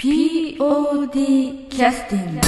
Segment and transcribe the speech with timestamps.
[0.00, 2.40] POD キャスティング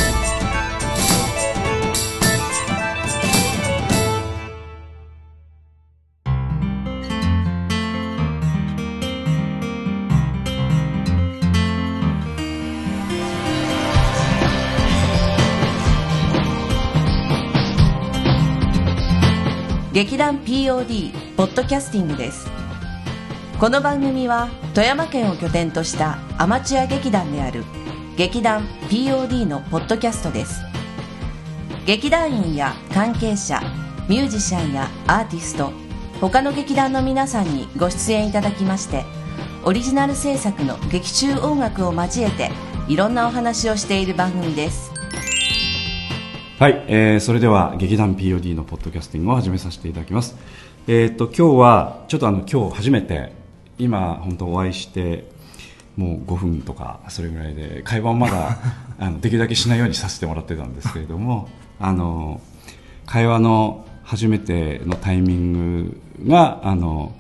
[19.93, 22.60] 劇団 POD ポッドキャスティングです。
[23.61, 27.63] この番組は富山県を拠点としたアマチュア劇団である
[28.17, 30.63] 劇団 POD のポッドキャストです
[31.85, 33.61] 劇団員や関係者
[34.09, 35.73] ミュージシャンやアーティスト
[36.23, 39.05] 他の劇団の皆さんにご出演いただきまして
[39.63, 42.51] オリジナル制作の劇中音楽を交えて
[42.89, 44.91] いろんなお話をしている番組です
[46.59, 50.37] はい、えーそれでは劇団 POD のポッドキャスティングを始めさせていただきます。
[50.87, 53.40] えっ、と今日はちょっとあの今日初めて
[53.81, 55.25] 今本当お会いして
[55.97, 58.59] もう5分とかそれぐらいで会話をまだ
[58.99, 61.49] あのできるだけしないようにさせてもらってたんですけれども、
[61.81, 62.41] あの
[63.07, 65.53] 会話の初めてのタイミン
[65.85, 67.15] グがあの、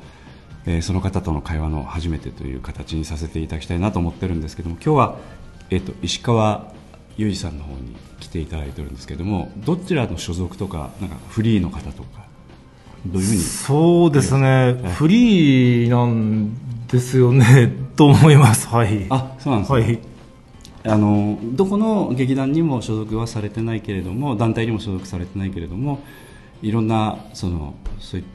[0.66, 5.18] えーその方との会話の初めてという形にさせていただきたいなと思ってるんですけども今日は、
[5.70, 6.70] えー、と石川
[7.16, 12.29] 裕二さんの方に来ていただいてるんですけどもどちらの所属とかなんかフリーの方とか
[13.06, 13.40] どういうふうに？
[13.40, 19.06] そうですね、フリーなんですよね、 と思います、はい。
[19.10, 19.98] あそうなんですね、はい。
[20.84, 26.00] あのどこの劇団にも所属はされてないけれども団体にも所属されてないけれども
[26.62, 28.26] いろんなそのそういう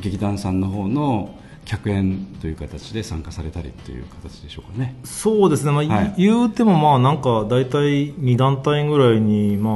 [0.00, 4.96] 劇団さんの方の客演という形で参加されたりという形でしょうかね。
[5.04, 6.14] そうですね、まあはい。
[6.18, 9.74] 言うても、まあ、なんか、大体2団体ぐらいに、まあ、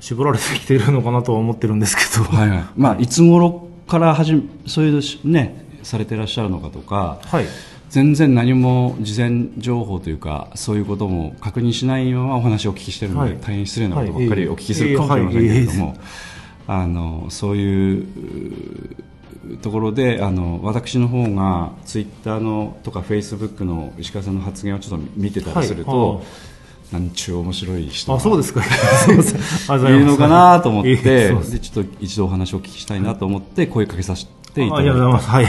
[0.00, 2.64] 絞られてきてるのかなとは思ってるんですけど、はいはい。
[2.76, 7.46] まあいつ頃から始めそういうねされてらっしゃるのかとかはい。
[7.88, 13.40] 全然何も事前情報というかそういうことも確認しないままお話をお聞きしてるので、はい。
[13.40, 14.40] 大変失礼なことばっかはい。
[14.40, 15.96] りお聞きするかもしれませんけれども、はい。
[16.68, 18.06] あのそういう
[19.62, 26.26] ところであの私の方がツイッターのとかフェイスブックの石川さんの発言をちょっと見てたりすると、はい
[26.92, 28.62] なんちゅう面白い人あ、がそうですか。
[29.18, 31.28] すいるのかなと思ってで
[31.60, 34.76] ちょっと一度お話をお聞きしたいなと思って声かけさせていた。
[34.76, 35.18] だいた。
[35.18, 35.46] はい。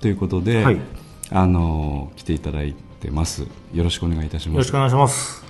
[0.00, 0.78] ということで、はい。
[1.30, 3.46] あの来ていただいてます。
[3.72, 4.54] よろしくお願いいたします。
[4.54, 5.42] よろしくお願いします。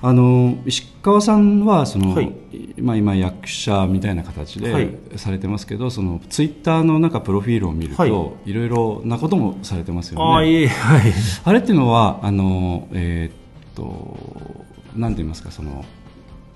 [0.00, 2.32] あの石川さんはその、はい。
[2.80, 4.88] まあ、今役者みたいな形はい。
[5.10, 8.06] でされてますけど、そのツイッターのなんかプロフィールを見ると、は
[8.46, 8.50] い。
[8.50, 10.24] い、ろいろなこともされてますよね。
[10.24, 10.68] あはい。
[11.44, 13.37] あれっていうのはあの、えーっ
[13.78, 14.16] と
[14.96, 15.84] なんて言いますかその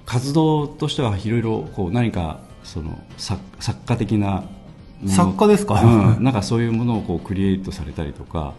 [0.05, 4.45] 活動としてはいろいろこう何かその作作家的な
[5.07, 5.81] 作家ですか？
[5.83, 8.55] うん、なんかそういうものをこうクリエイトされたりとか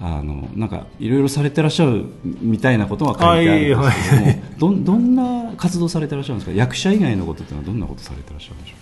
[0.00, 2.04] あのなんかいろいろされてらっしゃる
[2.40, 6.56] みたいなことは書いてあるんですけども、はいはいどんどんな活動されてらっしゃるんですか？
[6.56, 8.74] 役者以外のことっていうのはどんなことされてらっしゃるんでしょ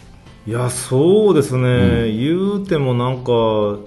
[0.46, 0.50] う？
[0.50, 3.78] いやそうですね、言うてもなんか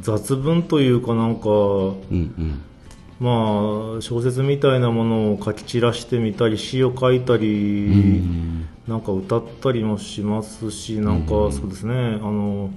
[0.00, 2.62] 雑文というかなんかうんうん
[3.24, 8.68] まあ小説みたいなものを書き散らしてみたり詩を書いたり、ん。
[8.86, 12.70] なんか歌ったりもしますしなんかそうですね、あの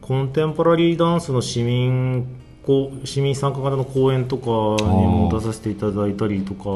[0.00, 2.24] コンテンポラリーダンスの市民
[3.04, 6.70] 市民参加型の講演とかにも出させていただいたりとか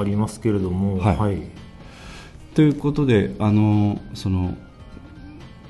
[0.00, 1.16] ありますけれども、はい。
[1.16, 1.42] はい。
[2.54, 4.56] ということであのその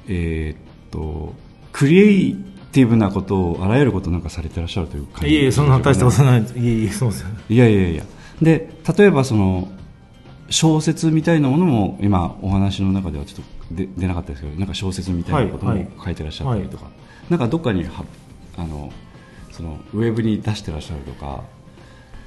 [0.07, 0.59] えーっ
[0.91, 1.33] と
[1.73, 2.37] クリエイ
[2.75, 6.59] ティブなことをあらゆることをなんかされてらっしゃるという感じいえいえそんな大したことないです。
[6.59, 8.03] いえいえそうですいやいやいや。
[8.43, 8.69] で
[8.99, 9.69] 例えばその
[10.51, 16.87] 小説みたいなものも今お話の中ではちょっと出出なかったですけどなんか小説みたいなこともはいはい書いてらっしゃったりとか、
[17.31, 18.05] なんかどっかには
[18.57, 18.93] あの
[19.53, 21.45] そのウェブに出してらっしゃるとか。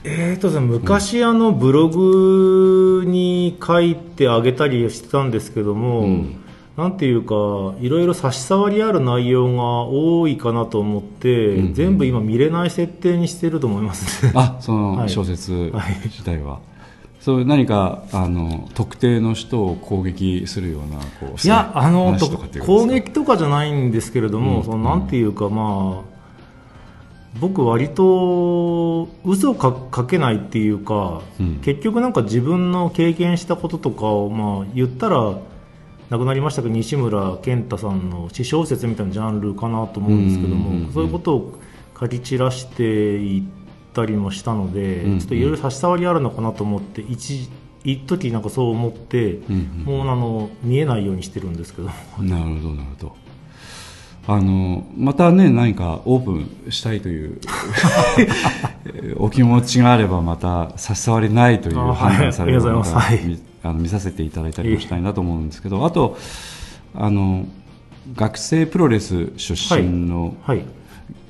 [0.06, 6.44] えーとですね昔、あのブログに書いてあげたりしてたんですけども、うん
[6.78, 7.34] なんていうか
[7.82, 14.32] いろいろ差し障りある内容が多いかなと思って、うん全部今見れない設定にしてると思いますね。
[14.36, 15.10] あその はい。
[15.10, 15.96] 小説はい。
[16.06, 16.60] 自体は、
[17.20, 22.16] そう何かあの特定の人を攻撃するようなこういやあの
[22.66, 24.64] 攻撃とかじゃないんですけれども、うん。
[24.64, 26.18] そのなんていうかまあ
[27.40, 31.60] 僕割と嘘をか書けないっていうか、うん。
[31.64, 35.34] 結局なんか自分の経験したこととかをまあ言ったら
[36.10, 41.60] 亡くなりましたけど西村健太さんの詩小説みたいなジャンルかなと思うんですけども、そういうことを
[42.00, 43.44] 書き散らしていっ
[43.94, 47.50] たりもしたので、ちょっといろいろ差し障りあるのかなと思って一
[47.84, 51.88] 一時なんかそう思って、うんうんもうあの見えないようにしてるんですけど。
[51.88, 53.16] なるほどなるほど。
[54.30, 56.32] あのまたね何かオープ
[56.68, 57.40] ンしたいという
[59.16, 63.10] お気持ちがあればまた差し障りないという判断されるありがとうございます。
[63.10, 63.26] はい。
[63.26, 66.18] 見あの見させていただいたりもしたいなと思うんですけどあと
[66.96, 67.46] あの
[68.16, 70.66] 学生プロレス出身のはい。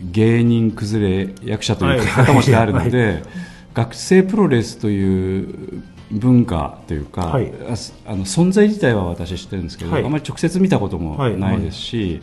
[0.02, 3.22] 芸人崩れ役者という書き方もしてあるので、
[3.76, 7.52] 学生プロレスという文化というか、はい。
[8.06, 10.04] あの存在自体は私知ってるんですけど、はい。
[10.04, 12.22] あまり直接見たこともないですし、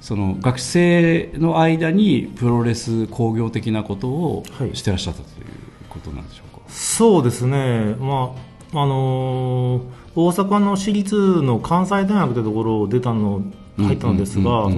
[0.00, 4.74] その学生の間にプロレス工業的なことをはい。
[4.74, 5.46] してらっしゃったという
[5.90, 6.62] ことなんでしょうか？
[6.68, 13.42] そうですね、まああのー大阪の私立の関西大学というところを出たの
[13.78, 14.68] 入ったのですが、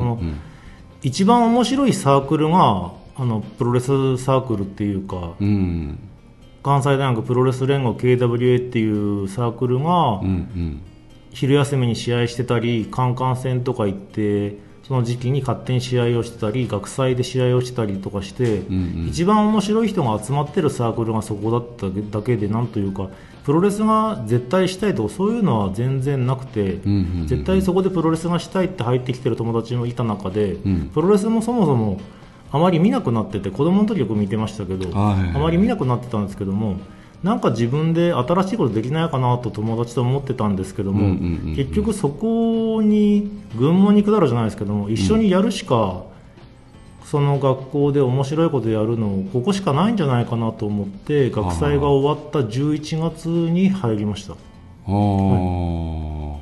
[1.02, 5.98] 一番面白いサークルがあのプロレスサークルっていうか、うん。
[6.62, 10.82] 関西大学プロレス連合 KWA っていうサークルが、うんうん。
[11.32, 19.08] 昼休みに試合してたりカンカン戦とか行ってその時期に勝手に試合をしてたり学祭で試合をしてたりとかして、うんうん。
[19.08, 23.08] 一番面白い人が集まってるサークルがそこだっただけでなんというか
[23.44, 30.90] プロレスが絶対したいとかそういうのは全然なくて、うんうんうん絶対そこでプロレスがしたいって入ってきてる友達もいた中で、ん。
[30.92, 32.00] プロレスもそもそも
[32.50, 35.36] あまり見なくなってて子供の時よく見てましたけど、はいはいはい。
[35.36, 36.76] あまり見なくなってたんですけども
[37.22, 46.04] なんか自分で新しいことできないかなと友達と思ってたんですけども、うんうんうんうん結局そこに群馬に下るじゃないですけども一緒にやるしか、
[47.12, 54.35] その学校で面白いことやるのここしかないんじゃないかなと思って学祭が終わった11月に入りました。
[54.91, 56.38] おー。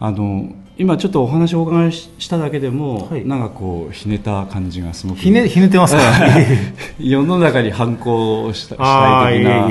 [0.00, 3.26] あの今ちょっとお話をお伺いししただけでも、はい。
[3.26, 5.20] なんかこうひねた感じがすごく。
[5.20, 6.00] ひねひねってますか？
[6.98, 9.38] 世の中に反抗をしたしたい。
[9.40, 9.70] 的な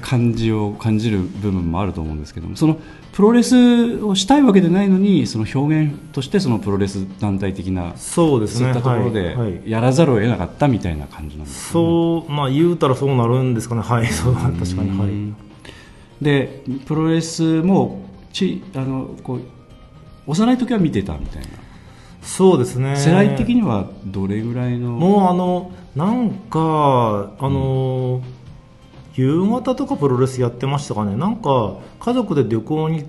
[0.00, 2.78] 感じを感じる部分もあると思うんですけどもその
[3.12, 8.60] プロレスをしたいわけでないのにその表現としてそのプロレス団体的なそうですね。
[8.60, 9.12] そういったところはい。
[9.12, 9.60] ではい。
[9.70, 11.84] やらざるを得なかったみたいな感じなんですかね。
[11.84, 13.82] そうまあ言うたらそうなるんですかね。
[13.82, 14.06] はい。
[14.06, 14.98] そう確かに。
[14.98, 15.10] はい。
[16.24, 19.40] でプロレスもちあのこう
[20.26, 21.48] 幼い時は見てたみたいな。
[22.22, 22.96] そうですね。
[22.96, 24.90] 世代的にはどれぐらいの？
[24.90, 28.20] もうあのなんかあの、
[29.14, 31.16] 夕方とかプロレスやってましたかね。
[31.16, 33.04] なんか家族で旅行に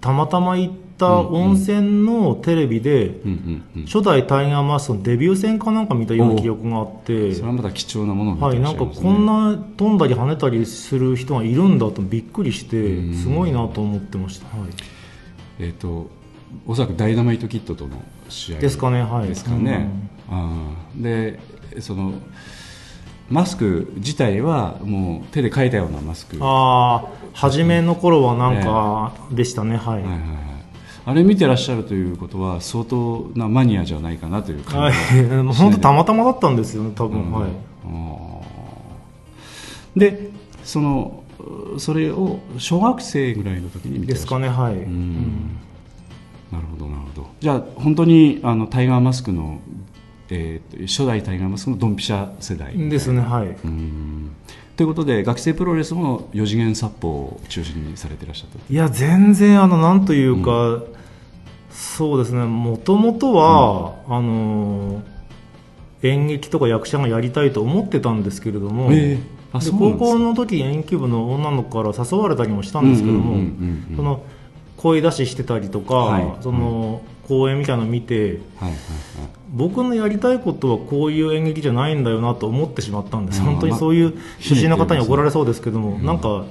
[0.00, 3.86] たまたま行った温泉のテレビで、うんうんうん。
[3.86, 7.34] 初代タイガーマスクのデビュー戦かなんか見たような記憶があって。
[7.34, 13.14] それはまた貴重なものを見てはい、なんかこんな飛んだり跳ねたりする人がいるんだとびっくりしてうん。
[13.14, 14.68] すごいなと思ってました、はい、
[15.58, 16.08] えっ、と
[16.66, 19.28] おそらくダイナマイトキットとの試合ですかねはい。
[19.28, 19.88] ですかね、
[20.28, 21.40] あーで
[21.80, 22.14] その
[23.30, 26.36] マスク自体はもう手で描いたようなマスク。
[26.40, 30.20] ああ初めの頃はなんかでしたねはい、はいはいはい。
[31.06, 37.32] あれ見てらっしゃるということは相当なマニアじゃないかなという感はいじが、もう 本当たまたまだったんですよね多分、うん。
[37.32, 37.50] はい。
[39.98, 40.30] で
[40.62, 41.22] その
[41.78, 45.58] それを小学生ぐらいの時に見てですかねはい、うん
[46.54, 47.28] なるほどなるほど。
[47.40, 49.60] じゃあ本当にあのタイガーマスクの、
[50.30, 53.48] えーと初代タイガーマスクのドンピシャ世代ですねはい。
[53.48, 54.30] うん。
[54.76, 58.72] ということで学生プロレスも4次元殺法を中心にされていらっしゃった。
[58.72, 60.82] いや全然あのなんというか、
[61.70, 62.44] そうですね。
[62.44, 65.14] もともとは、あのー
[66.04, 69.18] 演劇とか役者がやりたいと思ってたんですけれども、ええ
[69.54, 73.36] あでそうなんですか高校の時演劇部の女の子から誘われたりもしたんですけども、
[74.84, 76.42] 声出ししてたりとか、はい。
[76.42, 78.74] その公演みたいなの見てはいはいはい。
[79.50, 83.46] 僕のやりたいことはこういう演劇じゃないんだよなと思ってしまったんです、うん。
[83.46, 86.44] 本当にそういうひねってる出身の方に怒られそうですけども、なんか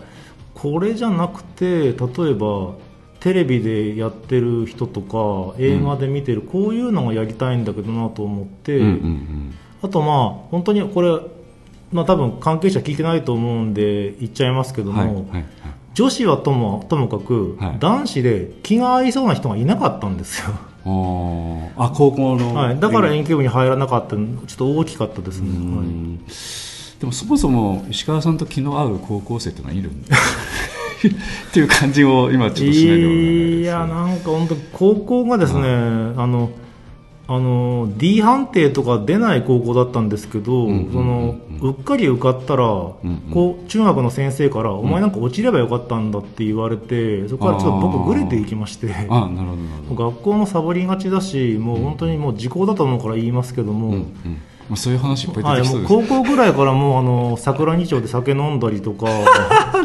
[0.55, 2.73] これじゃなくて例えば
[3.19, 11.19] テレビでやってる人とか映画で見てる、こういうのがやりたいんだけどなと思って、うんうんあとまあ本当にこれ、
[11.91, 17.79] まあ、多分関係者聞いてないと思うんで言っちゃいますけども、うんはいはいはい女子はともともかく、はい。
[17.79, 20.47] 男子で気が合いそうな人がいなかったんですよ、
[21.77, 24.15] あ高校の、はい、だから演劇部に入らなかった。
[24.15, 25.85] のちょっと大きかったですね、うはい。
[25.85, 26.17] ん
[26.99, 30.17] でもそもそも石川さんと気の合う高校生ってのはいるんだ。
[31.05, 36.49] っていう感じを今ちょっとしないでもないですいやなんか本当高校がですね、あの
[37.35, 48.87] あの D 判定とか出ない高校だったんですけど、んうんうんそのうっかり受かったら、んうんこう中学の先生から、お前なんか落ちればよかったんだって言われてそこからちょっと僕グレていきまして
[49.95, 54.07] 学校もサボりがちだしもう本当にもう時効だと思うから言いますけども、うんうん。
[54.69, 59.07] まあ、そういう話いっぱいはい、出てきそう高校ぐらいからもうあの桜木町で酒飲んだりとか。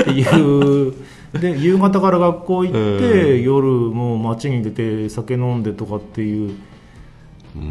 [0.00, 0.94] っていう
[1.32, 3.42] で夕方から学校行って、うん。
[3.42, 6.56] 夜もう街に出て酒飲んでとかっていう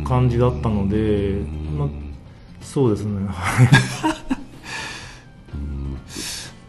[0.05, 1.41] 感じだったので、
[1.77, 1.89] まあ、
[2.61, 3.27] そうですね。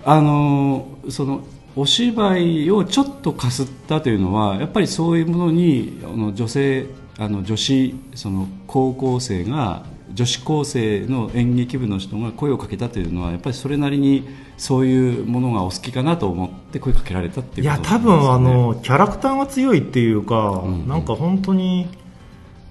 [0.05, 1.45] あのその
[1.77, 6.87] お芝居をちょっとかすったというのはやっぱりそういうものにあの女性
[7.19, 14.27] あの女子その高校生が女子高生の演劇部の人が声をかけたというのはやっぱりそれなりに
[14.61, 21.89] そういうものがお好きかなと思って声かけられたっていういや多分あのキャラクターが強いっていうか、うんうん、なんか本当に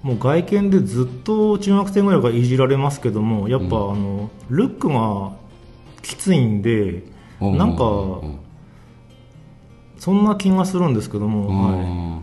[0.04, 5.32] もう外見でずっと中学生ぐらいからいじられますけどもやっぱ、あのルックが
[6.00, 7.02] きついんで、
[7.40, 7.82] うん、なんか、
[9.98, 12.22] そんな気がするんですけども、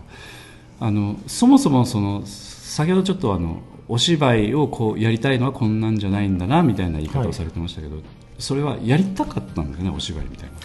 [0.80, 8.04] い、あのそもそもその先ほどちょっとあのお芝居をこうやりたいのはこんなんじゃないんだなみたいな言い方をされてましたけど、はい、
[8.38, 10.56] それはやりたかったんですねお芝居みたいな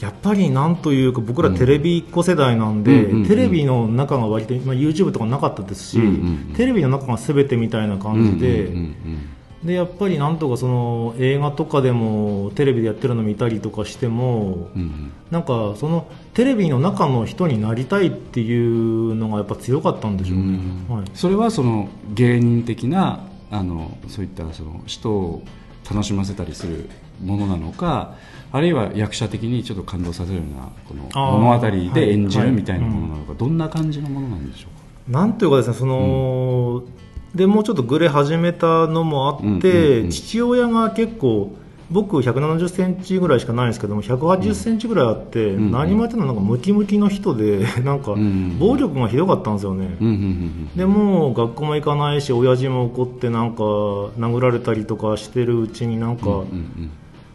[0.00, 9.34] やっぱりなんというか僕らテレビっ子世代なんで、うん、テレビの中が割と、まあ、YouTube とかなかったですし、うんうんうん、テレビの中が全てみたいな感じで、うんうんうんうん
[9.64, 20.58] でやっぱりなんとかその映画とかでもテレビでやってるの見たりとかしても、うん、なんかそのテレビの中の人になりたいっていうのがやっぱ強かったんでしょうね、
[20.90, 25.42] うん、はい、それはその芸人的なあのそういったその人を
[25.88, 26.88] 楽しませたりする
[27.22, 28.14] ものなのか
[28.52, 35.18] あるいは役者的にちょっと感動させるようなこの物語で演じるみたいなものなのか、どんな感じのものなんでしょうか？
[35.18, 37.36] なんというかですねその、うん。
[37.36, 41.56] でもうちょっとグレ始めたのもあって、うんうんうん、父親が結構
[41.90, 48.14] 僕1 7 0センチぐらいしかないんですけども1 8 0センチぐらいあって、うん、何もやってのなんかムキムキの人で なんか
[48.58, 56.90] 暴力がひどかったんですよね、うんうんうん、でも学校も行かないし親父も怒ってなんか殴られたりとかしてるうちになんか、うんうんうん、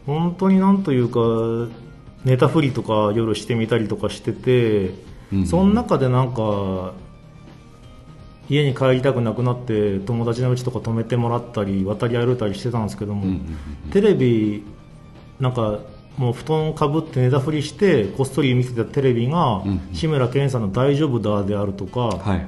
[0.05, 1.71] 本当になんというか
[2.25, 4.93] 寝たふりとか夜してみたりとかしてて、
[5.31, 6.93] うんうん、その中でなんか
[8.49, 13.35] 家に帰りたくなくなって友達の家とか泊めてもらったり渡り歩いたりしてたんですけども、うんうん
[13.85, 14.63] うん、テレビ
[15.39, 15.79] なんか
[16.17, 22.47] もう布団かぶって寝たふりしてこっそり見てたテレビが、うんうん、志村けんさんの「大丈夫だ」であるとか、はいはいはいはい、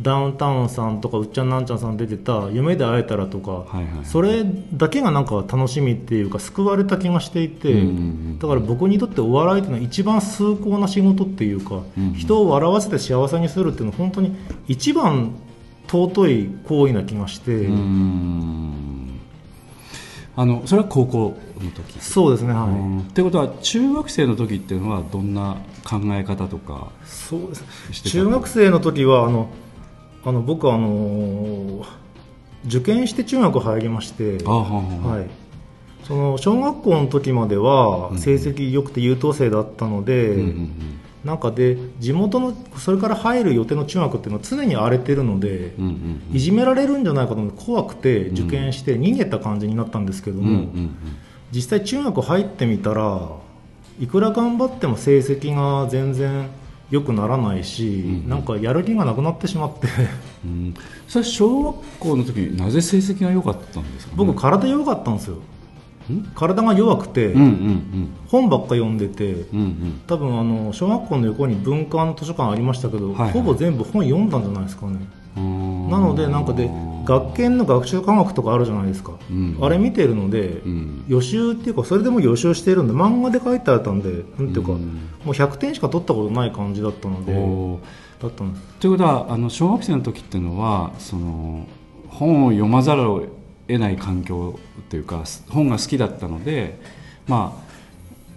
[0.00, 14.36] ダウンタウンさんとかうっちゃんなんちゃんさん出てた「夢で会えたら」とか、はいはいはい、それだけがなんか楽しみっていうか救われた気がしていて、うんうんうん、だから僕にとってお笑いっていうのは一番崇高な仕事っていうか、うんうん、人を笑わせて幸せにするっていうのは本当に
[14.68, 15.32] 一番
[15.88, 17.68] 尊い行為な気がして。
[20.36, 21.98] あのそれは高校の時？
[21.98, 23.02] そうですねはい。
[23.02, 27.64] ってことは中学生の時っていうのはどんな考え方とかそうです
[28.04, 29.48] 中学生の時はあの
[30.28, 31.86] あの僕はあの
[32.66, 41.00] 受験して中学入りましてはい、その小学校の時までは成績良くて優等生だったので、うんうんうん。
[41.24, 50.96] なんかで地元のそれから入る予定の中学っていうのは常に荒れてるので、うんうんうん、いじめられるんじゃないかと思って怖くて受験して逃げた感じになったんですけども、うんうんうん、
[51.52, 53.30] 実際中学入ってみたら
[53.98, 56.48] いくら頑張っても成績が全然
[56.90, 59.88] 良くならないし、うん、なんかやる気がなくなってしまって。
[60.44, 60.74] うん、
[61.06, 65.36] それ小学校の時なぜ成績が良かったんですか、ね、僕体弱かったんですよ。
[66.34, 75.00] 体が弱くて、うんうんうん、本ばっか読んでて、うんうん、多分あの小学校の横に文化の図書館ありましたけど、はいはい、ほぼ全部本読んだんじゃないですかね
[75.36, 76.70] なのでなんかで
[77.04, 84.88] 学研の学習科学とかあるじゃないですか、うん、あれ見てるので、うん、予習っていうかそれでも予習しているんで漫画で書いてあったんでなんていうか、うん、も
[85.26, 87.32] う100点しか取ったことない感じだったので
[88.20, 88.64] だったんです。
[88.80, 91.66] ということはあの小学生の時っていうのはその
[92.08, 93.26] 本を読まざるを
[93.68, 94.58] 得ない環境
[94.90, 96.80] というか本が好きだったので
[97.26, 97.67] まあ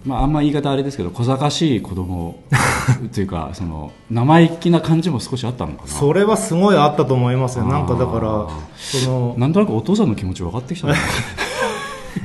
[0.04, 2.42] まあ、あんま言い方あれですけど小賢しい子供
[3.14, 5.88] というかその生意気な感じも少しあったのかな。
[5.88, 7.64] それはすごいあったと思いますよ。
[7.64, 10.94] なんかだからそのなんとなくお父さんの気持ち分かってきた い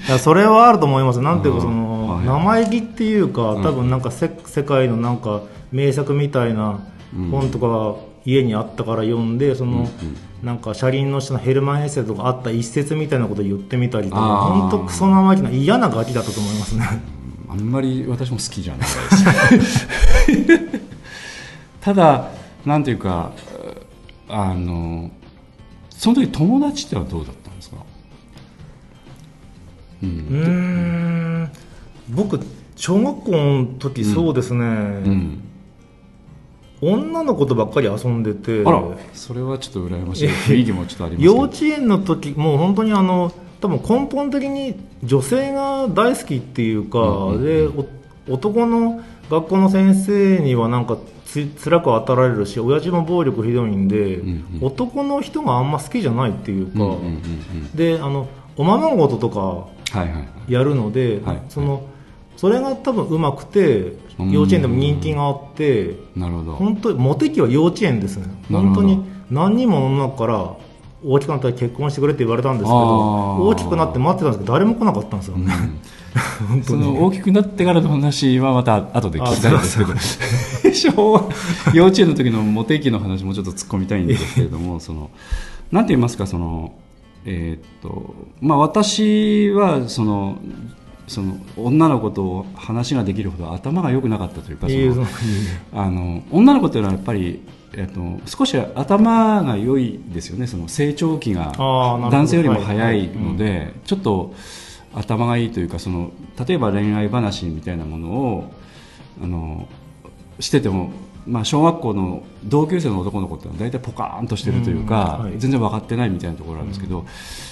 [0.09, 1.21] やそれはあると思います。
[1.21, 5.41] なんていうかその、生意気っていうか多分なんかせ、世界のなんか
[5.71, 6.79] 名作みたいな
[7.31, 9.89] 本とか家にあったから読んでその、うんうん、
[10.43, 17.16] なんか車輪の下のヘルマン・ヘッセとかあった一節みたいなことを言ってみたりとか本当クソ生意気な嫌なガキだったと思いますね
[17.49, 18.87] あんまり私も好きじゃない。
[20.45, 20.67] で す
[21.81, 22.31] ただ
[22.65, 23.31] なんていうか
[24.29, 25.09] あの
[25.89, 27.77] その時友達ってのはどうだったんですか？
[30.03, 31.49] うん。
[32.09, 32.39] 僕
[32.75, 35.41] 小学校の時そうですね、うん。
[36.81, 36.99] うん。
[36.99, 38.63] 女の子とばっかり遊んでて。
[38.65, 40.27] あらそれはちょっと羨ましい。
[40.47, 47.87] 雰囲気もちょっとあります幼稚園の時もう本当にあの多分根本的に女性が大好きっていうか、うんうんうん、で
[48.29, 54.65] 男の学校の先生にはなんかつ辛く当たられるし親父も暴力ひどいんで、うんうん。
[54.65, 57.75] 男の人があんま好きじゃないっていうか、うんうんうんうん。
[57.75, 60.11] であのおままごととかはいはい。
[60.11, 61.85] はいやるので、はいその
[62.37, 64.31] それが多分うまくてうん。
[64.31, 66.53] 幼稚園でも人気があってなるほど。
[66.53, 68.27] 本当にモテ期は幼稚園ですね。
[68.49, 70.55] 本当に何人もの女の子から
[71.03, 75.19] 大きくなったら結婚してくれって言われたんですけど大きくなって待ってたんですけど誰も来なかったん。
[75.19, 75.35] ですよ、
[76.47, 79.77] 本当そにの大きくなってからの話はまた後で聞きたいんです。
[79.77, 81.29] けど昭和
[81.73, 85.09] 幼稚園の時のモテ期の話もちょっと突っ込みたいんですけれども その
[85.71, 86.73] なんて言いますかその
[87.25, 90.37] えーっとまあ私はその
[91.07, 95.07] その女の子と話ができるほど頭が良くなかったというかその
[95.73, 97.41] あの女の子っていうのはやっぱり、
[97.73, 100.47] えっと、少し頭が良いですよね。
[100.47, 103.37] その成長期が男性よりも早いのはい。
[103.37, 104.33] で、ちょっと
[104.93, 106.11] 頭がいいというかその
[106.47, 108.53] 例えば恋愛話みたいなものを
[109.21, 109.67] あの
[110.39, 110.91] してても、
[111.27, 115.39] まあ、小学校の同級生の男の子ってのは大体ポカーンとしてるというか、うんはい。
[115.39, 117.05] 全然分かってないみたいなところなんですけど、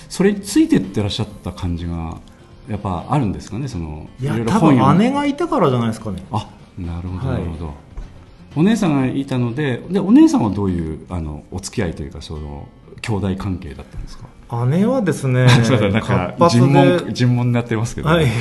[0.08, 2.18] それについてってらっしゃった感じが
[2.70, 3.68] やっぱあるんですかね？
[3.68, 6.24] そのいやろろ多分姉がいたからじゃないですかね。
[6.32, 7.74] あなるほどはないるほど、
[8.56, 12.68] お姉さんがいたのででお姉さんはどういうあのお付き合いというかその
[13.02, 14.66] 兄弟関係だったんですか？
[14.68, 15.46] 姉はですね
[15.92, 18.26] なんか活尋問尋問になってますけど、はい。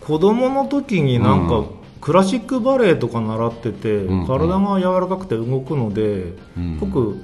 [0.00, 1.66] 子供の時になんか、うん。
[2.00, 4.26] クラシックバレエとか習ってて、うんうん。
[4.26, 6.78] 体が柔らかくて動くので、うん。
[6.80, 7.22] 僕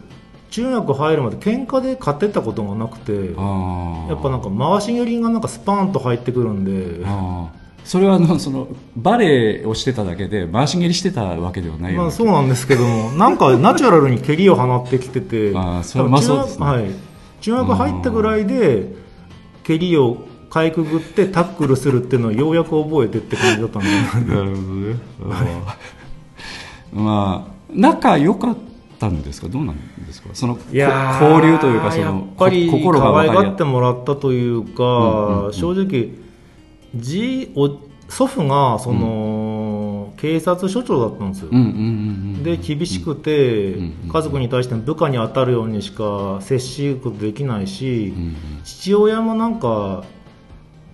[0.51, 3.19] 中学入るまで喧嘩で勝てたことがなくてや
[4.15, 7.05] っぱなんか回し蹴りがなんかスパーンと入ってくるんで
[7.85, 16.67] それはあのそのバレエをしてただけで回し蹴りしてたわけではないまあ、そうなんですけどもなんかナチュラルに蹴りを放ってきてて あーそれ多分中学まあそうですね。
[16.67, 16.85] はい、
[17.43, 18.95] 中学入ったぐらいで
[19.64, 20.17] 蹴りを
[20.50, 23.88] かいくぐってタックルするっていうのをようやく覚えてって感じだったんで。
[24.35, 24.73] なるほど。
[24.81, 24.97] ね
[26.93, 28.57] まあ仲良かっ
[29.00, 29.49] たんですか？
[29.49, 29.76] どうなん
[30.07, 30.29] ですか？
[30.33, 33.64] その交流というかそやのっぱりがって。
[33.64, 35.53] もらったというか、うんうんうん。
[35.53, 36.09] 正直
[36.97, 37.69] じお
[38.09, 41.73] 祖父がその、警察署長だったんですよ、うんうんうんう
[42.41, 42.43] ん。
[42.43, 48.37] で厳しくて、うんうん家族に対して部下に当たるようにしか接しることできないし、うんうん。
[48.63, 50.04] 父親もなんか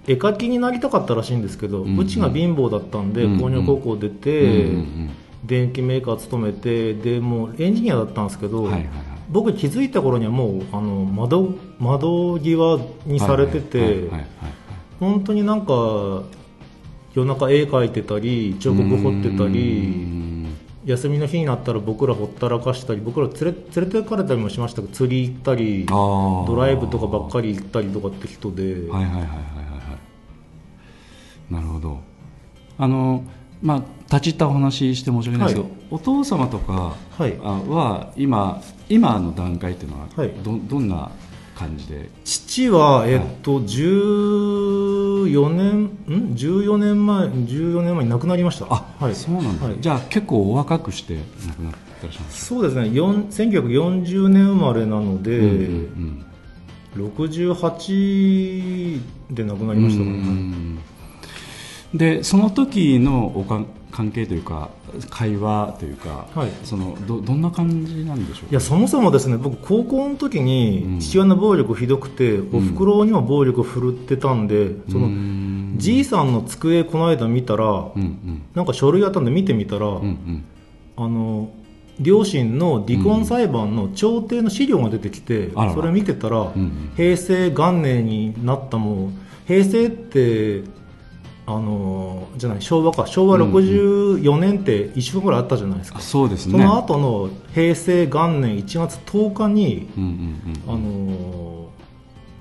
[0.07, 1.99] 絵描きになりたかったらしいんですけど、うんうん。
[1.99, 3.41] うちが貧乏だったんで、うんうん。
[3.41, 5.11] 工業高校出て、うんうん
[5.43, 8.69] 電機メーカー勤めてでもうエンジニアだったんですけど、
[9.31, 14.11] 僕気づいた頃にはもうあの窓窓際にされてて、
[15.01, 16.23] 本当になんか
[17.15, 20.57] 夜中絵描いてたり彫刻彫ってたうりん。
[20.85, 29.27] 休みの日になったら僕らほったらかしたり僕ら連れ連れてかれたりもしましたけど釣り行ったりドライブとかばっかり行ったりとかって人で、はいはいはいはいはい。
[29.27, 29.27] は
[31.51, 32.01] いなるほど。
[32.79, 33.25] あの
[33.61, 35.79] まあ立ち入ったお話しして申し訳ないですけど、はい。
[35.91, 40.31] お父様とかはは今今の段階っていうのははい。
[40.43, 41.11] ど,、どんな
[41.61, 45.91] 感じで父は、えっと、14年、ん
[46.35, 48.65] ?14 年前、14年前に亡くなりました。
[48.71, 49.15] あ、はい。
[49.15, 56.25] そうなんだ、はいじゃあ結構お若くして亡くなってらっしそうですね、4 1940年生まれなので、うんうん
[56.97, 60.23] 68で亡くなりましたからね。
[60.23, 60.79] うん
[61.95, 64.71] でその時のおか関係というか
[65.11, 66.51] 会話というか、はい。
[66.65, 70.45] そのどどんな感じなんでしょういやそもそもですね僕高校の時うん。
[70.45, 78.43] に父親の暴力ひどくて、おふくろにも暴力振るってたんで、そのうんじいさんの机この間見たら、うんうん。
[78.55, 80.45] なんか書類あったんで見てみたら、うんうん。
[80.97, 81.51] あの
[81.99, 85.75] 両親の離婚裁判の調停の資料が出てきて、あらら。
[85.75, 86.93] それ見てたら、うんうん。
[86.97, 89.11] 平成元年になったもう
[89.47, 90.63] 平成って
[91.51, 93.07] あのじゃない昭和か。
[93.07, 96.53] 昭和64年って1週間ぐらいあったじゃないですか、あそうですね。
[96.53, 101.61] その後の平成元年1月10日に、うんうんうんあの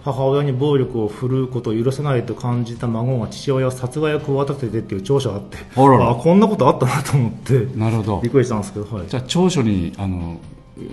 [0.01, 8.21] 母親に暴力を振るうことを許せないと感じた孫が父親を殺害を企ててっていう調書があってあこんなことあったなと思ってなるほど。
[8.21, 10.39] びっくりしたんですけど、はい、じゃあ長所にあの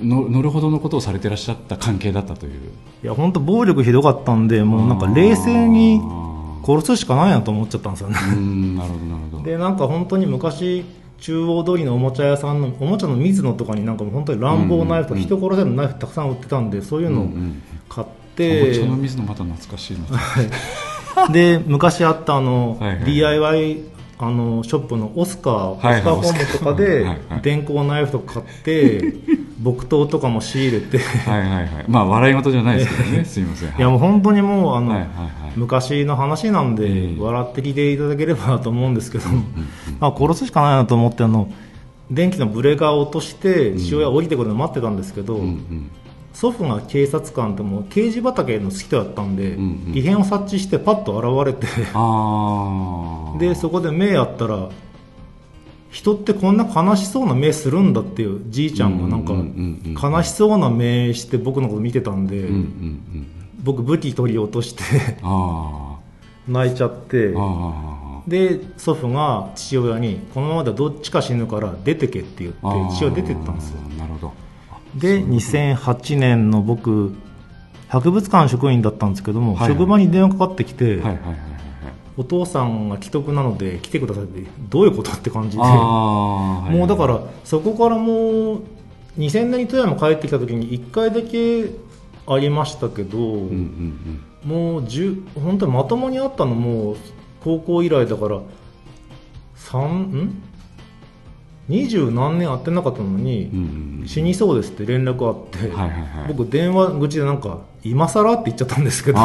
[0.03, 2.53] の乗るほどのことをされてらっしゃった関係だったという。
[3.05, 6.01] いや本当暴力ひどかったんでもうなんか冷静に
[6.67, 8.19] 殺すしかないなと思っちゃったんですよね。
[8.33, 9.43] うんなるほどなるほど。
[9.45, 10.85] でなんか本当に昔
[11.19, 21.29] 中央通りのおもちゃ屋さんのおもちゃの水野とかになんかもう本当に乱暴ナイフとか人殺せるナイフたくさん売ってたんでそういうのをうんうん買っおて、茶の水のまた懐かしいな。
[21.33, 26.53] で昔あったあの、はいはい DIY あのショップのオスカー、はいはいオスカーホー。
[26.53, 29.15] ムとかではいはい電光ナイフとか買って
[29.63, 30.99] 木刀とかも仕入れて。
[30.99, 31.85] はいはいはい。
[31.89, 33.25] まあ笑い事じゃないですけどね。
[33.29, 33.69] すいません。
[33.69, 33.73] い。
[33.79, 35.53] やもう本当にもうあの、はいはいはい。
[35.57, 37.21] 昔の話なんで、ええ。
[37.21, 39.25] 笑って聞いていただければなと思うんですけど、
[40.01, 41.49] まあ、殺すしかないなと思ってあの
[42.11, 45.91] 電気のブレーカーを落として父親が降りてくるのを待ってたんですけど、うんうん
[46.37, 49.93] 祖父が警察官でも刑事畑の好き人だったんで、うんうん。
[49.97, 51.67] 異変を察知してパッと現れて
[53.41, 54.69] でそこで目やったら
[55.91, 63.27] 人ってこんな悲しそうな目するんだっていうじいちゃんがなんか悲しそうな目して僕のこと見てたんで、うんうんうん
[63.59, 64.85] 僕武器取り落として
[65.23, 65.97] あ
[66.47, 67.35] 泣いちゃって
[68.29, 72.59] で祖父が父親にこのままではどっちか死ぬから出てけって言って
[72.95, 73.81] 父親出てったんですよ。
[73.99, 74.46] なるほど
[74.97, 77.15] で2008年の僕
[77.89, 79.73] 博物館職員だったんですけども、はいはい。
[79.73, 81.37] 職場に電話かかってきて、はいはいはいはいはい。
[82.17, 85.63] お父さんが既得なので来てくださいってどういうことって感じで。
[85.63, 85.71] はい
[86.71, 86.79] はい。
[86.79, 88.63] もうだからそこからもう
[89.19, 91.71] 2000年に富山帰ってきた時に1回だけ
[92.27, 96.97] ありましたけど、うんうんもう10本当にまともにあったのもう
[97.43, 98.41] 高校以来だから
[99.57, 100.41] 3ん？
[101.69, 104.05] 二十何年会ってなかったのに、うん。
[104.07, 106.35] 死にそうですって連絡あって、はいはいはい。
[106.35, 109.19] 僕電話口でなんか今更って言っちゃったんですけど。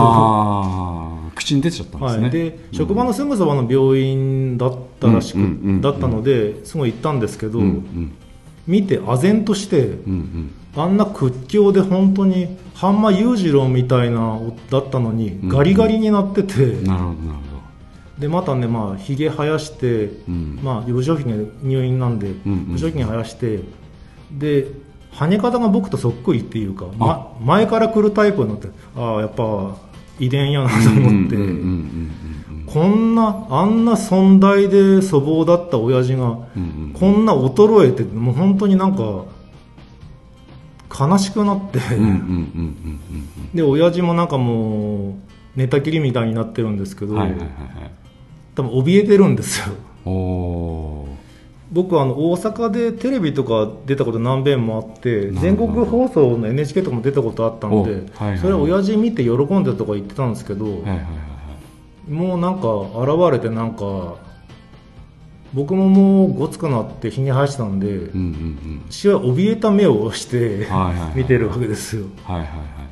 [1.36, 5.82] 口に出ちゃったんですね、はい、で職場のすぐそばの病院だったらしく、うんうんうんうん。
[5.82, 8.12] だったのですごい行ったんですけど、うんうん。
[8.68, 10.52] 見て唖然として、うんうん。
[10.76, 17.51] あんな屈強で本当に半間裕次郎みたいなだったのにんガリガリになってて、なるほどなるほ
[18.22, 20.60] でまたねまあひげ生やして、ん。
[20.64, 21.32] まあ幼少期が
[21.64, 22.72] 入院なんで、んうん。
[22.74, 23.60] 幼少期に生やして
[24.32, 24.68] で
[25.12, 29.76] 跳ね方が僕とそっくりっていうか、ま、前から来るタイプになってああやっぱ
[30.20, 31.36] 遺伝やなとど思って、
[32.72, 39.26] こんなあんな尊大で粗暴だった親父が、うんうんこんな衰えてもう本当になんか
[40.98, 41.80] 悲しくなって、
[43.56, 45.14] で親父もなんかもう
[45.56, 47.52] 寝たきりみたいになってるんですけど、うんはいはいはいは
[47.88, 48.01] い
[48.56, 49.76] 多分怯えてるんですよ。
[51.72, 61.02] 僕あの大阪でテレビとか出たこと何遍もあって全国放送の NHK とかも出たことあったので、おはいはいそれ親父見て喜んでとか言ってたんですけど、はいはいはいは
[62.10, 62.12] い。
[62.12, 62.68] もうなんか
[63.00, 64.16] 現れてなんか
[65.54, 68.86] 僕ももうごつくなって日に生やしたんで、うんうんうん。
[68.90, 70.68] 父は怯えた目をして、
[71.16, 72.06] 見てるわけですよ。
[72.26, 72.91] はいはいはい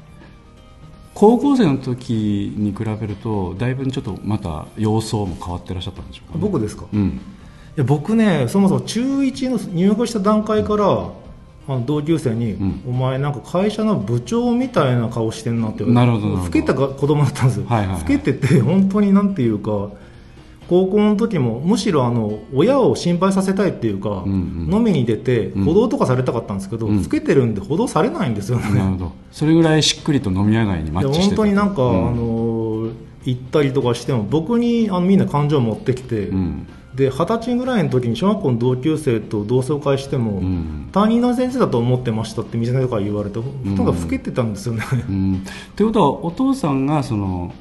[1.19, 7.19] 高校生の時に比べるとだいぶちょっとまた様相も変わってらっしゃったんでしょうか、ね、僕ですか、いうん。
[7.75, 11.07] や僕ねそもそも中1の入学した段階からあ
[11.67, 12.83] の同級生に、うん。
[12.87, 18.01] お前なんか会社の部長みたいな顔してんなってなるほど老けたが子供だったんですよ、はいはいはい。
[18.01, 19.89] 老けてて本当になんていうか
[20.69, 24.73] 高校の時もむしろあの親を心配させたいっていうか、うんうん。
[24.73, 25.63] 飲みに出てうん。
[25.65, 27.03] 補導とかされたかったんですけど、うん。
[27.03, 29.11] 老けてるんで補導されないんですよね、なるほど。
[29.31, 32.07] それぐらいしっくりと飲み屋街にマッチしてた本当になんか、うん。
[32.07, 32.91] あの
[33.25, 36.67] 行ったりとかしても僕にあのみんな感情を持ってきて、うん。
[36.93, 40.89] で二十歳ぐらいの時に小学校の同級生と同窓会しても、うん。
[40.91, 45.45] 担任の先生だと思ってましたって店の人から言われてほとんど老けてたんですよね、うん。
[45.75, 47.53] ということはお父さんがその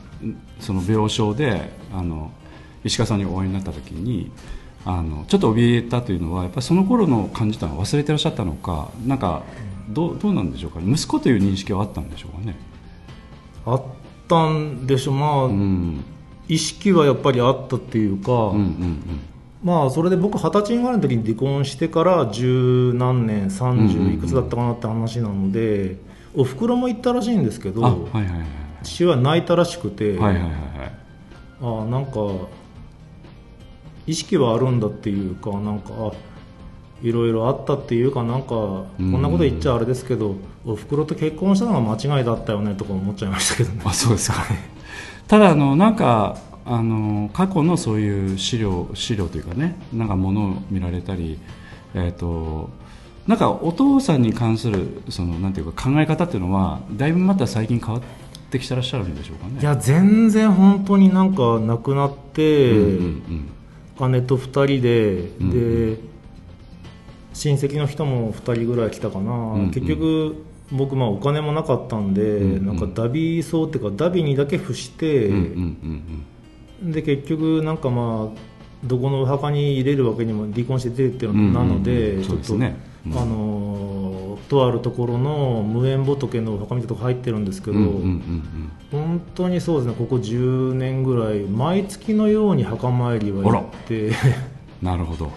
[0.61, 2.33] その病床であの
[2.88, 4.31] 石川さんにお会いになった時に
[4.85, 9.42] あのちょっと怯えたというのはやっぱりその頃の感じたのは忘れてらっしゃったのかなんか
[9.88, 10.92] どうどうなんでしょうかね。
[10.92, 12.57] 息子という認識はあったんでしょうかね。
[13.64, 13.83] あっ
[14.29, 16.05] たんでしょまあ、うん。
[16.48, 19.20] 意識はやっぱりあったっていうか、うんうん
[19.61, 25.96] まあそれで僕二十歳ぐらいの時に離婚してから十何年うんうん30いくつだったかなって話なので、
[26.37, 28.46] おふくろも言ったらしいんですけど、はいはいはい
[28.85, 30.53] 父親泣いたらしくて、はいはいはいはい。
[31.61, 32.12] あなんか
[34.09, 36.12] 意識はあるんだっていうかなんかあ
[37.03, 43.83] いろいろあったっていうかなんかこんなこと言っちゃあれですけどおふくろと結婚したのが間違いだったよねとか思っちゃいましたけどね。
[43.85, 44.47] あそうですか
[45.29, 51.38] ただあのなんかあの過去のそういう資料資料というかねなんかものを見られたり
[51.94, 52.71] えっ、と
[53.27, 58.03] なんかお父さんに関するそのなんていうか考え方っていうのはだいぶまた最近変わっ
[58.51, 59.61] てきてらっしゃるんでしょうかね。
[59.61, 63.51] いや全然本当になんか亡くなって、うんうん
[64.08, 65.98] 姉と2人で、んで
[67.32, 69.70] 親戚の人も2人ぐらい来たかな、んうん。
[69.70, 70.37] 結局
[70.70, 72.66] 僕まあお金もなかったんで、うんうん。
[72.66, 75.30] なんかダビ葬っていうかダビにだけ付して、
[76.82, 78.38] で結局なんかまあ
[78.84, 81.32] どこのお墓に入れるわけにも離婚して出てってな
[81.64, 82.74] ので、そうちょっと、うん
[83.16, 94.09] あのーとあるところの無縁仏のお墓みたいなとこ入ってるんですけど、うんうんうん本当にそうですねここ10年ぐらい毎月のように墓参りは行って。
[94.09, 94.12] う
[94.83, 95.27] んなるほど。
[95.27, 95.35] なる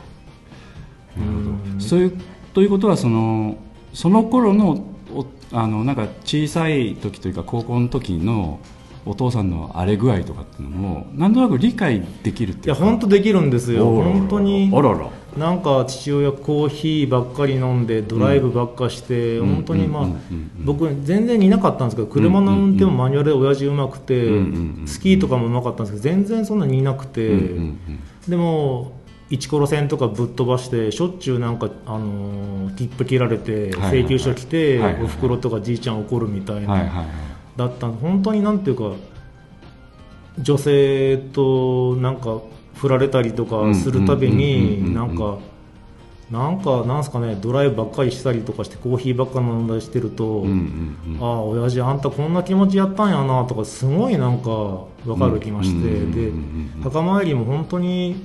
[1.18, 1.28] ほう
[1.74, 1.84] んど。
[1.84, 2.14] そういう
[2.54, 3.58] ということはその
[3.94, 8.60] その頃のおあのなんか小さい時というか高校の時の
[9.06, 12.80] お父さんの荒れ具合とかっていうのもなんとなく理解できるっていうか。
[12.80, 13.86] いや本当できるんですよ。
[13.86, 14.72] 本当に。
[14.74, 19.56] あららなんか父親コーヒーばっかり飲んでドライブばっかして、うん。
[19.56, 24.30] 本当にまあ、うん僕全然いなかったんですけど車の運転もマニュアルで親父うまくて、
[24.86, 27.40] スキーとかもうまかったんですけど全然そんなにいなくて、
[28.28, 28.92] でも
[29.30, 37.06] 一コロ線とかぶっ飛ばしてしょっちゅうなんか、あのー切符切られて請求書来て、おふくろとかじいちゃん怒るみたいな、
[37.56, 38.92] だった本当になんていうか
[40.40, 42.40] 女性となんか
[42.82, 45.38] 振られたりとかするたびになんか
[46.32, 50.46] なんかなんすかねドライブばっかりしたりとかしてコーヒーばっか飲んだりしてると、
[51.20, 56.32] ああ親父あんたこんな気持ちやったんやなとかすごいなんか分かる気がして、で
[56.82, 58.16] 墓参りも本当に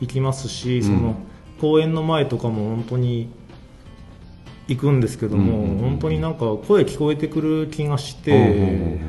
[0.00, 1.14] 行きますし、その
[1.60, 3.30] 公園の前とかも本当に
[4.66, 9.00] 行くんですけども、本当になんか声聞こえてくる気がして、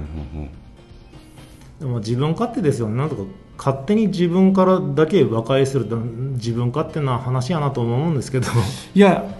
[1.79, 2.95] でも自分勝手ですよね。
[2.95, 3.23] なんとか
[3.57, 8.47] 勝手に自分からだけ和解すると自分勝手な話やなと思うんですけど。
[8.93, 9.35] いや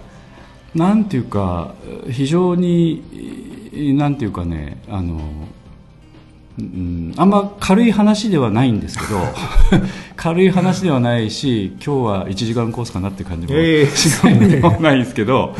[0.74, 1.74] なんていうか
[2.10, 3.02] 非常に
[3.96, 5.20] なんていうかねあの、
[6.58, 9.20] うん、あんま軽い話ではないんですけど
[10.16, 13.86] 軽い話ではないし今日は1時間コースかなって感じもええ。
[13.86, 15.54] しないでもないんですけど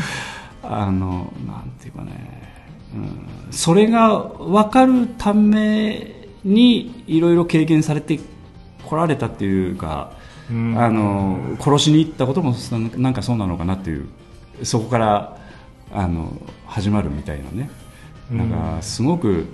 [0.61, 2.51] あのなんていうかね、
[2.93, 8.19] うん、それが分かるためにいろいろ経験されて
[8.87, 10.11] こられたっていうか、
[10.49, 10.77] うん。
[10.77, 14.07] あの殺しに行ったこともそなんかそうなのかなっていう
[14.63, 15.37] そこから
[15.91, 16.33] あの
[16.65, 17.69] 始まるみたいなね。
[18.31, 19.47] なんかすごく、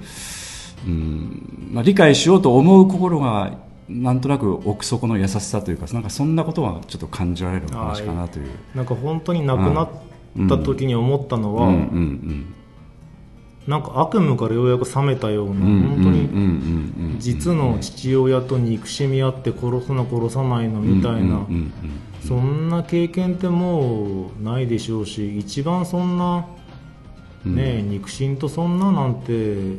[0.86, 8.48] うんまあ、理解しようと思う心がなんとなく奥底の優しさというかなんかそんなことはちょっと感じられるお話かなという。
[8.74, 9.89] なんか本当に亡くなっ
[10.50, 11.74] た時に思ったのは、うん。
[11.74, 12.56] うん
[13.67, 21.47] なんか悪夢からようやく覚めたような、うん本当に実の父親と憎しみ合って殺すの殺さないのみたいな、
[22.28, 26.45] そんな経験ってもうないでしょうし一番そんな、
[27.45, 29.78] ね肉親とそんななんて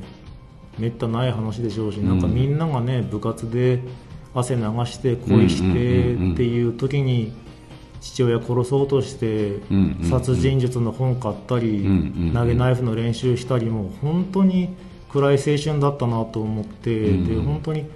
[0.78, 3.80] めったない話でしょうし、なんかみんながね部活で
[4.34, 7.32] 汗流して恋してっていう時に
[8.04, 9.60] 父親殺そうとして
[10.10, 11.82] 殺人術の本買ったり
[12.34, 14.68] 投げナイフの練習したりも本当に
[15.08, 17.86] 暗い青春だったなと思ってうんで本当に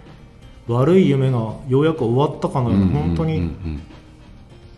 [0.67, 3.51] 悪い夢がようやく終わったかのような本当に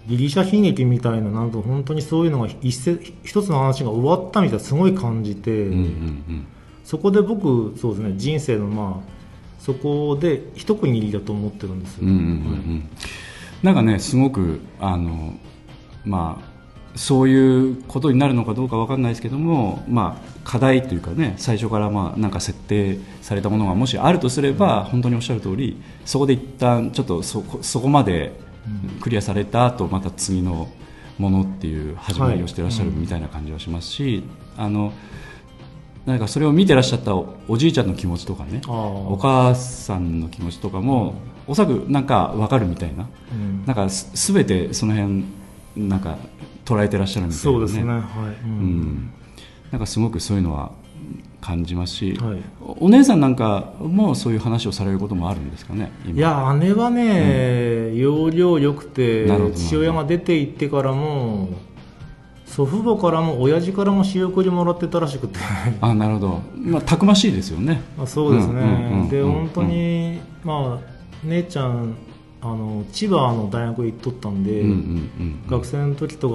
[0.08, 5.68] ギリシャ悲劇みたいななんと本当にそういうのが一せ一つの話が終わったみたいなすごい感じて、
[6.84, 9.10] そこで僕そうですね人生のまあ
[9.60, 12.04] そこで一区切りだと思ってるんですよ、
[13.62, 15.34] なんかねすごくあの
[16.04, 16.50] まあ
[16.96, 28.32] そういうことになるのかどうかわかんないですけども、まあ、課題というかね最初からまあなんか設定されたものがもしあるとすれば、本当におっしゃる通りそこで一旦ちょっとそこそこまで
[29.00, 30.68] クリアされた後また次の
[31.18, 34.24] ものっていう始まりをしてらっしゃるみたいな感じはしますし、
[34.56, 34.92] あの
[36.06, 41.14] なんかそれを見てらっしゃったおおじいちゃんの気持ちとかねお母さんの気持ちとかも
[41.50, 43.08] おそらくなんか分かるみたいな。
[43.32, 43.66] うん。
[43.66, 45.24] なんかすすべてその辺
[45.76, 46.16] なんか
[46.64, 47.82] 捉えてらっしゃるみたいな、そうですね。
[47.90, 48.04] はい、う
[48.46, 48.80] うん。
[48.80, 49.10] ん、
[49.72, 50.70] なんかすごくそういうのは
[51.40, 52.38] 感じますし、はい。
[52.60, 56.18] おお姉さんなんかもそういう話をされることもあるんですかね今。
[56.18, 61.48] いや姉はね、容量良くて父親が出て行ってからも
[62.44, 65.40] 祖父母からも親父からも仕送りもらってたらしくて。
[65.80, 67.80] あなるほど、まあ、たくましいですよね。
[67.96, 69.08] まあそうですね、うんうんうんうん。
[69.08, 71.96] で本当に、まあ姉ちゃん
[72.42, 74.76] あの千葉の大学行っとったんで、うんうんう
[75.22, 76.34] ん学生の時とか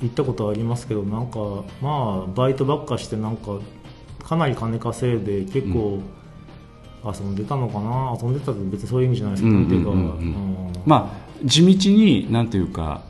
[0.00, 1.38] 行ったことありますけどなんか
[1.82, 3.58] まあバイトばっかしてなんか
[4.22, 6.00] かなり金稼いで結構
[7.04, 8.16] 遊んでたのかな？
[8.20, 10.66] 遊んでたって別にそういう意味じゃないですけど、うんうんうんうん。
[10.68, 10.72] うん。
[10.86, 13.02] まあ地道になんていうか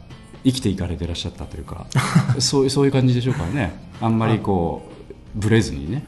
[0.45, 1.87] 生きていかれてらっしゃったというか
[2.39, 3.73] そうそういう感じでしょうかね。
[4.01, 6.05] あんまりこうブレずにね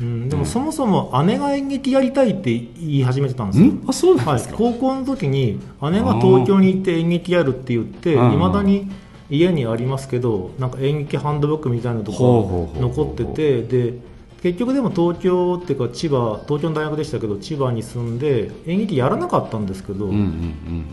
[0.00, 3.66] うん、でもそもそも姉が演劇やりたいって言い始めてたんですよ。
[3.66, 3.84] ん？
[3.86, 8.90] あそうなんはいですか、、高校の時に姉が東京に行って演劇やるって言っていまだに
[9.30, 13.94] 家にありますけどなんか演劇ハンドブックみたいなのとかほうほうほうほう残っててで
[14.42, 20.84] 結局でも東京っていうか千葉東京の大学でしたけど千葉に住んで演劇やらなかったんですけど、うんうんうん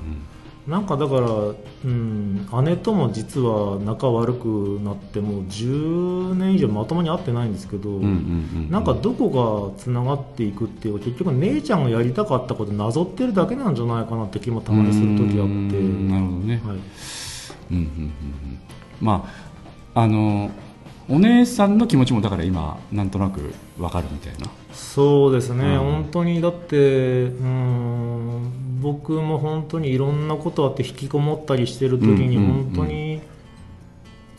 [0.67, 8.09] なんかだから、うん、姉とも実は仲悪くなってもう10年以上まともに会ってないんですけど、うんうんうん
[8.65, 8.71] うん。
[8.71, 15.81] なんかどこがつながっていくっていう結局姉ちゃんがやりたかったことなぞってるだけなんじゃないかなって気もたまにする時あって。
[16.11, 16.81] なるほどね、はい、うん
[17.71, 18.59] うんうんうん。
[19.01, 19.27] ま
[19.95, 20.51] ああの
[21.09, 24.47] お姉さんの気持ちもだから今なんとなくわかるみたいな
[24.79, 25.79] そうですね、うん。
[25.79, 33.21] 本当にだってうん僕も本当にいろんなことあって引きこもったりしてる時に本当に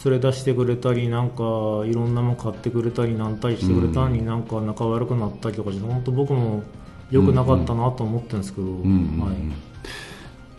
[0.04, 1.34] 連れ出してくれたりなんか
[1.84, 6.62] いろんなもん買ってくれたりなんたりしてくれたのになんか仲悪くなったりとかして本当僕も
[7.10, 8.82] 良くなかったなと思ってるんですけど、はい、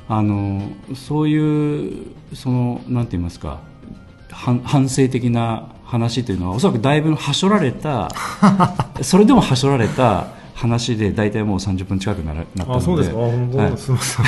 [0.07, 0.61] あの
[0.95, 3.61] そういうそのなんて言いますか
[4.29, 8.09] 反反省的な話というのはおそらくだいぶはしょられた
[9.03, 12.77] それでもはしょられた話で大体もう30分近くならなったので。
[12.77, 13.67] あそうですか？
[13.67, 13.77] い。
[13.77, 14.25] すみません。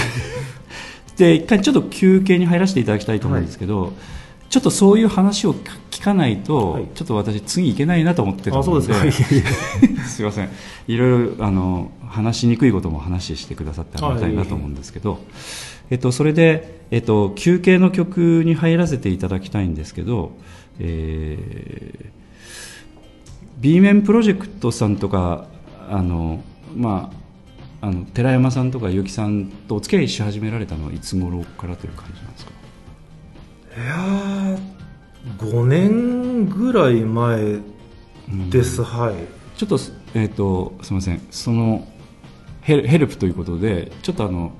[1.15, 3.93] で一回ちょっと休憩に入らせていただきたいと思うんですけど、
[4.49, 5.53] ちょっとそういう話を
[5.89, 6.87] 聞かないと、はい。
[6.95, 9.35] ちょっと私次行けないなと思ってるあそうのでですか。
[9.35, 9.43] いえい
[9.95, 10.03] え。
[10.03, 10.49] すいません。
[10.87, 15.19] いろいろあの話しにくいことも話してくださってありがたいなと思うんですけど、
[15.91, 20.31] えっと、それで、えっと、休憩の曲に入らせていただきたいんですけど、
[20.79, 22.05] えー、
[23.59, 25.47] B 面プロジェクトさんとか
[25.89, 26.43] あの、
[26.75, 27.11] ま
[27.81, 32.51] あ、あの寺山さんとか結城さんとお付き合いし始められたのはいつ頃からという感じなんですか？
[33.75, 34.59] いやー
[35.39, 37.59] 5年ぐらい前
[38.49, 39.15] です、はい。
[39.57, 39.79] ちょっと,、
[40.15, 41.21] えー、とすみません。
[41.31, 41.87] その
[42.61, 44.53] ヘルヘルプということでちょっとあの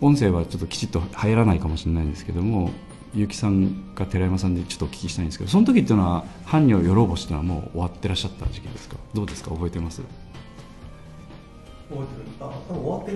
[0.00, 2.70] 音声はちょっときちっと入らないかもしれないんですけども
[3.14, 8.96] 結城さんか寺山さんでちょっとお聞きしたいんですけどその時っていうのは般若よろぼしというのはもう終わってらっしゃった時期ですか？
[9.14, 9.50] どうですか？
[9.50, 10.02] 覚えてます？
[11.88, 13.12] 覚えてるあ多分終わって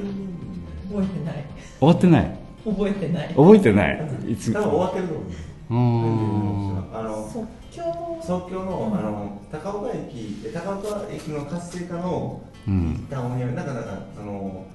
[0.88, 1.44] 覚えてない。
[1.80, 2.38] 終わってない？
[2.64, 3.28] 覚えてない。
[3.28, 4.32] 覚えてない？
[4.32, 4.52] いつ？
[4.52, 5.22] 多分終わってると思
[5.70, 8.20] うんあの即興？
[8.22, 13.06] 東京のあの高岡駅え高岡駅の活性化のうん。
[13.08, 14.66] 一旦お庭なんかなんかその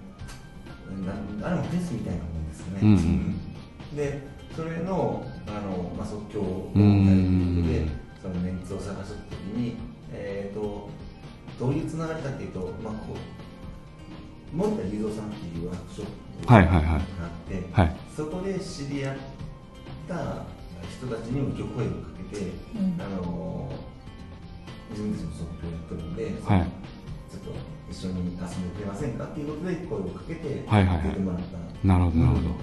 [1.41, 2.89] なあれもフェスみたいなもんですよね、うん。
[2.89, 3.95] うん。
[3.95, 7.87] でそれのあの、まあ、即興をうやで
[8.21, 9.75] そのメンツを探すときに、
[10.11, 10.89] えー、と
[11.59, 16.07] どういうつながりかっていうと、まあ、こう森田雄三さんっていうワークショッ
[16.45, 16.83] プはいはいはい。
[16.83, 17.01] があっ
[17.49, 17.95] て、はい。
[18.15, 19.17] そこで知り合っ
[20.07, 20.45] た
[20.91, 21.95] 人たちにも今日声をか
[22.31, 23.01] けて、うん。
[23.01, 23.71] あの
[24.91, 26.33] 自分たちも即興やってるんで、はい。
[26.33, 27.51] ちょっと
[27.89, 31.07] 一緒に遊んでくれませんかっていうことで声をかけてはいはいはい。
[31.09, 31.87] 出てもらった。
[31.87, 32.55] なるほどなるほど、うん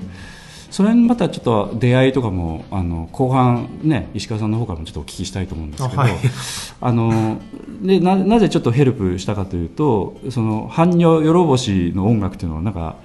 [0.70, 6.12] それにまたちょっと出会いとかもあの後半ね石川さんの方からもちょっとお聞きしたいと思うんですけどあはい。
[6.80, 7.40] あの
[7.83, 12.96] でななぜちょっとヘルプしたかというとその般若よろぼしの音楽というのはなんか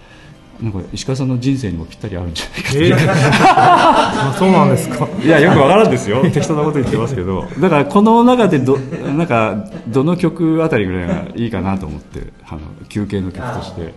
[0.62, 5.08] なんか石川さんの人生にもぴったりあるんじゃないか そうなんですか。
[5.21, 6.21] いやよくわからんですよ。
[6.32, 7.45] 適当なこと言ってますけど。
[7.60, 13.93] だからこの中でどなんかどの曲あたりぐらいがいいかなと思ってあの休憩の曲として、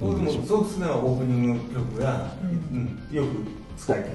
[0.00, 2.98] 僕もすごく好きなオープニング曲が、うん。
[3.12, 3.28] よく
[3.78, 4.10] 使いたい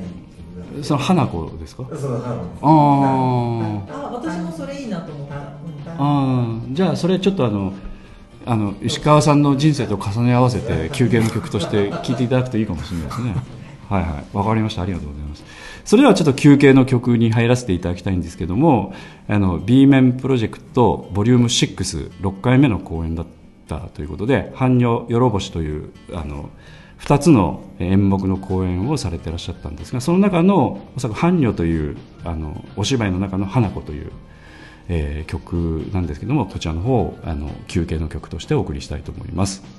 [0.84, 1.86] その花子ですか？
[1.96, 2.60] その花子です。
[2.62, 3.94] あー。
[3.94, 5.42] あ私もそれいいなと思った、うん
[5.98, 6.74] あー。
[6.74, 7.74] じゃあそれちょっとあの
[8.46, 13.36] あの石川さんの人生と重ね合わせて休憩の曲として聴いていただくといいかもしれないですね。
[13.90, 14.38] はいはい。
[14.38, 14.82] わかりました。
[14.82, 15.44] ありがとうございます。
[15.86, 18.94] それではちょっと休憩の曲に入らせていただきたいんですけども
[19.28, 23.32] あの B 面プロジェクトボリューム66回目の公演だった
[23.78, 26.50] ということで「般若よろぼし」というあの
[27.00, 34.12] 2つの演目の公演をされてらっしゃったんですがその中のおそらく「半女」というあのお芝居の中の「花子」という
[34.90, 39.64] えー曲なんですけどもこちらの方をあの休憩の曲としてお送りしたいと思います「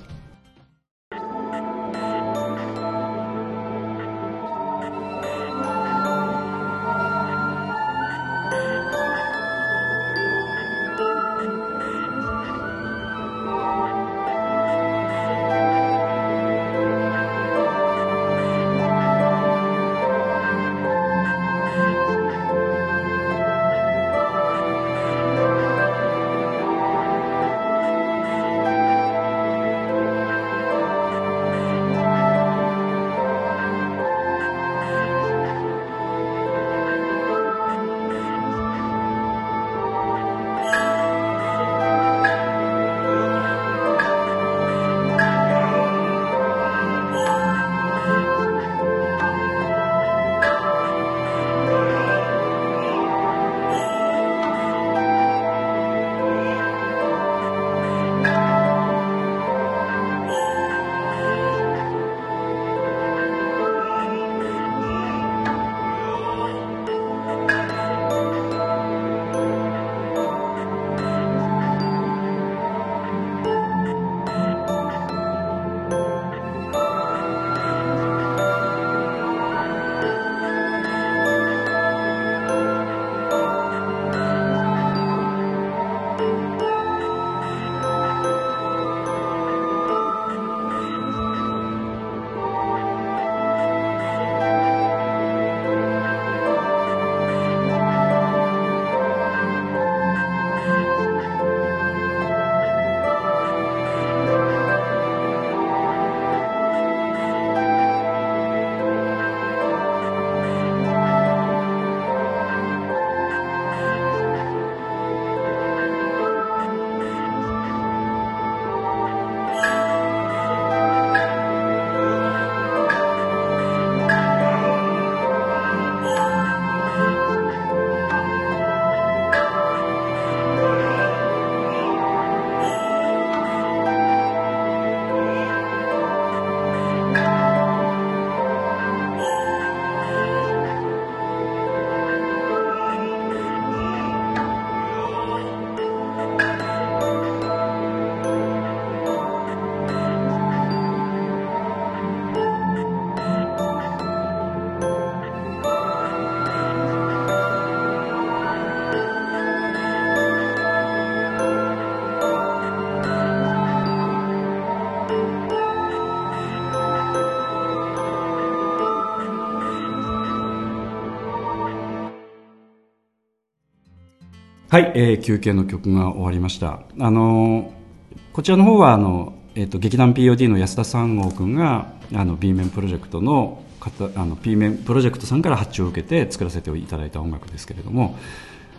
[174.71, 176.79] はい、えー休憩の曲が終わりました。
[176.97, 188.17] あのーこちらの方はあの、えっ、と劇団 POD の安田三郷君があの B 面プロジェクトの方あの P 面プロジェクトさんから発注を受けて作らせていただいた音楽ですけれども。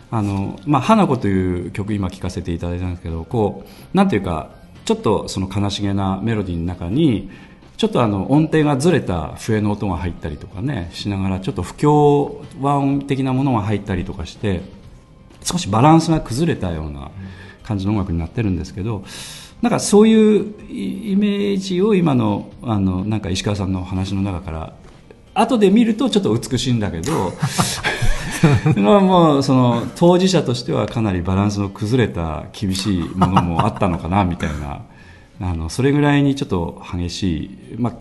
[0.09, 3.63] あのまあ、花子という曲今聴かせていただいたんですけどこ
[3.93, 4.49] うなんていうか
[4.85, 7.29] ちょっとその悲しげなメロディーの中に
[7.77, 14.61] ちょっとあの音程がずれた笛の音が入ったりとかねしながらちょっと不協和音的なものが入ったりとかして
[15.43, 17.11] 少しバランスが崩れたような
[17.63, 19.03] 感じの音楽になってるんですけど
[19.61, 24.73] なんかそういうイメージを今のあのなんか石川さんの話の中から
[25.33, 27.33] 後で見るとちょっと美しいんだけど
[28.75, 34.83] まあもうその当事者としてはかなりバランスの崩れた厳しいものもあったのかなみたいな
[35.41, 37.93] あのそれぐらいにちょっと激しい、まあ、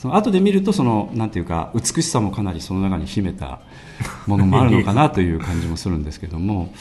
[0.00, 3.60] その後で見るとそのなんていうか美しさもかなりその中に秘めた
[4.26, 6.72] ものもあるのかなという感じもするんですけども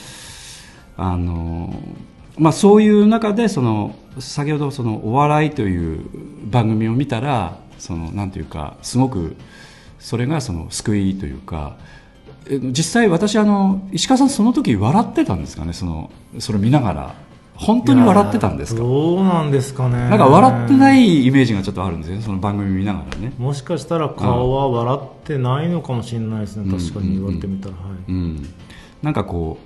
[0.97, 1.73] あの、
[2.37, 6.05] まあ、そういう中でその先ほどそのお笑いという
[6.49, 9.35] 番組を見たらそのなんていうかすごく
[9.99, 11.77] それがその救いというか
[12.49, 15.73] 実際私あの石川さんその時笑ってたんですかね？
[15.73, 17.24] そのそれ見ながら。
[17.55, 18.81] 本当に笑ってたんですか？
[18.81, 20.09] どうなんですかね。
[20.09, 23.33] なんか笑ってないイメージがちょっとあるんですよねその番組見ながらね。
[23.37, 28.11] もしかしたら顔は笑ってないのかもしれないですね、確かに言われてみたら、はい。
[28.11, 28.53] うん。
[29.01, 29.57] なんかこ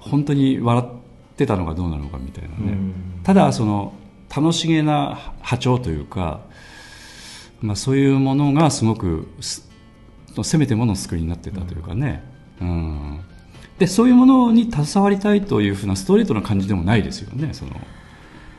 [0.00, 2.94] う本当に笑ってたのかどうなのかみたいなね、うん。
[3.22, 3.92] ただその
[4.34, 6.40] 楽しげな波長というか、
[7.60, 9.68] まあ、そういうものがすごくす
[10.42, 12.24] せめてもの救いになってたというかね、
[12.60, 13.20] うん
[13.78, 17.72] でそういうものに携わりたいというふうなストレートな感じでもないですよねその。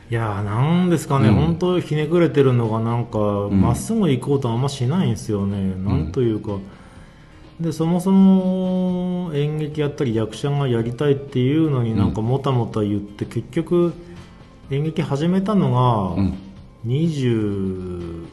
[0.08, 1.34] いやーなんですかね、うん。
[1.34, 3.60] 本当ひねくれてるのがなんかん。
[3.60, 6.58] ま、っすぐ行こうとあんましないんですよね、なんというか。
[7.60, 13.94] でそもそも演劇やったり役者がやりたいっていうのになんかもたもた言って、結局
[14.70, 15.72] 演劇始めたの
[16.16, 16.34] がうん。
[16.86, 18.26] 24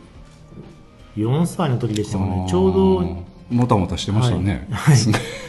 [1.48, 2.46] 歳の時でしたかね。
[2.48, 4.96] ちょうどもたもたしてましたね、はい。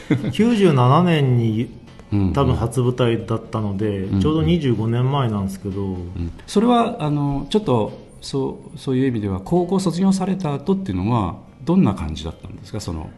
[0.09, 1.69] 97年に
[2.11, 2.33] うん。
[2.33, 4.21] 多分初舞台だったので、ん。
[4.21, 6.31] ちょうど25年前なんですけど、うん。
[6.45, 12.79] それはあのちょっとそうそういう意味では高校卒業された後っていうのはどんな感じだったんですか？
[12.79, 13.09] その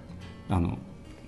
[0.50, 0.78] あの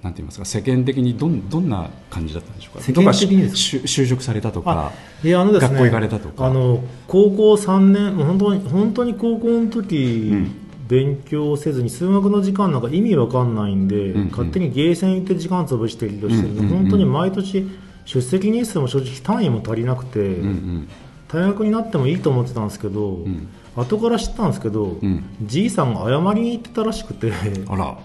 [0.01, 0.45] なんて言いますか？
[0.45, 2.83] 世間的にどんどんな感じだったんでしょうか？
[2.83, 3.77] 世間的にですか？
[3.77, 4.93] どっかし就就職されたとか
[5.23, 6.45] いやあのですね学校行かれたとか。
[6.45, 10.58] あの高校3年本当に本当に高校の時、うん
[10.89, 14.29] 勉強せずに数学の時間なんか意味わかんないんで、うんうん。
[14.31, 16.77] 勝手にゲーセン行って時間潰してるとしてるんで、うんうんうん。
[16.79, 17.69] 本当に毎年
[18.05, 20.89] 出席日数も正直単位も足りなくて、うんうん。
[21.27, 23.47] 大学になってもいいと思ってたんですけど、ん。
[23.75, 25.23] 後から知ったんですけど、ん。
[25.43, 27.31] じいさんが謝りに行ってたらしくて。
[27.67, 27.97] あら。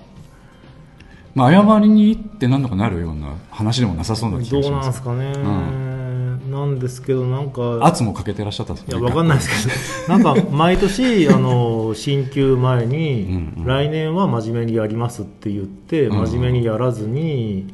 [1.35, 5.03] まあ謝りに行って何とかなるような話でもなさそうな気どうがします。
[5.03, 6.04] なんですかね、
[6.51, 9.69] なんですけどなんか圧もかけてらっしゃったんですいや、わかんないです
[10.07, 17.73] けど、 なんか毎年、あの進級前に、来年は真面目にやりますって言って、真面目にやらずに、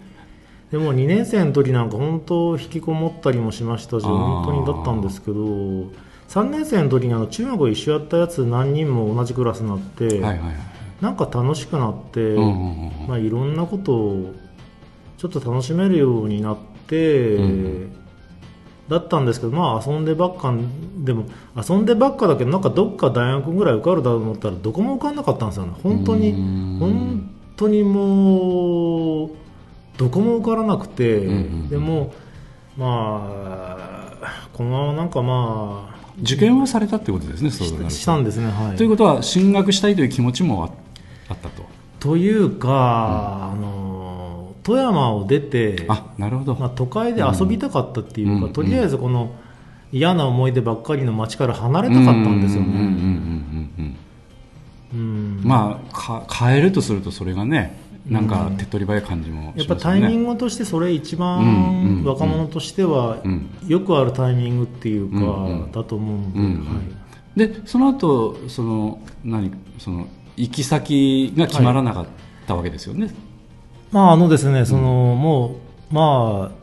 [0.71, 5.43] でも2年生の時なんか本当、引きこもったりもしましたし、本当にだったんですけど、
[6.29, 10.39] 3年生の時にあの中学一緒やったやつ、何人も同じクラスになって、はいはいはい。
[11.01, 13.09] なんか楽しくなって、うんうんうん。
[13.09, 14.35] まあ、いろんなことを
[15.19, 16.57] ちょっと楽しめるようになっ
[16.87, 17.93] て、うん
[18.91, 20.53] だったんですけど、まあ、遊んでばっか
[20.99, 21.25] でも
[21.57, 25.73] 遊んでばっかだけどなんかどっか大学ぐらい受かるだろうと思ったらどこも受かんなかったんですよね。
[25.83, 26.79] 本当にうん。
[26.81, 29.31] 本当にもう
[29.97, 31.69] どこも受からなくて、うんうんうん。
[31.69, 32.13] でも
[32.77, 33.27] ま
[34.23, 38.77] あこのままなんかま受験はされたってことですねあそうししたんですねはい。
[38.77, 40.71] ということは進学したいという気持ちもあ
[41.31, 41.63] あったと。
[42.01, 43.90] というか、あの
[44.71, 48.53] 富山を出てあなるほど、まあ、都会で遊びたかったっていうか、うん。
[48.53, 49.35] とりあえずこの
[49.91, 52.69] 嫌な思い出ばっかりの街から離れたかったんですよね。
[52.69, 53.97] うんうんうんうんうん
[54.93, 55.41] うん。
[55.43, 65.73] まあか変えるとするとそれがねなんか手っ取り早い感じもやっぱしますよねタイミングとしてそれ一うんうん番若者としてはうんよくあるタイミングっていうかうんうん。
[65.73, 66.51] だと思うので、うんうん。
[66.59, 66.81] は
[67.37, 67.39] い。
[67.39, 69.51] でその後その何
[69.81, 70.07] その
[70.37, 72.07] 行き先が決まらなかっ
[72.47, 73.13] たわけですよね、
[73.93, 74.83] まああのですね、その
[75.17, 75.57] も
[75.91, 76.61] うまあ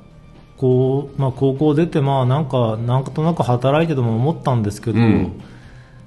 [0.57, 5.41] こうまあ高校出てまあなんかなんとなく働いてても思ったんですけど、うん。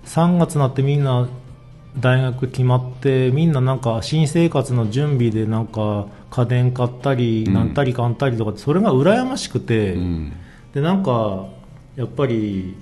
[0.07, 1.29] 3月になってみんな
[1.99, 7.55] 大学決まってみんななんか新生活の準備でなんか家電買ったりうん。
[7.55, 10.33] なんたり買ったりとかそれが羨ましくて、うん。
[10.73, 11.47] でなんか
[11.97, 12.77] やっぱり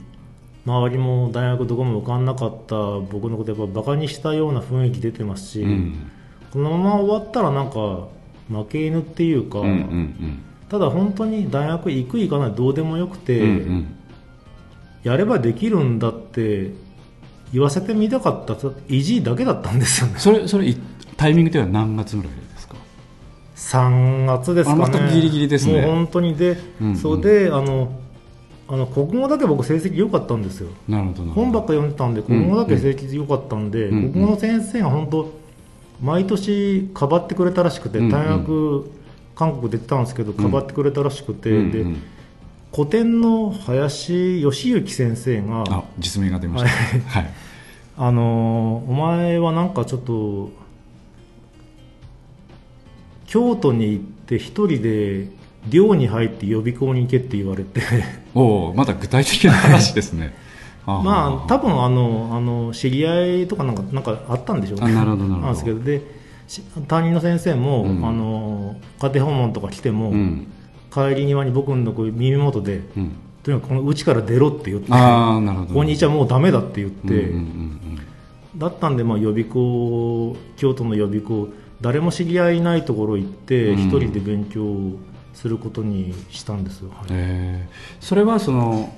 [0.64, 6.10] 周りも大学どこも受かんなかった僕のことやっぱバカにしたような雰囲気出てますし、うん。
[6.52, 8.08] このまま終わったらなんか
[8.48, 13.96] 負け犬っていうか、うんうんただ本当に大学行く行かないどうでもよくて、うんうん。
[15.02, 16.72] やればできるんだって
[17.52, 18.54] 言わせてみたかった
[18.88, 20.18] 意地だけだったんですよね。
[20.18, 20.76] それそれい
[21.16, 22.74] タイミングでは何月ぐらいですか
[23.56, 24.84] ？3月ですかね。
[24.84, 25.80] あまたギリギリですね。
[25.80, 26.96] もう本当にで、うんうん。
[26.96, 27.90] それであの
[28.68, 30.68] あの国語だけ僕成績良かったんですよ。
[30.86, 34.12] なるほど本ばっか読んでたんで国語だけ成績良かったんで、うんうん。
[34.12, 35.37] 国語の先生が本当
[36.02, 38.10] 毎年かばってくれたらしくて、うんうん。
[38.10, 38.90] 大学
[39.34, 42.02] 韓国出てたんですけどかばってくれたらしくて、でうんうん。
[42.74, 46.70] 古典の林義行先生があ実名が出ました。
[47.20, 47.30] はい。
[47.96, 50.50] あのーお前はなんかちょっと
[53.26, 55.28] 京都に行って一人で
[55.68, 57.82] 寮に入って予備校に行けって言われて。
[58.34, 60.34] おおまだ具体的な話ですね。
[60.34, 60.47] あ
[61.02, 64.86] まあ多分あのあの知り合いとかなんかなんかあったんでしょうね。
[64.86, 65.48] あなるほどなるほど。
[65.48, 66.02] んですけどで
[66.48, 68.04] し担任の先生も、うん。
[68.04, 70.46] あの家庭訪問とか来ても、うん。
[70.90, 73.12] 帰り際に僕のこう耳元でうん。
[73.42, 75.68] とにかくこの家から出ろって言ってああなるほど。
[75.68, 77.98] ここにいちゃもうダメだって言って、うんうんうん
[78.56, 81.48] だったんで、まあ、予備校京都の予備校
[81.80, 83.78] 誰も知り合いないところ行ってうん。
[83.78, 84.98] 一人で勉強
[85.34, 87.06] することにしたんですよ、はい。
[87.10, 88.04] えー。
[88.04, 88.92] それはその、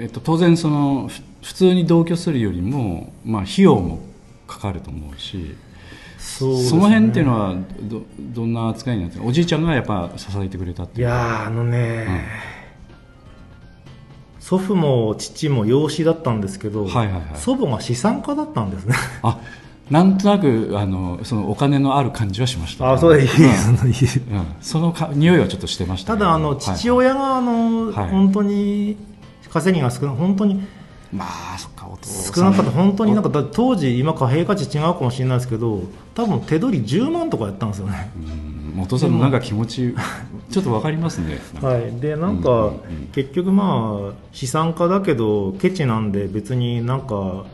[0.00, 4.00] えっと、当然そのふ普通に同居するよりも、まあ、費用も
[4.48, 5.54] かかると思うし
[6.18, 6.62] そね。
[6.64, 11.06] その辺っていうのはどどんな扱いになってるおじいちゃんがやっぱ支えてくれたっていう。
[11.06, 12.06] いやーあのね、
[14.40, 17.22] 祖父も父も養子だったんですけど、はいはいはい。
[17.36, 18.96] 祖母が資産家だったんですね。
[19.22, 19.40] あ
[19.90, 23.40] なんとなくあのそのお金のある感じはしました、あそうです。
[23.40, 24.46] いいうん。
[24.60, 28.10] そのか匂いはちょっとしてましたけどただあの父親があの、はい。
[28.10, 28.96] 本当に
[29.50, 30.62] 稼ぎが少ない本当に。
[31.12, 32.70] まあそっか少なかった。
[32.70, 35.82] 本当になんかだ当時今貨幣価値違うかもしれないですけど
[36.14, 38.10] 多分手取り10万とかやったんですよね。
[38.16, 38.18] う
[38.52, 39.94] んお父さんのなんか気持ち
[40.50, 41.38] ちょっとわかりますね。
[41.62, 42.76] はい、でなんか、うんうんうん
[43.12, 47.46] 結局まあ資産家だけどケチなんで別になんか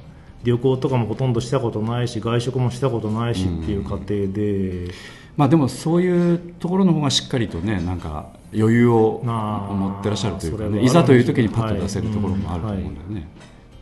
[0.43, 4.89] 旅行とかもほとんどしたことないし外食もしたことないしっていう過程で、
[5.37, 13.29] まあでもそういうところの方がしっかりとねなんか余裕をまあ持ってらっしゃるというか、ね、いざという時にパッと出せるところもあると思うんだよね、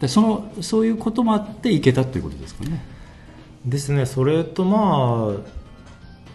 [0.01, 2.83] でそのそういうこともあっていけたということですかね。
[3.65, 4.07] ですね。
[4.07, 5.61] それとまあ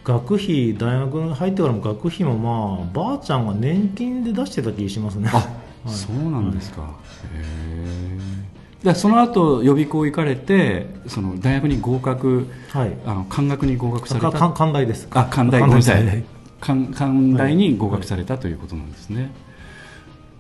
[0.04, 5.30] 学費大学に入ってからも学費もまあばあちゃんが年金で出してた気しますね。
[5.34, 5.38] あ、
[5.84, 5.94] はい。
[5.96, 6.86] そうなんですか、へ
[7.34, 8.45] え
[8.86, 12.94] でその後予備校行かれてその大学に合格はい。
[13.06, 14.30] あの漢学に合格された。
[14.30, 15.08] 大です。
[15.12, 16.24] あ関大ごめんなさい。
[16.62, 19.32] 関関大に合格されたということなんですね、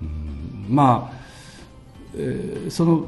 [0.01, 0.75] うん。
[0.75, 1.17] まあ、
[2.15, 3.05] えーその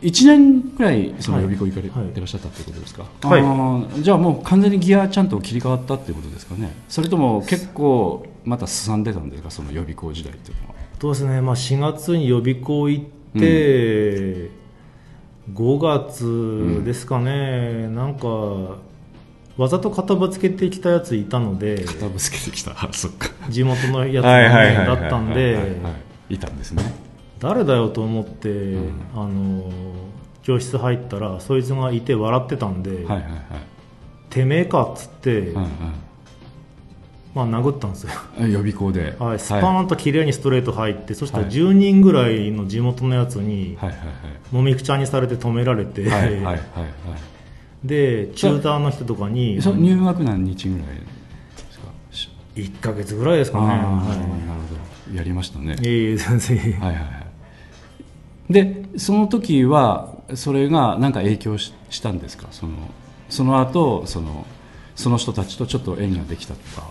[0.00, 4.02] 1年くらいその予備校行かれはいてらっしゃったということですか、はい。
[4.02, 6.72] じゃあもう完全にギアちゃんと切り替わったっていうことですかね？
[6.88, 9.50] それとも結構またすさんでたんですか？
[9.50, 10.74] その予備校時代っていうのは。
[11.00, 13.04] そうですね、まあ、4月に予備校行っ
[13.40, 14.50] て、
[15.52, 18.26] 5月ですかね、なんか
[19.56, 22.72] わざと肩ぶつけてきたやついたので肩ぶつけてきた。
[22.72, 23.28] あ そっか。
[23.48, 25.92] 地元のやつだったんでは
[26.30, 26.82] いいたんですね。
[27.40, 28.92] 誰だよと思って、ん。
[29.14, 29.64] あの
[30.42, 33.22] 教室入ったらそいつがいて笑ってたんで、はいはいはい。
[34.30, 35.66] てめえかっつって、うんうん
[37.46, 38.10] まあ、殴ったんですよ、
[38.40, 41.52] あ予備校で、はい、スパーンと綺麗にストレート入って、そしたらはい。
[41.52, 43.98] 10人ぐらいの地元のやつにはいはい
[44.50, 46.58] もみくちゃにされて止められて、はいはいはいはいはい。
[47.84, 50.94] でチューターの人とかにそ入学何日ぐらいで
[51.70, 51.84] すか？
[52.10, 55.16] し1か月ぐらいですかね、はほど。
[55.16, 55.76] やりましたね。
[55.80, 56.56] い、いえいえ全然。
[56.56, 57.02] いいはいはいは
[58.50, 58.52] い。
[58.52, 62.48] でその時はそれが何か影響ししたんですか？
[62.50, 62.72] その
[63.28, 64.46] その後その
[64.96, 66.90] その人たちとちょっと縁ができたとか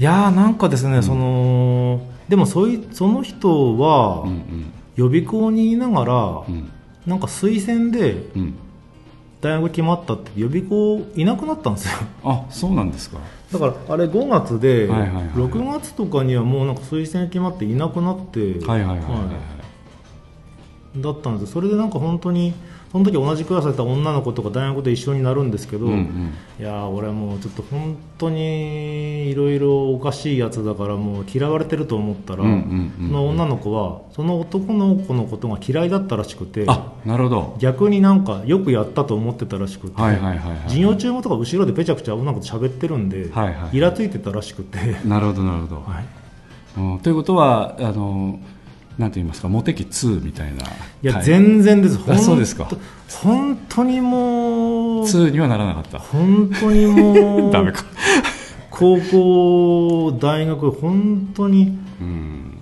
[0.00, 4.72] いやーなんかですね、そのでもそういその人はうんうん。
[4.96, 6.14] 予備校にいながら、
[6.48, 6.70] うん。
[7.06, 8.54] なんか推薦でうん。
[9.42, 11.98] 大学決まったって予備校いなくなったんですよ。
[12.24, 13.18] あそうなんですか。
[13.52, 19.00] だからあれ5月で、はいはいはい6月とかにはもうなんか推薦決まっていなくなって、はいはいはいはい、は
[20.96, 21.02] い。
[21.02, 22.54] だったんですそれでなんか本当に
[22.90, 26.34] その時同じクラスだった女の子とか大学で一緒になるんですけど、うんうん。
[26.58, 37.56] いやー俺はもうちょっと本当にいろいろおかしいやつだからもう嫌われてると思ったら、うんうんうんその女の子はその男の子のことが嫌いだったらしくてあなるほど。
[37.60, 43.76] 逆になんかよくやったと思ってたらしくて、はいはいはいはい授業中もとか後ろでぺちゃくちゃ女の子と喋ってるんで、はいはい。
[43.76, 46.04] イラついてたらしくて、なるほどなるほど、 はい。
[46.76, 46.98] うん。
[46.98, 48.40] ということはあの
[49.00, 50.66] なんて言いますかモテ期2みたいない
[51.00, 51.98] や、はい全然です。
[52.06, 52.68] あそうですか。
[53.22, 55.98] 本当にもう2にはならなかった。
[55.98, 57.82] 本当にもう ダメか。
[58.70, 62.58] 高校大学本当にうん。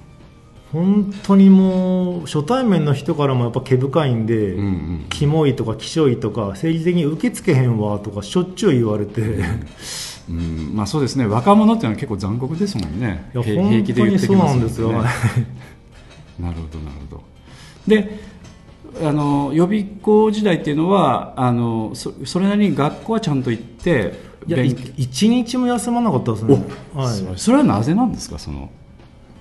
[0.72, 9.22] 本当にもう初対面の人からもやっぱ毛深いんで、うんうんキモいとかきしょいとか政治的に受け付けへんわとかしょっちゅう言われて、
[10.30, 10.70] うん。
[10.74, 11.26] まあそうですね。
[11.26, 13.28] 若者っていうのは結構残酷ですもんね。
[13.32, 15.10] 平気で言ってき当にそうますもんね
[16.38, 17.22] なるほどなるほど。
[17.86, 18.18] で
[19.02, 24.14] あの予備校時代っていうのはあのそそれなりに学校はちゃんと行って
[24.46, 26.64] いや一日も休まなかったですね、
[26.94, 28.70] はそれそれはなぜなんですかその？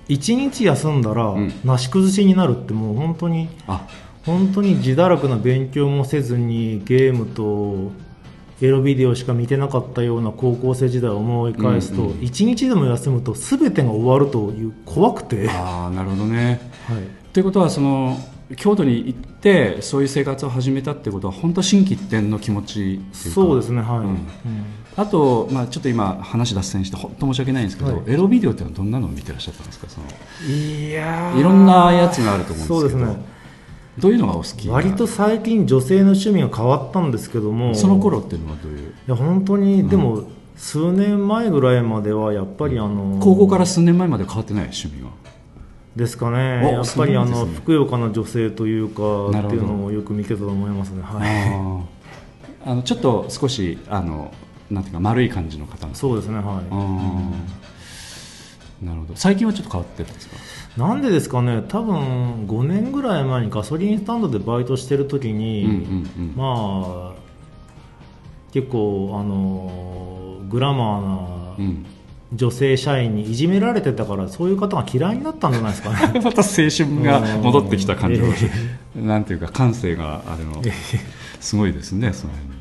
[0.06, 1.52] い、一日休んだら、ん。
[1.64, 3.86] なし崩しになるってもう本当にあ。
[4.26, 7.90] 本当に自堕落な勉強もせずにゲームと
[8.60, 16.60] エロビデオしか見てなかったような高校生時代を思い返すと、うんうん一日でも休むと全てが終わるという怖くて、はい、ああなるほどね。
[17.32, 18.18] ということはその
[18.56, 24.04] 京都に行ってそういう生活を始めたってことは本当心機一転の気持ちそうですねはい、うん。
[24.06, 24.24] うん。
[24.96, 28.02] あと、まあ、ちょっと今話脱線して本当申し訳ないんですけど、はい。
[28.06, 29.86] エロビデオってのはどんなのを見てらっしゃったんですか？
[29.88, 30.06] その
[30.50, 31.38] いやー。
[31.38, 32.80] いろんなやつがあると思うんですけど。
[32.80, 33.37] そうですね
[33.98, 34.68] どういうのがお好き？
[34.68, 37.74] 割と最近女性の趣味が変わったんですけども。
[37.74, 38.88] その頃っていうのはどういう？
[38.90, 40.24] いや本当に、でも
[40.56, 45.08] 数年前ぐらいまではやっぱりあの高校から数年前まで変わってない趣味が
[45.94, 51.02] ですかおねやっぱりあの、ねふくよかな女性というかっていうのをよく見てたと思いますね。
[51.02, 51.86] は
[52.64, 52.68] い。
[52.68, 54.32] あのちょっと少しあの
[54.70, 56.44] なんていうか丸い感じの方そうですねはい。
[56.44, 58.86] あー。
[58.86, 59.16] なるほど。
[59.16, 60.36] 最近はちょっと変わってるんですか？
[60.78, 66.36] なんでですかね多分5年ぐらい前にガソリンスタンドでバイトしてる時に、うんうんうん。
[66.36, 67.18] まあ
[68.52, 71.86] 結構あのグラマーなうん。
[72.30, 76.20] 女性社員にいじめられてたからそういう方が嫌いになったんじゃないですかね。
[76.22, 78.28] また青春が戻ってきた感じが
[78.98, 80.62] えなんていうか感性があれの
[81.40, 82.57] すごいですねその辺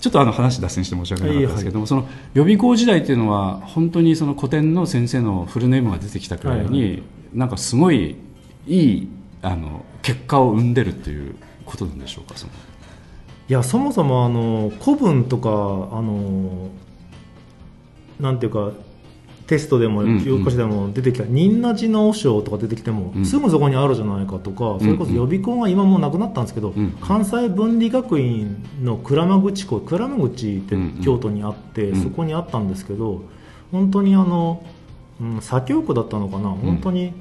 [0.00, 7.02] ちょっとあの話脱線して申し訳なかったですけども、その予備校時代っていうのは本当にその古典の先生のフルネームが出てきたくらいに、はい。
[7.34, 8.16] なんかすごい
[8.66, 9.08] いい
[9.42, 12.52] あの結果を生んでるっていうことなんでしょうかその。
[13.48, 15.52] いやそもそもあの古文とかあ
[16.00, 16.68] の
[18.20, 18.72] なんていうか
[19.50, 23.24] テストでもでも出てきた「仁和寺の和尚」とか出てきても、うん。
[23.24, 26.92] すぐそこにあるじゃないかとか、それこそ予備校が今もうなくなったんですけど、うん。
[27.00, 32.00] 関西文理学院の鞍馬口校鞍馬口って京都にあって、うん。
[32.00, 33.22] そこにあったんですけど
[33.72, 34.62] 本当にあの、
[35.20, 37.12] うん、左京区だったのかな、本当に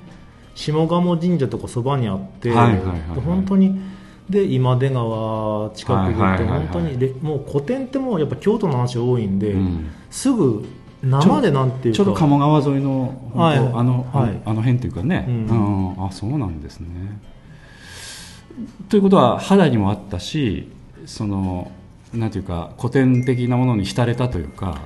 [0.53, 3.81] 下鴨神社とかそばにあって、本当に
[4.29, 9.89] で今出川近くで行って本当にれもう古典ってもうやっぱ京都の話多いんで、うん。
[10.11, 10.63] すぐ
[11.03, 11.97] 生でなんていうか。
[11.97, 13.57] ちょうど鴨川沿いの、はい。
[13.57, 14.41] あの、あのはい。
[14.45, 15.45] あの辺っていうかね、ううん。
[15.47, 16.87] んあそうなんですね。
[18.89, 20.69] ということは肌にもあったし
[21.05, 21.71] その
[22.13, 24.81] なんていうか古典的なものに浸れたというか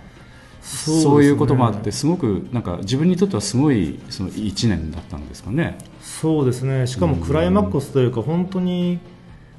[0.61, 1.25] そうね。
[1.25, 5.77] いうこともあってすごくなんか自分にとってはすごいその1年だったんですかね。
[6.01, 6.85] そうですね。
[6.87, 8.99] しかもクライマックスというか本当に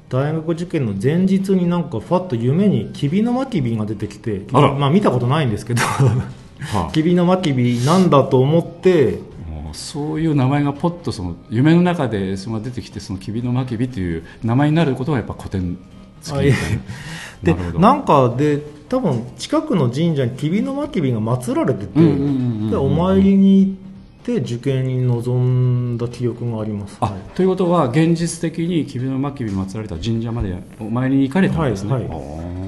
[0.07, 5.81] 大学受験の前日になんかファッと夢に「きびのまきび」が出てきてまあ見たことないんですけど。
[5.81, 6.23] は
[6.93, 9.19] 「きびのまきび」なんだと思って。
[9.73, 15.77] そういう名前がポッとその夢の中でその出てきてその「きびのまきび」という名前になることはやっぱ古典
[16.25, 16.43] 好き
[17.43, 23.71] でなんかで多分近くの神社にきびのまきびが祀られててお参りに行っ
[24.23, 26.97] て受験に臨んだ記憶があります、
[27.35, 32.15] ということは現実的に吉備の巻に祀られた神社までお参りに行かれたんですね、はいは
[32.61, 32.64] い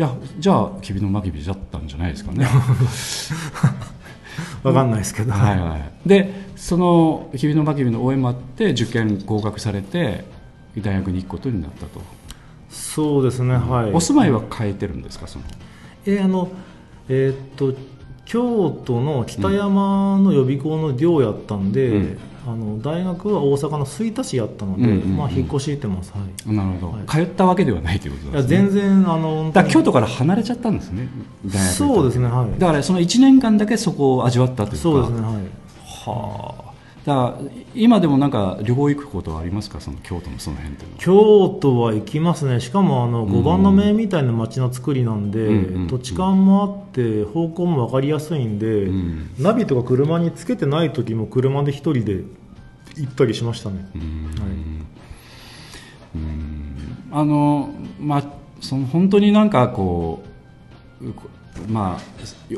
[0.00, 2.46] やじゃあ吉備の巻だったんじゃないですかね。
[4.62, 6.08] わかんないですけど、はいはい。
[6.08, 10.24] でその吉備の巻の応援もあって受験合格されて
[10.78, 12.00] 大学に行くことになったと、
[12.70, 13.92] そうですねはい。
[13.92, 15.44] お住まいは変えてるんですかその？
[16.06, 16.48] えーあの
[17.08, 17.74] えーっと
[18.24, 25.16] 京都の北山の予備校の寮やったんで、うんあの大学は大阪の吹田市やったので、うんうんうん。
[25.16, 27.06] まあ、引っ越ししてます、はい、なるほど、はい。
[27.06, 28.48] 通ったわけではないということですね。
[28.48, 31.08] 全然あのだ京都から離れちゃったんですね
[31.44, 32.58] 大学にそうですねはい。
[32.58, 34.76] だからその1年間だけそこを味わったというか。
[34.76, 35.34] そうですねはい。
[35.84, 36.69] はあ
[37.04, 37.38] だ
[37.74, 39.80] 今でもなんか旅行行くことはありますか？
[39.80, 42.60] その京都のその辺って京都は行きますね。
[42.60, 43.32] しかもあのうん。
[43.32, 49.30] 5番の目みたいな街の作りなんで、うんうん土地勘もあって方向も分かりやすいんで、ん。
[49.38, 52.22] ナビとか車につけてない時も車で一人で
[52.96, 54.00] 行ったりしましたね、うん。
[54.02, 54.50] はい。
[56.16, 57.06] うん。
[57.12, 58.24] あのまあ
[58.60, 60.22] その本当になんかこ
[61.02, 61.30] うこ
[61.68, 62.00] まあ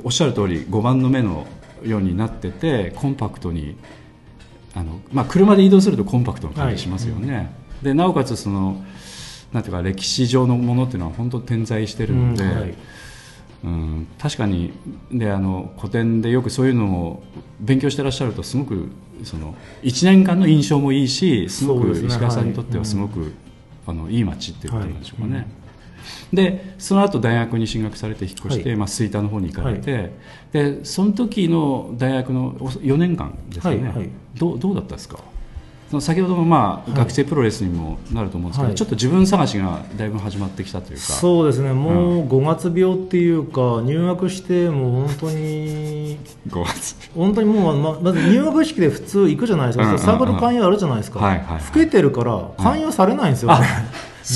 [0.03, 1.47] おっしゃる通り5番の目の
[1.85, 3.77] ようになっててコンパクトに
[4.75, 8.83] あの、まあ、車で移動するとコンパクトな感じしますよね、でなおかつその
[9.53, 12.75] なんていうか歴史上のものっていうのは本当点在してるので、うんはい。
[13.65, 14.73] うん、確かに
[15.13, 17.23] であの古典でよくそういうのを
[17.61, 18.91] 勉強してらっしゃるとすごく
[19.23, 19.55] その
[19.85, 23.33] 1年間の印象もいいしすごく石川さんにとはいってはすごく、
[23.87, 25.37] あのいい街っていうことなんでしょうかね。
[25.37, 25.62] はい
[26.33, 28.79] でその後大学に進学されて引っ越して、はい。
[28.79, 30.13] まあ、吹田の方に行かれて、
[30.53, 34.11] でその時の大学の4年間ですよね、はいはい。
[34.37, 35.19] どうどうだったですか？
[35.91, 36.99] その先ほどの、まあはい。
[37.01, 38.75] 学生プロレスにもなると思うんですけど、はい。
[38.77, 41.03] ちょっと自分探しがだいぶ始まってきたというか。
[41.03, 41.75] そうですね。
[41.75, 47.11] もう5月病っていうか入学してもう本当に5月。
[47.15, 51.59] 本当にもうままず入学式で普通行くじゃないですか、サークル勧誘あるじゃないですか、はいはいはい。
[51.59, 53.67] 老けてるから勧誘されないんですよね、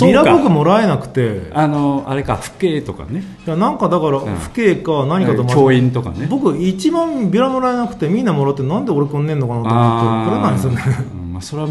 [0.02, 1.50] ビラ僕もらえなくて。
[1.52, 3.22] あのあれか父兄とかね。
[3.46, 4.38] いやなんかだからん。
[4.38, 6.26] 父兄か何かと間違え教員とかね。
[6.28, 11.06] 僕一番ビラもらえなくてみんなもらってなんで俺くんねんのかなと思ってくれないんですよね。
[11.14, 11.32] うん。
[11.32, 11.68] まあ、それは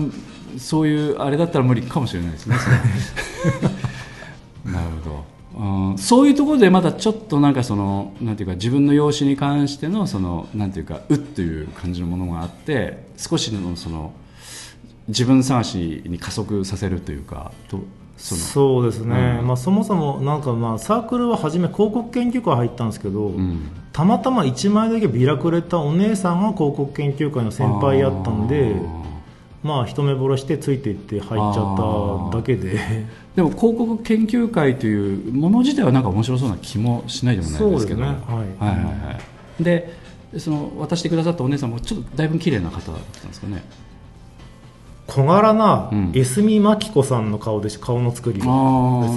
[0.57, 2.55] そういうあれだったら無理かもしれないですね
[4.65, 5.25] なるほ
[5.57, 14.13] ど、うん、そういうところでまだちょっとなんかそのなんていうか自分の容姿に関してのそのなんていうかうっていう感じのものがあって少しのその
[15.07, 17.79] 自分探しに加速させるというかと
[18.17, 18.41] その。
[18.41, 19.47] そうですね、うん。
[19.47, 23.69] まあ、そもそもなんかまあサークルは初め広告研究会入ったんですけど、うん。
[23.91, 28.75] たまたま1枚だけビラくれたお姉さんが広告研究会の先輩やったんで
[29.63, 32.79] まあ一目ぼれしてついていって入っちゃっただけで。
[33.35, 38.01] でも広告研究会というもの自体はなんか面白そうな気もしないでもないですけど。
[38.01, 38.35] そうですね。
[38.65, 38.75] はい。
[38.75, 39.19] はいはいは
[39.59, 39.63] い。
[39.63, 40.05] で
[40.37, 43.63] その渡してくださったお姉さんもちょっとだいぶ綺麗な方だったんですかね
[45.07, 46.11] 小柄なうん。
[46.13, 48.39] 江角真紀子さんの顔でし顔の作り。
[48.39, 48.49] があ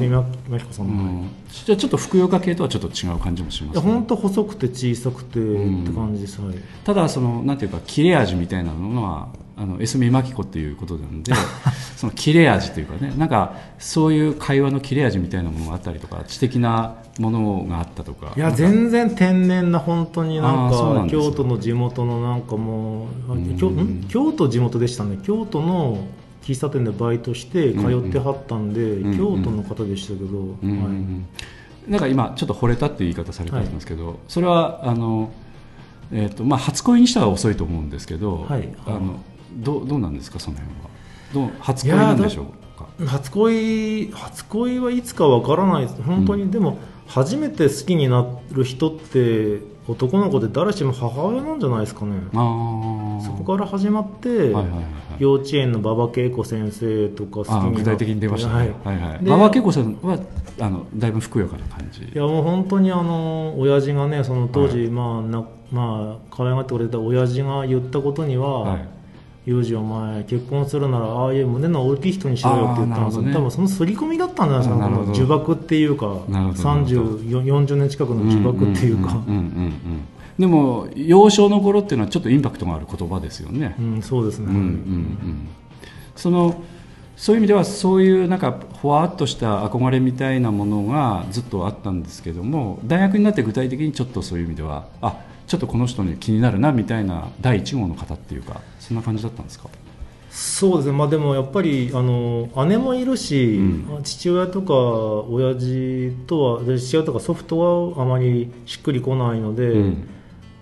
[0.01, 1.31] 江角真紀子さうんの、はいん、
[1.65, 5.85] じゃあちょっとふくよか系とはちょっと違う感じもします、いや本ね、当細くて小さくてん。
[5.85, 6.57] って感じです、はい。
[6.85, 11.33] ただそのなんていうか切れ味みたいなのはあの江角真紀子っていうことなんで
[11.97, 18.33] その切れ味というかねなんかそういう会話の切れ味みたいなものがあったりとか知的なものがあったとか。
[18.37, 23.59] いや全然天然な本当になんか京都の地元のなんかもううん。
[23.59, 24.05] 京ん？
[24.09, 25.19] 京都地元でしたね。
[25.23, 26.07] 京都の
[26.43, 30.93] 喫茶店でバイトして通ってはったんで、ん京都の方でしたけど、うんうんうはい。
[30.93, 31.27] ん
[31.89, 35.31] なんか今ちょっと惚れたっていう言い方されてますけど、それはあの、
[36.13, 38.69] えーとまあ、初恋にしては遅いと思うんですけど、はい。
[38.87, 39.21] あの
[39.57, 40.89] どうどうなんですかその辺は？
[41.33, 42.87] どう初恋なんでしょうか？
[43.07, 46.03] 初恋初恋はいつかわからないです。
[46.03, 46.79] 本当に、でも
[47.09, 52.21] 初めて好きになる人って男の子で誰しも母親なんじゃないですかね。
[52.35, 54.85] あそこから始まって、はいはいはいはい。
[55.19, 58.55] 幼稚園の馬場恵子先生とか好きに具体的に出ましたね、
[58.85, 59.25] ははいいはい。
[59.25, 60.19] で馬場恵子さんは
[60.61, 62.03] あのだいぶふくよかな感じ？
[62.05, 68.89] いやもう本当にあの親父がねその当時、まあなまあ可愛がってくれた親父が言ったことには、はい
[69.49, 73.33] ユージお前結婚するならああいう胸の大きい人にしろよって言ったんですよ、ね。
[73.33, 75.13] 多分その刷り込みだったんじゃないですかあーなるほど。
[75.13, 76.07] この呪縛っていうか。
[76.07, 76.63] なるほどなるほど。
[76.63, 79.23] 30 40年近くの呪縛っていうか。
[80.39, 85.49] でも幼少の頃っていうのはちょっとインパクトがある言葉ですよね、うんそうですね、うんうんうん、
[86.15, 86.63] その
[87.17, 95.17] そういう意味ではそういうなんかふわっとした憧れみたいなものがずっとあったんですけども大学になって具体的にちょっとそういう意味ではあ
[95.49, 99.69] ちょっとこの人に気になるなみたいな第一号の方っていうかそんな感じだったんですか？
[100.31, 104.03] そうですね、まあ、でもやっぱりあの姉もいるし、うん。
[104.05, 110.09] 父親とか親父とはで父親とか祖父とはあまりしっくりこないので、うん。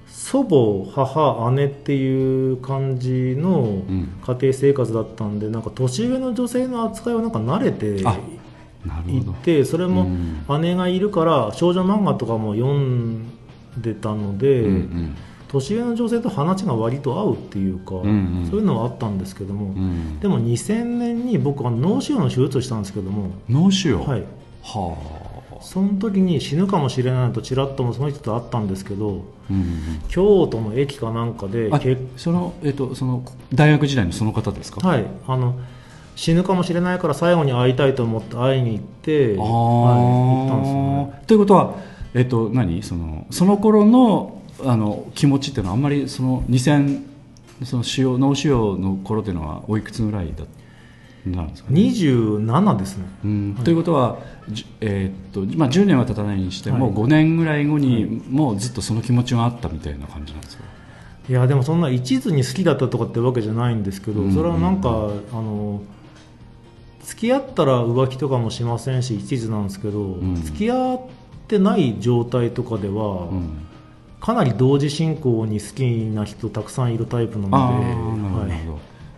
[0.06, 4.08] 祖母母姉っていう感じのん。
[4.24, 10.46] 家庭生活だったんでなんか年上の女性の扱いはなんか慣れていてそれうもん。
[10.62, 13.32] 姉がいるから少女漫画とかも読ん
[13.76, 15.16] でたので、うんうん。
[15.48, 18.48] 年上の女性と話が割と合うっていうか、んうん。
[18.50, 20.20] そういうのはあったんですけども、うん。
[20.20, 24.06] でも2000年に僕は脳腫瘍の手術をしたんですけども、脳腫瘍？
[24.06, 24.20] はい、
[24.62, 25.36] はあ。
[25.62, 31.70] その時に死ぬかもしれないとちらっともその人と会ったんですけどうんうん京都の駅かなんかで
[32.16, 33.24] そのえっとその
[33.54, 34.86] 大学時代のその方ですか？
[34.86, 35.58] はい、あの
[36.14, 41.20] 死ぬかもしれないから最後に会いたいと思って会いに行って、あはい、行ったんですよね。
[41.22, 41.74] ーということは、
[42.16, 42.82] えっと、何？
[42.82, 47.04] そのその頃のあの気持ちっていうのはあんまりその2000
[47.64, 50.44] その腫瘍脳腫瘍の頃っていうのはおいくつぐらいだ
[51.26, 53.04] なんですかね、27ですね。
[53.24, 53.54] うん。
[53.64, 56.94] ということは、じえーっとまあ、10年は経たないにしても、はい。
[56.94, 60.64] 5年ぐらい後にもうずっとその気持ちがあったみたいな感じなんですか？
[61.28, 64.32] いやでもそんな一途に好きだったとかってわけじゃないんですけど、うん。
[64.34, 65.82] それはなんか、あの
[67.02, 70.40] 付き合ったら浮気とかもしませんし一途なんですけど、ん。
[70.42, 71.00] 付き合っ
[71.46, 73.66] てない状態とかでは、うん。
[74.20, 75.82] かなり同時進行に好き
[76.12, 77.50] な人たくさんいるタイプなの
[78.46, 78.60] ではい、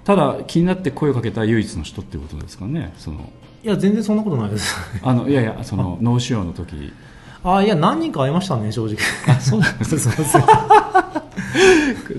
[0.05, 3.33] ただ気になって声をかけた唯一の人っていうことですかねその。
[3.65, 4.77] いや全然そんなことないです。
[5.03, 6.93] あのいやいやその 脳腫瘍の時。
[7.43, 8.97] あいや何人か会いましたね正直。
[9.27, 10.43] あそうなんですそうそう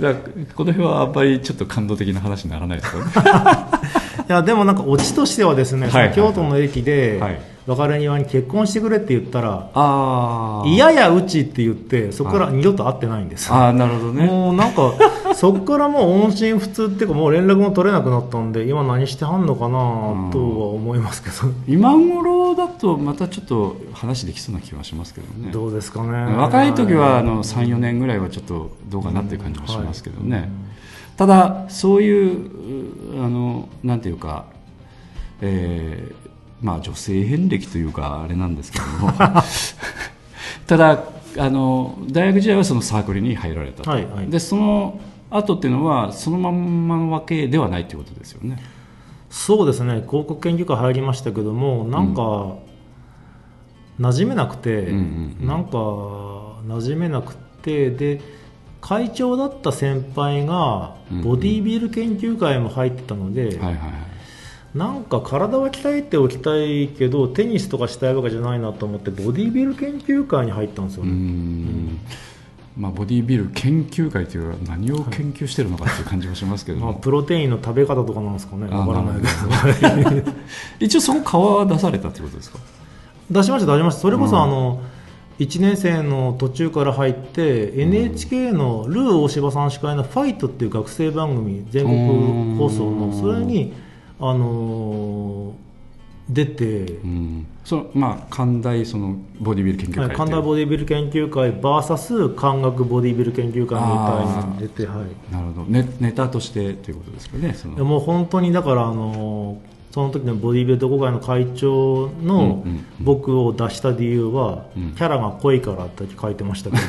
[0.01, 0.16] だ
[0.55, 4.26] この辺はあんまりちょっと感動的な話にならないですかね。
[4.30, 6.16] いやでもなんかオチとしてはですね、はいはいはい。
[6.16, 14.26] 京都の駅で、はい別れ際に結婚してくれって言ったらあ「いややうち」って言ってそこから二度と会ってないんです、ああなるほどね。
[14.26, 14.93] もうなんか
[15.36, 21.36] そこからもう音信不通っていうかもう連絡も取れなくなったんで今何してはんのかなとは思いますけど、
[21.67, 25.51] 今頃だとまたちょっと話できそうな気はしますけどね。
[25.51, 26.36] どうですかね。
[26.36, 30.49] 若い時はあの34年ぐらいはちょっとどうかなっていう感じもしますけどね、
[31.17, 34.45] ただそういううあのなんていうか、
[35.41, 36.28] えー
[36.62, 39.14] まあ女性遍歴というかあれなんですけども。
[40.68, 41.03] ただ
[41.38, 44.28] あの大学時代はそのサークルに入られたと、はいはい。
[44.28, 44.99] でその
[45.30, 48.57] 後っていうのはそのまんまのわけではないということですよね。
[49.30, 50.03] そうですね。
[50.07, 52.55] 広告研究会入りましたけどもなんか、
[53.99, 55.47] 馴染めなくて、うんうんうん。
[55.47, 58.22] なんか馴染めなくてで
[58.82, 61.24] 会長だった先輩がうんうん。
[61.24, 64.09] ボディビル研究会も入ってたので、はいはいはい
[64.76, 71.99] なんか体は鍛えておきたいけどテニスとかしたいわけじゃないなと思ってボディビル研究会に入ったんですようーね、ん。
[72.78, 78.67] まあ、ボディビル研究会というのは何を研究してるのかっていう感じもしますけど まあ、も、プロテインの食べ方とかなんですかね。
[78.72, 80.32] あわからないけど。
[80.80, 82.59] 一応そこ顔は出されたということですか？
[83.32, 84.01] 出しました出しました。
[84.01, 84.43] それこそ、うん。
[84.43, 84.82] あの
[85.39, 92.99] 1年生の途中から入って NHK のルー大柴さん司会の「ファイトっていう学生番組全国放送うん。
[93.09, 93.72] のそれに、
[94.20, 95.70] あのー
[96.30, 97.47] 出て、うん。
[97.65, 105.65] そのまあ寛大そのボディビル研究会はい、神田ボディビル研究会 VS 漢学ボディビル研究会みたいに出て、はい、なるほど。
[105.65, 107.84] ネネタとしてということですかねその。
[107.84, 109.59] もう本当にだからあの
[109.91, 112.63] その時のボディビル同好会の会長の
[112.99, 114.93] 僕を出した理由は、うん。
[114.93, 116.84] キャラが濃いからって書いてましたけど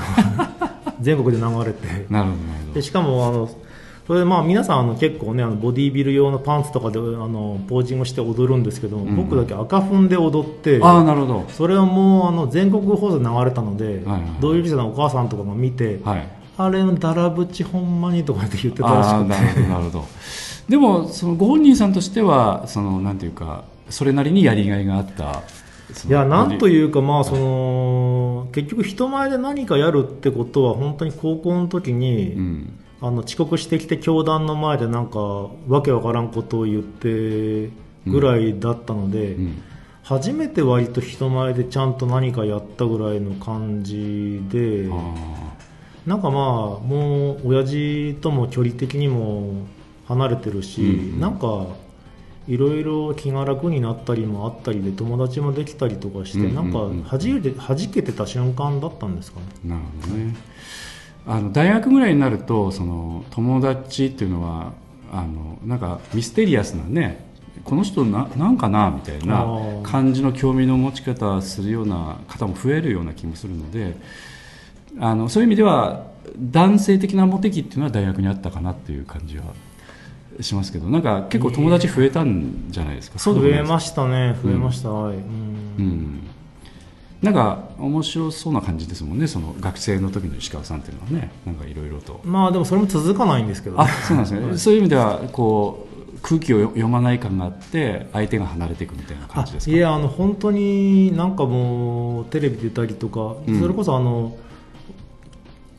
[1.00, 2.06] 全国で流れて。
[2.10, 2.36] なるほ
[2.68, 2.74] ど。
[2.74, 3.48] でしかもあの
[4.06, 9.16] それでまあ皆さんあの結構ねあのボディビル用のパンツとかであのポージングして踊るんですけど、ん。
[9.16, 11.46] 僕だけ赤踏んで踊ってどああなるほど。
[11.50, 16.28] それはもうあの全国放送で流れたので、はいはい同級生のお母さんとかが見て、はい。
[16.56, 19.28] あれのだらぶちほんまにとかって言ってたらしくて。
[19.28, 20.04] なるほどなるほど。
[20.70, 25.42] でもそのご本人さんとしてはそのなんていうかそれなりにやりがいがあった
[26.08, 35.18] いやなんとういうかまあその結局人前で何かやるってことは本当に高校の時に、んあの遅刻してきて教団の前でなんか
[35.68, 37.70] わけわからんことを言って
[38.06, 39.62] ぐらいだったので、うん。
[40.02, 45.14] 初めて割と人前でちゃんと何かやったぐらいの感じであ
[46.04, 46.42] なんかまあ
[46.84, 49.66] もう親父とも距離的にも
[50.08, 51.20] 離れてるし、うんうん。
[51.20, 51.66] なんか
[52.48, 56.54] いろいろ気が楽になったりもあったりで友達もできたりとかして、うんうんうん。
[56.54, 59.46] なんかはじけて弾けてた瞬間だったんですかね。
[59.64, 60.34] なるほどね
[61.26, 64.72] あの大学ぐらいになるとその友達っていうのは
[65.12, 67.24] あのなんかミステリアスなね
[67.64, 69.82] この人ななんかなみたいあなー。
[69.82, 73.96] 感じの興味の持ち方するような方も増えるような気もするので
[74.98, 76.06] あのそういう意味では
[76.38, 79.44] 男性的なモテ期っていうのは大学にあったかなっていう感じは
[80.40, 83.18] しますけどなんか結構友達増えたんじゃないですか？
[83.18, 85.22] 増えましたね増えました、はい、うん。
[85.78, 86.20] うん、
[87.22, 92.20] なんか面白そうな感じですもんねその学生の時の石川さんっていうのはねなんかいろいろと。
[92.24, 93.84] まあでもそれも続かないんですけど、ね。
[93.84, 99.72] あ、そうなんですね、そういう意味ではこう空気を読まない感があって相手が離れていくみたいな感じですか？
[99.72, 103.60] あいやあの本当になんかもうテレビ出たりとか、うん。
[103.60, 104.36] それこそあの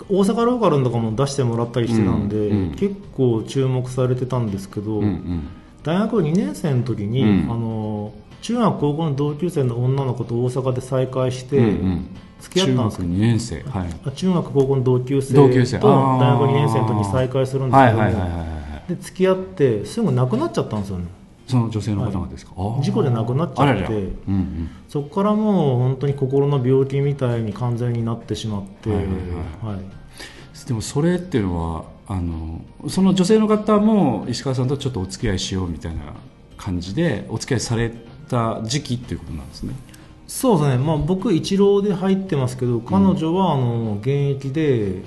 [0.09, 5.47] 大阪ローカルとかも出してもらったりしてたんで、うんうん結構注目されてたんですけど、うんうん。
[5.83, 7.51] 大学2年生の時に、うん。
[7.51, 12.07] あの中学高校の同級生の女の子と大阪で再会して、うんうん。
[12.39, 13.63] 付き合ったんです中学2年生。
[13.63, 13.89] はい。
[14.05, 15.79] あ中学高校の同級生同級生。
[15.79, 17.97] と大学2年生の時に再会するんですけど。
[17.97, 18.61] も、はい
[18.99, 21.05] 付き合ってすぐ亡くなっちゃったんですよね。
[21.47, 23.83] その女性の方がですか、事故で亡くなっちゃって。
[23.83, 24.69] うんうん。
[24.89, 29.07] そこからもう本当に心の病気みたいに完全になってしまって、ははいい。
[29.07, 30.65] はい。
[30.67, 36.01] でもそれっていうのはあのその女性の方も石川さんとちょっとお付き合いしようみたいな
[36.57, 37.91] 感じでお付き合いされ
[38.31, 39.75] た時期っていうことなんですね。
[40.27, 45.01] そうですね、まあ、僕一浪で入ってますけど彼女はあの現役で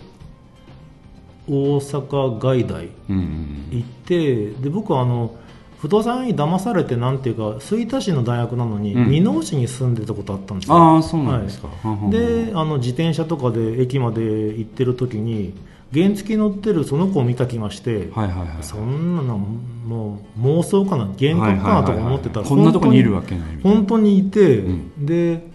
[1.49, 5.35] 大阪外大行ってで僕はあの
[5.79, 9.09] 不動産に騙されてなんていうか吹田市の大学なのにうん。
[9.09, 12.11] 箕面市に住んでたことあったんですよ、ああそうなんですか、はい。
[12.11, 15.55] であの自転車とかで駅まで行ってる時に
[15.95, 25.07] 原付乗ってるその子を見た気がして、はいはいはいそんなのもう妄想かな幻覚かなとか思ってたらこんなとこにいるわけけない本当にいて、うん。
[25.07, 25.47] で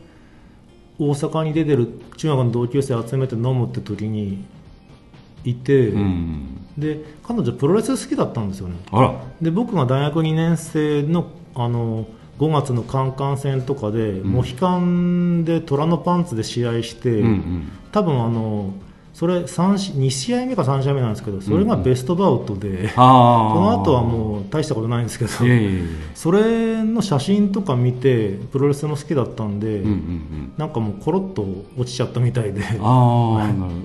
[0.99, 1.87] 大阪に出てる
[2.17, 4.43] 中学の同級生集めて飲むって時に
[5.43, 6.65] いて、うん。
[6.77, 8.75] で彼女プロレス好きだったんですよね。
[9.41, 12.05] で僕が大学2年生のあの
[12.37, 17.71] 5月のカンカン戦とかで、モヒカンで虎のパンツで試合して、うんうん。
[17.91, 18.73] 多分あの
[19.19, 25.31] それ3し2試合目か3試合目なんですけどそれがベストバウトで、ああその後はもう大したことないんですけど
[26.15, 30.53] それの写真とか見てプロレスも好きだったんで、うんうんうん。
[30.57, 31.45] なんかもうコロッと
[31.77, 32.63] 落ちちゃったみたいで、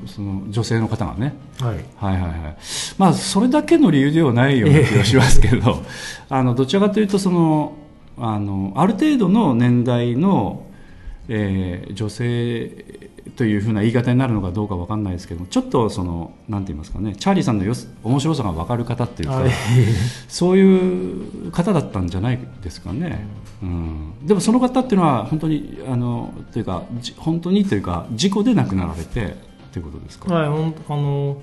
[0.07, 1.35] その女性の方がね。
[1.73, 2.57] い、はいはいはい。
[2.97, 5.83] まあそれだけの理由ではないような気がしますけど
[6.31, 7.75] あのどちらかというとその
[8.19, 10.63] あのある程度の年代の、
[11.29, 12.85] えー女性
[13.37, 19.51] というふうな言い方になるのかどうかわかんないですけどもちょっとそのなんて言いますかねチャーリーさんのよす面白さが分かる方っていうか、は い
[20.29, 23.27] そういう方だったんじゃないですかね、
[23.63, 29.37] うん、でもその方っていうのは本当にあのというかじ本当にというか事故で亡くなられて
[29.73, 31.39] ということですか、はい、ほんあの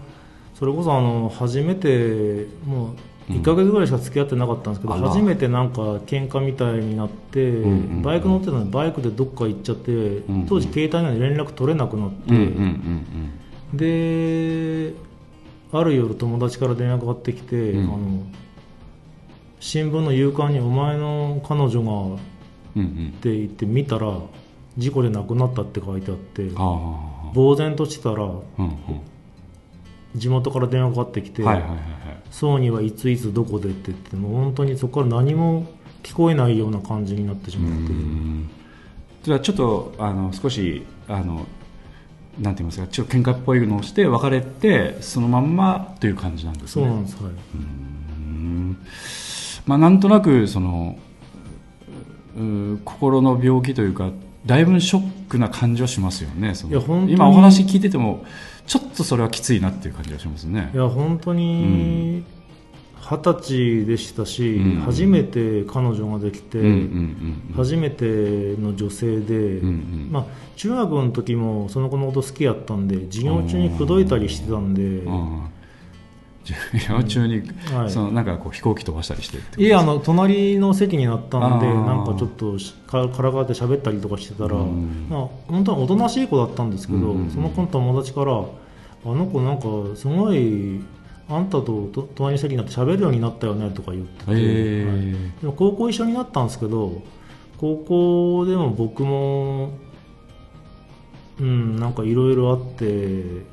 [0.54, 2.96] それこそあの初めてもう
[3.30, 5.10] 1か月ぐらいしか付き合ってなかったんですけど、あら。
[5.10, 13.32] 初めてなんか喧嘩みたいになって、んうんバイク乗ってたのにバイクでどっか行っちゃって、ん当時携帯なのに連絡取れなくなって、うんうんうん
[13.74, 14.94] で
[15.72, 17.84] ある夜友達から電話がかかってきて、うん。
[17.86, 17.98] あの
[19.62, 21.92] 新聞の夕刊に「お前の彼女が」
[22.76, 22.82] うんうん。
[22.82, 24.18] うんって言って見たら
[24.78, 28.74] 事故で亡くなったって書いてあってああ呆然としてたらうんうん
[30.16, 31.80] 地元から電話かかってきて、はいはいはいはい。
[32.32, 35.66] ソーニーはいついつどこでって言ってもう本当にそこから何も
[36.04, 37.94] 聞こえないような感じになってしまって。
[37.94, 38.50] うん。
[39.24, 41.46] じゃあちょっとあの少しあの
[42.40, 46.86] なんて言いますかちょっと喧嘩っぽいのをして別れてそのまんまという感じなんですね。
[46.86, 47.34] そうなんですはい。
[47.56, 48.78] うん。
[49.66, 50.98] まあなんとなくその
[52.86, 54.10] 心の病気というか
[54.46, 56.56] だいぶショックな感じはしますよね。
[56.56, 57.14] そのいや本当に。
[57.14, 58.26] 今お話聞いてても
[58.68, 60.72] ちょっとそれはきついなっていう感じがしますね。
[60.74, 62.24] いや本当に
[63.02, 64.82] 二十歳でしたし、うん。
[64.82, 70.10] 初めて彼女ができて、うんうんうん初めての女性で、うんうん。
[70.12, 75.04] まあ、中学の時もその子のこと好きやったんで授業中に口説いたりしてたんで、
[76.44, 77.90] 授業中に、はい。
[77.90, 85.08] そのなんかこう飛行機飛ばしたりしていえあの隣の席になったんでなんかちょっとしかからかって喋ったりとかしてたら、うん。
[85.10, 87.30] まあ、本当はおとなしい子だったんですけど、うん。
[87.30, 88.44] その子の友達からあ
[89.06, 90.82] の子なんかすごい
[91.30, 95.02] あんたとと隣の席になって喋るようになったよねとか言ってて、へえはい。
[95.42, 97.02] でも高校一緒になったんですけど
[97.58, 99.72] 高校でも僕も
[101.40, 103.46] うんなんかいろいろあって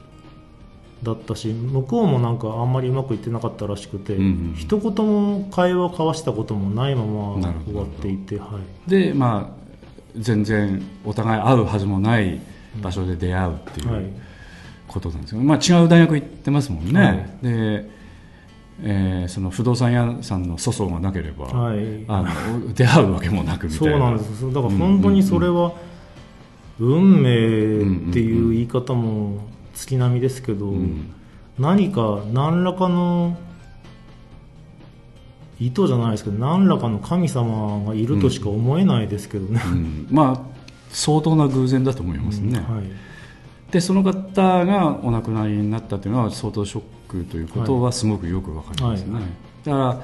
[1.03, 9.59] だったし向こうもなんかあんまりうまくいってなかったらしくて、うんうん一言も会話を交わしたこともないまま終わっていて、はい、でまあ
[10.17, 12.41] 全然お互い会うはずもない
[12.83, 14.29] 場所で出会うっていう、はい。
[14.89, 17.17] ことなんですよ、まあ、違う大学行ってますもんね、はい。
[17.43, 17.91] で、
[18.83, 22.05] えーその不動産屋さんの粗相がなければ、はい。
[22.09, 23.93] あの出会うわけもなくみたいな。
[23.93, 25.75] そうなんですだから本当にそれは
[26.81, 29.41] 運命っていう言い方も
[29.79, 31.13] 月並みですけど、ん。
[31.59, 33.37] 何か何らかの
[35.61, 40.07] 意図じゃないですけど何らかの神様がいるとしか思えないですけどね、うん。
[40.11, 40.59] まあ
[40.91, 43.73] 相当な偶然だと思いますね、はい。
[43.73, 49.23] でその方がお亡くなりになったというのは相当ショックということはすごくよくわかりますね、はい。
[49.65, 50.03] だから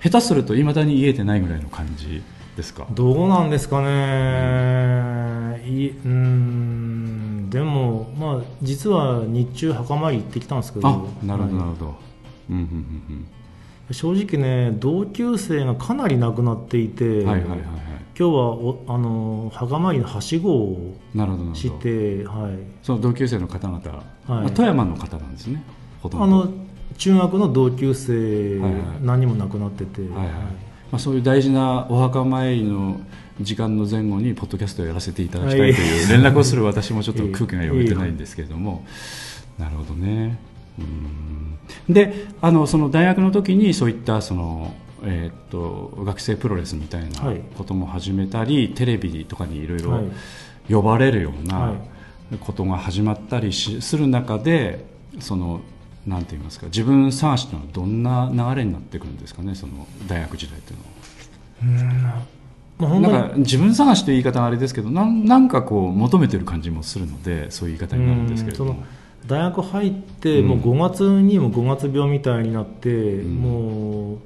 [0.00, 2.22] 下手するといまだに言えてないぐらいの感じ
[2.56, 2.86] ですか？
[2.90, 7.50] どうなんですかね、いいうーん。
[7.50, 10.88] でも、まあ、実は日中墓参り行ってきたんですけど。
[10.88, 10.92] あ
[11.24, 11.74] なるほどなはい。
[11.74, 11.94] るほど、
[12.50, 13.26] うんうんうん
[13.90, 17.68] 正直ね同級生がかなり亡くなっていて、うんはいはいはいはい。
[17.68, 17.74] 今
[18.16, 23.82] 日はおあの墓参りのはしごをなるほどなるして、はい、その同級生の方々、
[24.26, 25.62] まあ富山の方なんですね
[26.00, 26.24] ほとんど。
[26.24, 26.48] あの
[26.96, 28.82] 中学の同級生、はいはい。
[29.02, 30.28] 何人も亡くなってて、はいはい
[30.94, 33.00] まあ、そういう大事なお墓参りの
[33.40, 38.86] 時間の前後にポッドキャストをやらせていただきたいという連絡をする私もちょっと空気が読めてないんですけれども。
[39.58, 40.38] なるほどね。
[40.78, 41.92] うん。
[41.92, 44.72] であのその大学の時にそういったその、
[45.02, 47.40] えーっと学生プロレスみたいなはい。
[47.58, 50.04] ことも始めたり、テレビとかにいろいろはい。
[50.72, 51.72] 呼ばれるようは
[52.30, 52.38] ない。
[52.38, 54.84] ことが始まったりしする中で
[55.18, 55.60] その
[56.06, 62.22] なんて言いますか自分探しというのはどんな流れになってくるんですかねその大学時代というのは。
[62.76, 68.74] まあ、なんか自分探しという言い方はあれですけどなんなんかこう求めてる感じもするのでそういう言い方になるんですけれど
[69.26, 70.48] 大学入って、うん。
[70.48, 73.36] もう5月にも5月病みたいになって、ん。
[73.36, 74.18] もう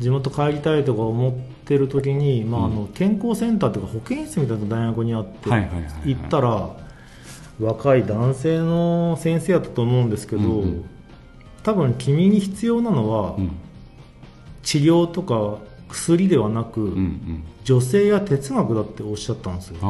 [0.00, 5.48] 地元帰りたいとか思っってる時に、まあ、あの健康センターというか保健室みたいな大学にあって、
[6.04, 6.76] 行ったら
[7.60, 10.88] 若い男性の先生やったと思うんですけど、うんうん
[11.62, 13.50] 多分君に必要なのは、うん。
[14.62, 15.58] 治療とか
[15.88, 17.44] 薬ではなく、うんうん。
[17.64, 19.76] 女性や哲学だっておっしゃったんですよ。
[19.82, 19.86] あ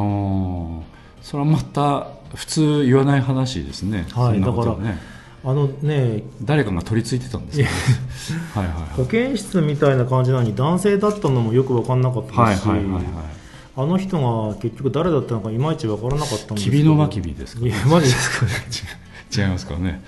[0.81, 4.99] あそれはまた普通言わない話ですね、はいそんなことはね
[5.45, 7.71] あのね誰かが取り付いてたんですよね
[8.53, 13.03] はいはい保健室みたいな感じなのに男性だったのもよく分かんなかったはいですし、はいはいはい
[13.75, 17.65] あの人が結局誰だったのかいまいち分からなかったんですきびのまきびですか？
[17.65, 18.51] いやマジですかね。
[19.35, 20.03] 違いますからね、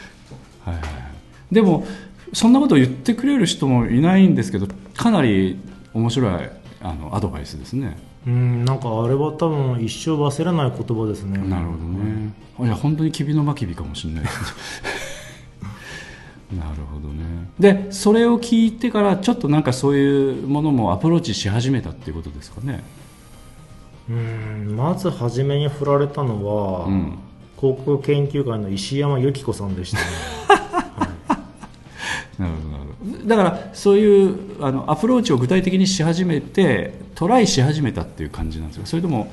[0.63, 1.04] はいはいはい、
[1.51, 1.85] でも
[2.33, 5.57] そんなことを言ってくれる人もいないんですけどかなり
[5.93, 6.33] 面白い
[6.81, 7.97] あのアドバイスですね。
[8.27, 11.37] うんなんかあれは多分一生忘れない言葉ですね。
[11.37, 14.23] なるほどね、いや本当にきびのまきびかもしれない
[16.57, 17.49] なるほどね。
[17.59, 22.83] でそれを聞いてからちょっとなんかそういうものもアプローチし始めたっていうことですかね。
[24.09, 27.17] うんまず初めに振られたのは、うん。
[27.57, 30.03] 航空研究会の石山由紀子さんでしたね
[33.25, 39.31] だからそういうあのアプローチを具体的にし始めてトライし始めたっていう感じなんですかそれとも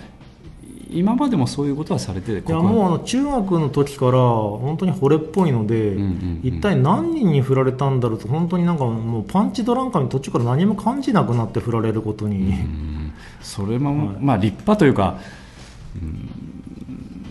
[0.93, 13.13] 今までもそういうことはされていやもうあの中学の時から本当に惚れっぽいので、うんうんうん一体何人に振られたんだろうと本当になんかもうパンチドランカーに途中から何も感じなくなって振られることに、うん。
[13.41, 15.21] それも、まあ立派というか、
[15.95, 16.29] うん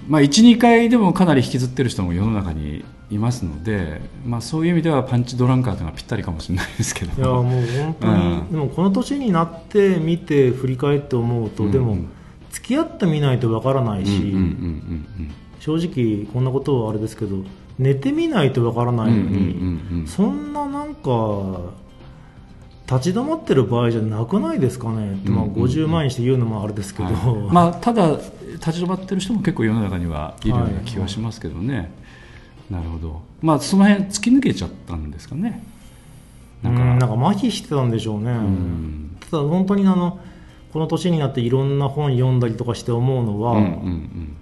[0.08, 7.12] まあ、12回でもかなり引きずってる人も世の中にいますので、まあ、そういう意味ではパンチドランカーというのはぴったりかもしれないですけど。
[7.16, 8.51] いやもう本当に、うん。
[8.51, 11.72] でもこの年になって見て振り返って思うと、うん。
[11.72, 11.97] でも
[12.51, 14.34] 付き合ってみないとわからないし、
[15.59, 17.43] 正直こんなことはあれですけど
[17.78, 21.72] 寝てみないとわからないのに、そんななんか
[22.91, 25.14] 立ち止まってる場合じゃなくないですかね。
[25.14, 25.55] って、まあ、うんうん。
[25.55, 27.53] うん50万円して言うのもあれですけど、はい。
[27.53, 28.18] まあ、ただ
[28.53, 31.91] 立ち止まってる人も結構世の中にはいるような気はしますけどね、
[32.72, 35.62] なるほど、まあ、その辺突き抜けちゃったんですかね。
[36.64, 39.18] うんなんか麻痺してたんでしょうね、ん。
[39.32, 40.20] ただ本当にあの
[40.72, 44.38] この年になっていろんな本読んだりとかして思うのは、うんうん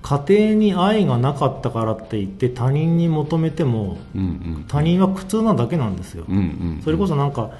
[0.00, 4.20] 家庭に愛がなかったからって言って他人に求めてもうん。
[4.20, 7.50] うん他人は苦痛なだけなんですよ、うんうんそれこそなんか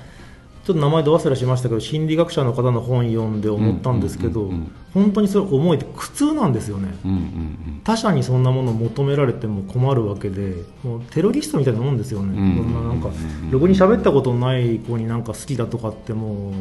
[0.69, 4.51] ちょっと名前ど忘れしましたけど心理学者の方の本読んで思ったんですけど、
[4.93, 6.93] 本当にそれ思いって苦痛なんですよね。
[7.85, 13.09] 他者にそんなものを求められても困るわけでもうテロリストみたいなもんですよね、うんそんななんか
[13.51, 16.53] ろくに喋ったことのない子になんか好きだとかってもう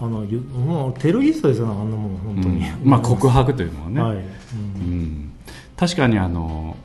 [0.00, 2.88] あのゆもうテロリストですよねあんなもん本当に、うん。
[2.88, 4.22] まあ告白というのはね、はい、うん。
[4.22, 5.32] うん。
[5.76, 6.78] 確かにあの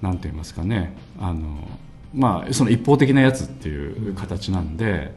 [0.00, 0.96] なんて言いますかね。
[1.20, 1.68] あの、
[2.14, 5.12] まあ、その一方的なやつっていう形なんで、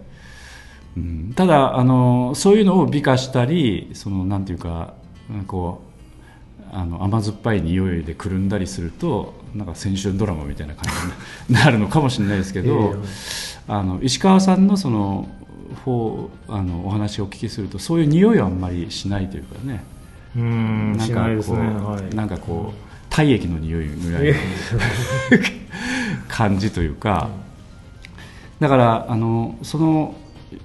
[0.98, 4.94] うん、ただあのそういうのを美化したりそのなんていうか
[5.30, 10.86] うんこうあの甘酸っぱい匂いでくるんだりするとなんか青春ドラマみたいな感
[11.48, 12.96] じになるのかもしれないですけど、
[13.68, 15.28] あの石川さんのその
[15.84, 19.84] 方あのお話をお聞きするとそういう匂いはあんまりしないというかね。
[20.36, 24.34] うんしなんかこう、ないですね、はい、なんかこう体液の匂いぐらいの
[26.32, 27.30] 感じというか、
[28.60, 30.16] だからあのその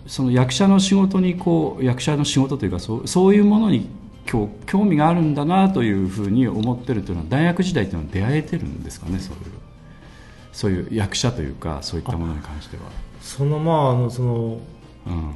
[0.06, 3.88] その役者の仕事にこう役者の仕事というかそうそういうものに
[4.30, 9.43] 今日興味があるんだなというふうに思ってるというのは大学時代というのは出会えてるんですかねそういう。
[10.52, 12.84] そういう役者というかそういったものに関しては。
[13.20, 14.59] そのまああのその
[15.06, 15.34] うん。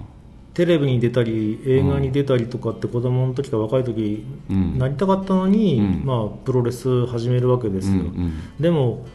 [0.52, 4.78] テレビに出たり映画に出たりとかって子供の時から若い時、うん。
[4.78, 6.02] なりたかったのに、うん。
[6.04, 8.32] まあ、プロレス始めるわけですよ、うんうん。
[8.58, 9.06] でも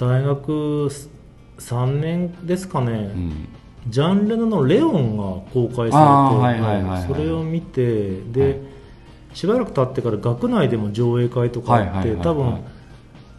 [0.00, 0.90] 大学
[1.58, 3.48] 3年ですかね、うん。
[3.88, 8.56] ジャンルの「レオン」が公開されてそれを見てで、はい。
[9.34, 12.60] しばらく経ってから学内でも上映会とかあって、多分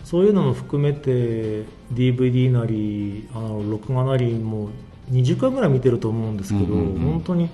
[0.04, 4.70] そういうのも含めて DVD なりあの録画なりも
[5.12, 7.50] 20回ぐらい見てると思うんですけど、本当に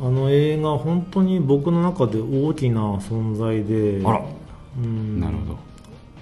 [0.00, 3.98] あの映画本当に僕の中で大きな存在で
[4.78, 5.20] うん。
[5.20, 5.58] なるほど。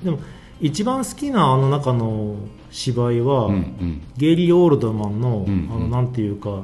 [0.03, 0.19] でも
[0.65, 2.37] 一番好きなあの中の
[2.71, 4.03] 芝居は、うんうん。
[4.17, 6.63] ゲイリー・オールドマンの,、うんあのなんていうか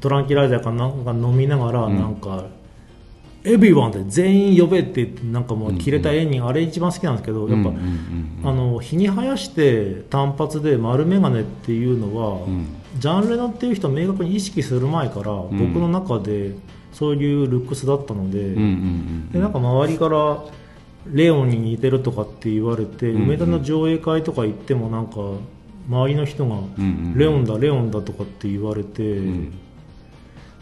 [0.00, 1.96] トランキライザーかなんか飲みながら、うん。
[1.96, 2.46] なんか
[3.44, 7.82] 「エビワン」って全員呼べってなんかもう切れたエンディング、あれ一番好きなんですけどやっぱ、うんうん
[8.42, 12.66] うんあの日に生やして単発で丸眼鏡っていうのは、うん。
[12.98, 15.50] ジャンレノっていう人を明確に意識する前から、ん。
[15.50, 16.56] 僕の中で
[16.92, 19.30] そういうルックスだったので,、うんうんうん。
[19.30, 20.44] でなんか周りから
[21.12, 23.22] レオンに似てるとかって言われて、うんうん。
[23.24, 25.16] 梅田の上映会とか行ってもなんか
[25.88, 26.56] 周りの人が
[27.14, 29.52] レオンだレオンだとかって言われて、ん。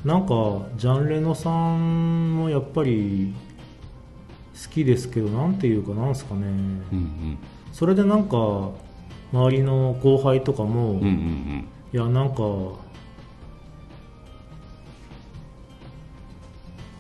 [0.04, 3.32] なんかジャン・レノさんもやっぱり
[4.62, 7.38] 好きですけどなんていうかなんですかね、うんうん。
[7.72, 8.70] それでなんか
[9.32, 11.68] 周りの後輩とかも、うんうんうん。
[11.92, 12.42] いやなんか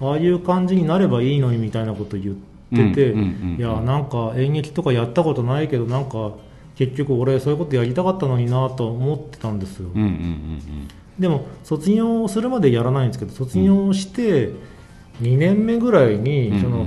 [0.00, 6.32] ああいう感じになればいいのにみたいなこと言ってて、うんうんうんうんいやなんか演劇とかやったことないけどなんか
[6.74, 10.88] 結局俺そういうことやりたかったのになと思ってたんですよ、うんうんうん
[11.18, 14.50] でも卒業するまでやらないんですけど卒業して
[15.20, 16.60] 2年目ぐらいに、うんうん。
[16.62, 16.86] その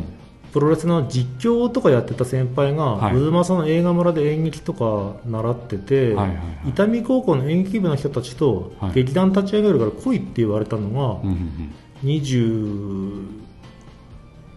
[0.51, 3.13] プロレスの実況とかやってた先輩が、はい。
[3.13, 6.69] 渦政の映画村で演劇とか習ってて、はいはいはい。
[6.69, 8.93] 伊丹高校の演劇部の人たちとはい。
[8.93, 11.33] 劇団立ち上げるから来いって言われたのが、う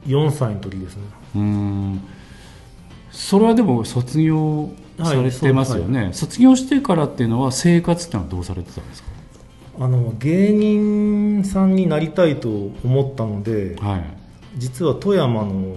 [0.06, 1.02] んうん24歳の時ですね。
[1.36, 1.42] うん。
[1.42, 1.44] う
[1.94, 2.04] ん
[3.10, 4.70] それはでも卒業
[5.02, 9.02] されてますよね、卒業してからっていうのは生活ってのはどうされてたんです
[9.78, 12.48] あの芸人さんになりたいと
[12.84, 14.04] 思ったのでかはい。
[14.56, 15.74] 実は富山の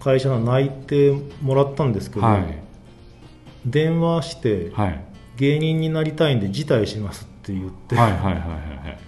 [0.00, 2.62] 会社の内定もらったんですけど、はい。
[3.66, 5.04] 電話してはい。
[5.36, 8.46] 芸人になりたいんで辞退しますって言って、はいはいはいはいは
[8.92, 8.98] い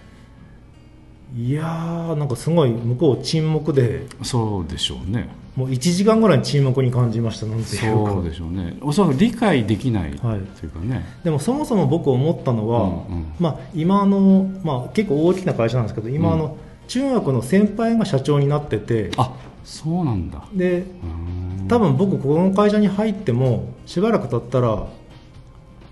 [1.35, 4.07] いやーなんかすごい向こう沈黙で。
[4.23, 5.29] そうでしょうね。
[5.57, 8.11] もう1時間ぐらい沈黙に感じましたなんていうか。
[8.13, 8.77] そうでしょうね。
[8.81, 10.39] おそらく理解できないとはい。
[10.39, 13.27] いうかね、でもそもそも僕思ったのは、うんうん。
[13.41, 16.57] まあ、今あの、まあ、結構大きな会社なんですけど今あの、
[16.89, 19.11] 中学の先輩が社長になってて。
[19.17, 19.33] あ
[19.65, 20.45] そうなんだ。
[20.55, 20.85] で
[21.69, 24.87] 多分僕この会社に入ってもしばらく経ったら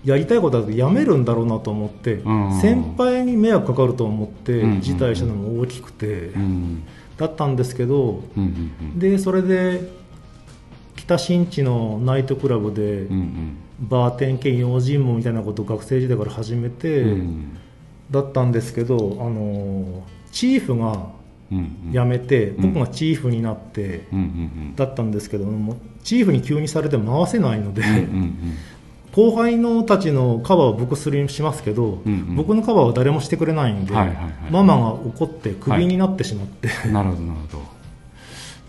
[0.05, 2.61] やりたいことだと辞めるんだろうなと思って、うん。
[2.61, 4.81] 先輩に迷惑かかると思ってうん。
[4.81, 6.83] 辞退したのも大きくて、うん。
[7.17, 8.21] だったんですけど
[8.97, 9.89] でそれで
[10.97, 13.07] 北新地のナイトクラブで、
[13.79, 17.57] バーテン兼用心棒みたいなことを学生時代から始めて、うん。
[18.11, 21.09] だったんですけど、あのチーフが
[21.51, 21.91] うん。
[21.93, 22.73] 辞めて、うん。
[22.73, 24.05] 僕がチーフになって、
[24.75, 27.83] だったんですけどもチーフに急にされて回せないので、
[29.15, 32.35] 後輩のたちのカバーは僕するしますけど、うんうん。
[32.35, 34.27] 僕のカバーは誰もしてくれないんで、はいはいはい。
[34.51, 37.63] ママが怒ってクビになってしまって、うんなるほどなるほど。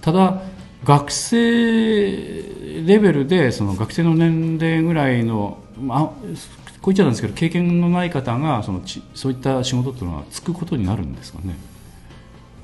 [0.00, 0.42] ただ
[0.84, 6.26] 学生レベルでその学生の年齢ぐらいの、まあ、こう
[6.86, 11.56] 言っちゃなんですけど経験のない方がそのちそういった仕事っていうのはつくことになるんですかね？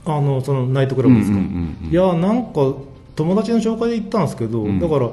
[0.04, 1.90] あのそのナイトクラブですか、うんうんうんうん。
[1.90, 2.74] いやなんか
[3.16, 4.78] 友達の紹介で行ったんですけど、うん。
[4.78, 5.10] だから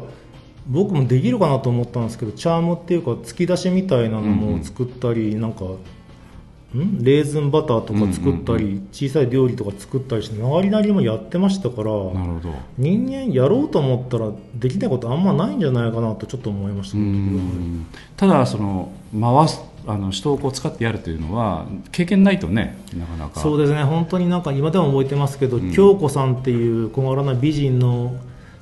[0.69, 4.35] 僕もできるかなと思ったんですけどチャームっていうか突き出しみたいなのうんうん。
[4.57, 7.03] も作ったり、なんかん？
[7.03, 11.91] レーズンバターとか作ったり、うん小さい料理とか作ったりして周りなりにもやってましたからな
[12.27, 12.53] るほど。
[12.77, 17.85] 人間やろうと思ったらできないことあんまないんじゃないかなとちょっと思いましたうねん
[18.15, 23.39] ただその回すあの人をこう使ってやるというのは経験ないとねなかなか。
[23.39, 25.71] そうですね本当になんか今でも覚えてますけど、うん。
[25.73, 28.15] 京子さんっていう小柄な美人の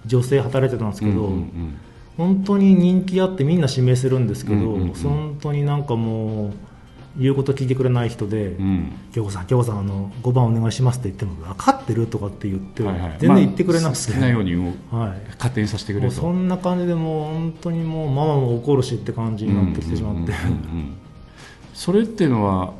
[0.05, 1.77] 女性働いてたんですけど、うんうん
[2.17, 4.93] 本当に人気あってみんな指名するんですけど、うんうんうん。
[4.93, 6.53] 本当になんかもう
[7.19, 13.15] 言うこと聞いてくれない人でうんうん「京子さん京子さんあの5番お願いします」って言っても「分かってる?」とかって言って、はいはい。
[13.19, 20.93] 全然言ってくれなくて、まあ好きなようにはい勝手にさせてくれともうそんな感じでもう本当にもうママも怒るしって感じになってきてしまって、うんうんうんうん。
[21.73, 22.73] それっていうのは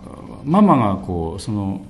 [0.44, 1.82] ママがこうその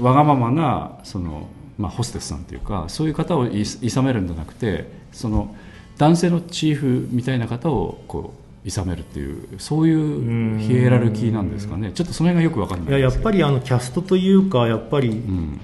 [0.00, 1.48] わがままなその、
[1.78, 5.54] まあ、ホステスさんというかそういう方をいいさめるんじゃなくてその
[5.98, 11.92] 男性のチーフみたいな方をこういさめるっていうそういうヒエラルキーなんですかね。
[11.94, 12.88] ちょっとその辺がよくわかんない。
[12.88, 15.60] いややっぱり、りあのキャストというかやっぱりうん。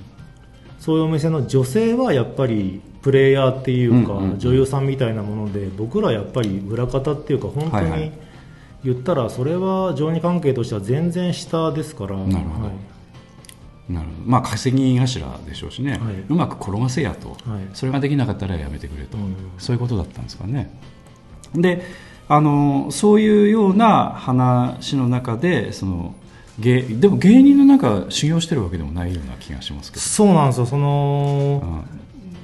[0.81, 4.39] そういうお店の女性はやっぱりプレイヤーっていうか、うんうんうん。
[4.39, 8.01] 女優さんみたいなもので僕らはやっぱり裏方っていうか本当はいはい。
[8.01, 8.13] に
[8.85, 12.17] 言ったらそれは情に関係としては全然下ですから。
[12.17, 12.69] なるほど。
[12.69, 12.98] はい
[13.89, 14.31] なるほど。
[14.31, 16.01] まあ稼ぎ頭でしょうしね、はい。
[16.28, 17.39] うまく転がせやと、はい。
[17.73, 19.35] それができなかったらやめてくれと、うん。
[19.59, 20.70] そういうことだったんですかね。
[21.55, 21.82] で
[22.28, 26.15] あのそういうような話の中でその
[26.59, 30.66] 芸でも芸人の中修行してるわけでもないような気がしますけそうなんですよ。
[30.66, 31.86] その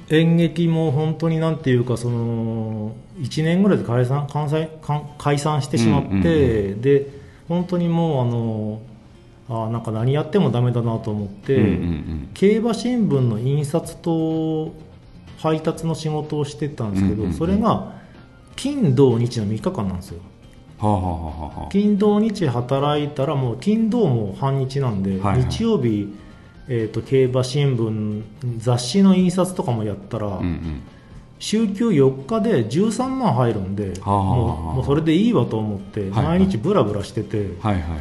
[0.09, 4.27] ど、演劇も本当になんていうかその1年ぐらいで解散
[5.17, 6.81] 解散してしまって、うんうん。
[6.81, 7.09] で
[7.47, 8.81] 本当にもうあの
[9.47, 12.29] あなんか何やってもダメだなと思って、うんうんうん。
[12.33, 14.73] 競馬新聞の印刷と
[15.37, 17.93] 配達の仕事をしてたんですけど、うんうんうんそれが
[18.55, 20.21] 金土日の3日間なんですよ。
[20.79, 21.69] はあ、はあ。
[21.71, 25.49] 金土日働いたらもう金土も半日なんで、はいはい。
[25.49, 26.15] 日曜日、
[26.69, 28.23] えー、と競馬新聞
[28.57, 30.81] 雑誌の印刷とかもやったら、うんうん
[31.37, 37.49] 週休4日で13万入るんではあもうもうそれでいいわと思って毎日ブラブラしてて、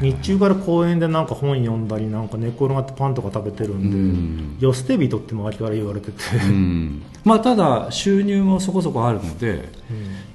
[0.00, 4.56] 日中から公園でなんか本読んだりなんか寝っ転がってパンとか食べてるんで、うん。
[4.60, 7.02] よ捨て人って周りから言われてて、うん。
[7.24, 9.68] まあただ収入もそこそこあるので、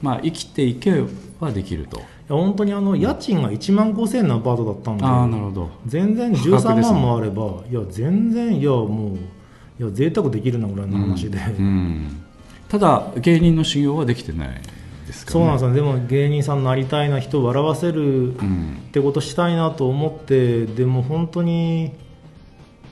[0.02, 1.02] まあ生きていけ
[1.40, 2.00] ばできると。
[2.00, 5.70] いや本当にあの家賃が1万5000円のアパートだったんで、ああなるほど。
[5.88, 6.94] 全然価格13ですね。
[6.94, 12.26] 万もあれば、いや全然いやもういや贅沢できるなぐらいの話で、うん
[12.70, 14.62] ただ芸人の修行はできてない
[15.08, 15.34] ですかね。
[15.34, 15.74] そうなんですよ。
[15.74, 18.78] でも芸人さんになりたいな人を笑わせるうん。
[18.90, 21.92] ってことしたいなと思ってでも本当に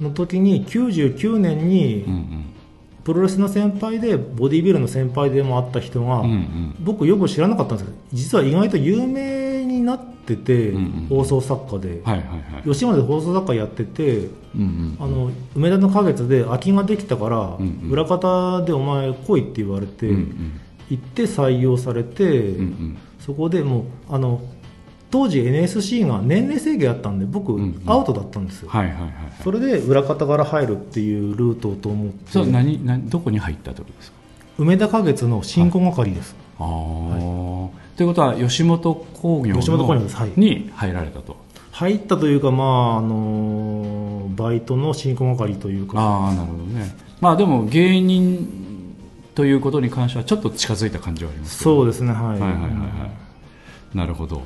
[0.02, 2.46] の時に99年にうんうん。
[3.04, 6.76] プロレスの先輩でボディービルの先輩でもあった人が、うんうん。
[6.80, 9.47] 僕よく知らなかったんですけど実は意外と有名に
[9.88, 10.74] なってて、
[11.10, 12.70] 放送作家で、はいはいはい。
[12.70, 17.90] 吉本で放送作家やっててうんうんあの梅田の花月で空きができたから、んうん。
[17.90, 20.60] 裏方でお前来いって言われて、うんうん。
[20.90, 22.98] 行って採用されて、うんうん。
[23.20, 24.42] そこでもうあの
[25.10, 27.54] 当時 NSC が年齢制限あったんで僕、
[27.86, 29.12] アウトだったんですよ、はいはいはいはい。
[29.42, 34.18] それで裏方から入るっていうルートと思ってそう何何どこに入ったってことですか？
[34.58, 39.56] 梅田花月の新婚係です、ああ、ということは吉本興業
[40.36, 41.36] に入られたと。
[41.72, 46.00] 入ったというかまああのバイトの新婚係というか。
[46.00, 46.96] ああなるほどね。
[47.22, 48.96] まあでも芸人
[49.34, 52.68] ということに関してはちょっと近づいた感じはありますそうですねはい、はいはいはいは
[53.94, 53.98] い。
[53.98, 54.44] なるほど。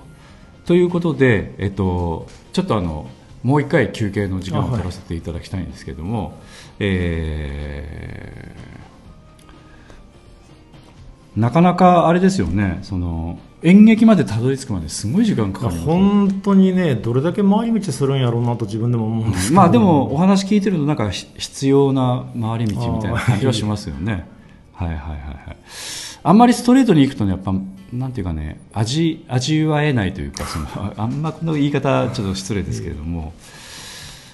[0.66, 3.10] ということで、えっと、ちょっとあの
[3.44, 6.40] もう一回休憩の時間を取らせていただきたいんですけども、
[6.80, 8.71] えー
[11.36, 12.80] なかなかあれですよね。
[12.82, 19.56] その演劇までたどり着くまですごい時間かかりますよ本当にねどれだけ回り道するんやろうなと自分でも思うんですけど。
[19.56, 24.28] まあでもお話聞いてるとなんかひ必要な回り道みたいな感じはしますよね。
[24.74, 25.58] はいはいはいはい。
[26.24, 27.54] あんまりストレートに行くとねやっぱ
[27.94, 33.34] なんていうかね味味わえないというかそのああんまこの言い方ちょっと失礼ですけれども、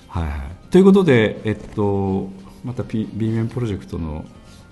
[0.07, 0.71] はいはい。
[0.71, 2.29] ということでえっと
[2.63, 4.25] また B 面プロジェクトの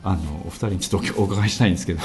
[0.05, 2.01] あのお二人にちょっとお伺いしたいんですけど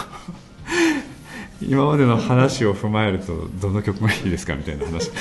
[1.60, 5.04] 今までの話を踏まえるとどの曲がいいですかみたいな話。
[5.04, 5.18] そうで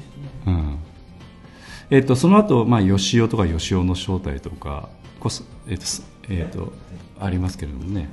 [0.00, 0.30] すね。
[0.46, 0.78] うん。
[1.90, 6.72] えっとその後、まあ吉尾とか吉尾の正体とかこそ、えっとすえっと
[7.18, 8.08] ありますけれどもね。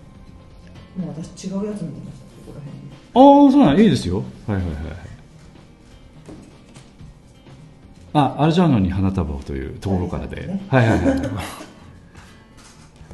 [0.98, 2.96] もう私違うやつ見てましたここら辺で。
[3.14, 4.24] ああそうなんいいですよ。
[4.48, 5.07] はいはいはい
[8.19, 11.22] あアルジャーノに花束をというところからで、はいはいはい。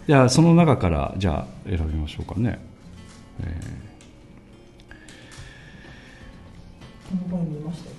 [0.07, 2.59] じゃあその中からじゃあ選びましょうかね、
[3.41, 3.61] え
[7.09, 7.95] この前見ましたよ。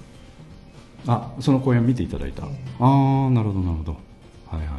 [1.06, 2.51] ーあその公演見ていただいた、ええ。
[2.81, 3.93] ああなるほどなるほど。
[3.93, 3.98] は
[4.56, 4.78] いはいはい。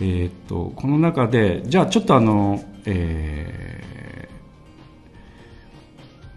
[0.00, 4.28] えーっとこの中でじゃあちょっとあのえ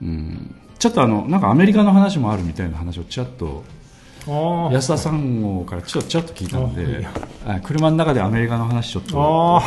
[0.01, 3.63] ーうんちょっとあのなんかアメリカの話もあるみたいな話をちらっと
[4.71, 7.07] 安田さん号からちょっとちらっと聞いたので
[7.63, 9.61] 車の中でアメリカの話ちょっと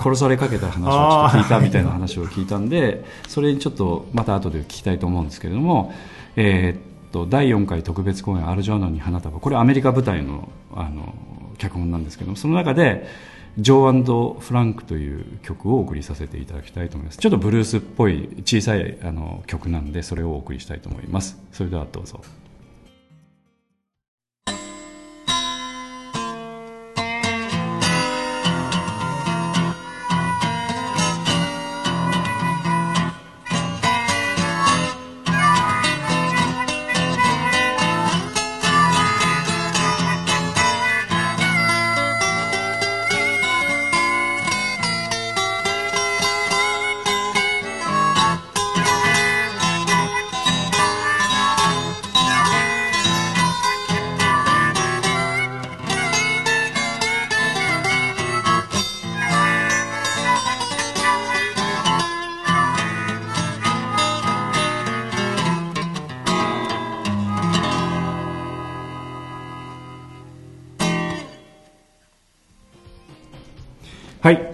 [0.00, 5.92] 殺されかけた話をちょっと聞いたみたいな話を聞いたんでそれにちょっとまた後で聞きたいと思うんですけれども、
[6.36, 11.14] えーっと第4回特別公演「アルジョーノに花束」これアメリカ舞台のあの
[11.56, 13.08] 脚本なんですけどもその中で
[13.58, 17.18] 「ジョーフランク」という曲をお送りさせていただきたいと思います。
[17.18, 21.38] ちょっとブルースっぽい小さいあの曲なんでそれをお送りしたいと思います。
[21.52, 22.20] それではどうぞ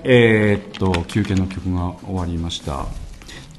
[0.04, 2.86] えーっと休憩の曲が終わりました。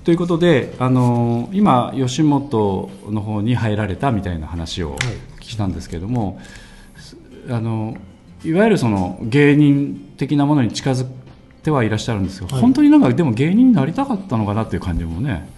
[0.03, 4.95] ということで、あのー今吉本の方に入られたみたいな話を
[5.41, 6.39] したんですけども、
[6.97, 7.17] す
[7.49, 7.97] あの
[8.43, 11.07] いわゆるその芸人的なものに近づい
[11.63, 12.61] てはいらっしゃるんですが、はい。
[12.61, 15.49] 本当になんかでも芸人になりたかったのかなっていう感じもね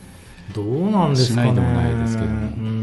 [0.53, 1.49] どうなんですかね。
[1.49, 2.77] しないでもないですけども。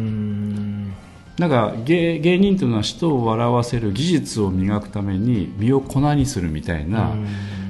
[1.39, 7.16] なんか芸芸人というのは人を笑わせる技術を磨くために身を粉にするみたいな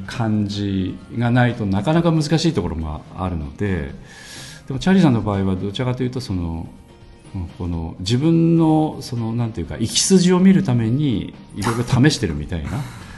[0.06, 3.92] 感じがないとなかなか難しいところもあるので
[4.66, 6.66] でもチャーリーさんの場合はどちらかというとその
[7.34, 12.70] うんこの自分のそのなんていうか生き筋を見るためにいろいろ試してるみたいな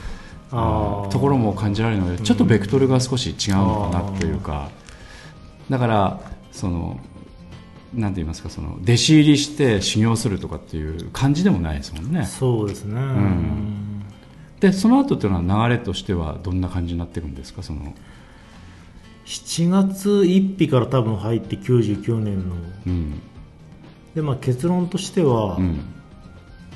[0.51, 1.09] あー。
[1.09, 4.69] ところも感じられるのでちょっとベクトルが少し違うのかなというか
[5.69, 6.19] だから
[6.51, 6.99] その
[7.93, 12.25] なんて言いますかその弟子入りして修行するとかっていう感じでもないですもんね。
[12.25, 13.86] そうですね、ん
[14.59, 17.61] でその後っていうのは流れとしてはどんな感じになってるんですか？
[17.61, 17.93] その、
[19.25, 22.55] 7月1日から多分入って99年の。
[22.87, 23.21] うん。
[24.15, 25.79] で、まあ、結論としては、うん、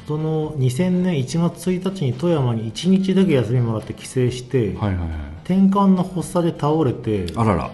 [0.07, 5.07] その2000年1月1日に富山に1日だけ休みもらって帰省して、はいはいはい。
[5.43, 7.71] 転換の発作で倒れてあらら。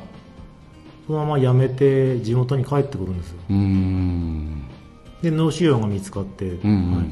[1.06, 3.38] そのまま辞めて地元に帰ってくるんですよ。
[5.22, 6.96] で脳腫瘍が見つかって、うんうん。
[6.96, 7.08] はい。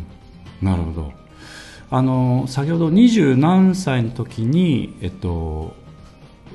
[0.62, 1.25] なるほど
[1.90, 5.74] あの先ほど二十何歳の時に、えっと、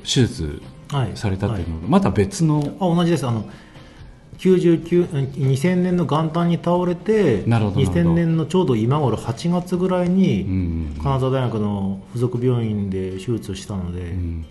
[0.02, 1.16] 手術はい。
[1.16, 3.26] されたっていうのはが、また別のあ同じです。
[3.26, 3.48] あの
[4.38, 8.00] 99 2000年の元旦に倒れてなるほどなるほど。
[8.00, 10.96] 2000年のちょうど今頃8月ぐらいに、うん。
[11.00, 14.46] 金沢大学の附属病院で手術をしたので、うん。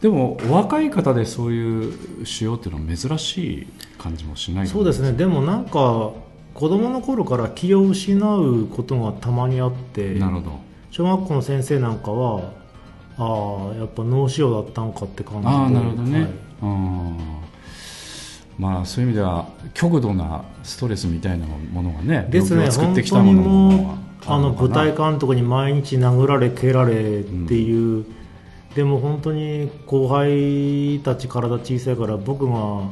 [0.00, 3.66] でもお若い方でそういう腫瘍っていうのは珍しい
[3.98, 5.12] 感じもしないそうですね。
[5.12, 6.12] でもなんか
[6.58, 10.58] 子供の頃から気を失うことがたまにあってなるほど。
[10.90, 12.50] 小学校の先生なんかは
[13.16, 16.30] ああやっぱ脳腫瘍だったんかって感じでああなるほどね、はい。
[16.62, 17.16] うん
[18.58, 22.68] まあそういう意味では極度なストレスみたいなものがねですね。
[22.72, 23.94] 作っ本てきたものも
[24.26, 28.04] あの舞台監督に毎日殴られ蹴られっていう、
[28.74, 32.82] でも本当に後輩たち体小さいから僕が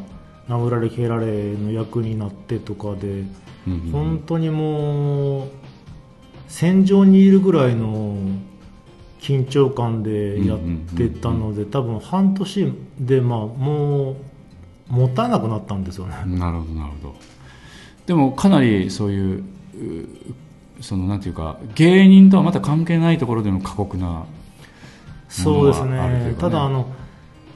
[0.48, 3.24] 殴られ蹴られの役になってとかで、
[3.66, 5.48] うんうん本当にもう
[6.48, 8.16] 戦場にいるぐらいの
[9.20, 10.59] 緊張感でやっ
[10.97, 14.16] てたので多分半年でまあもう
[14.88, 16.14] 持たなくなったんですよね。
[16.26, 17.14] なるほどなるほど。
[18.06, 19.44] でもかなりそういうう
[20.80, 24.26] そのなんていうか芸人とはまた関係ないところでの過酷な
[25.28, 26.32] そうですものがあるというかね。
[26.32, 26.40] ね。
[26.40, 26.86] ただあの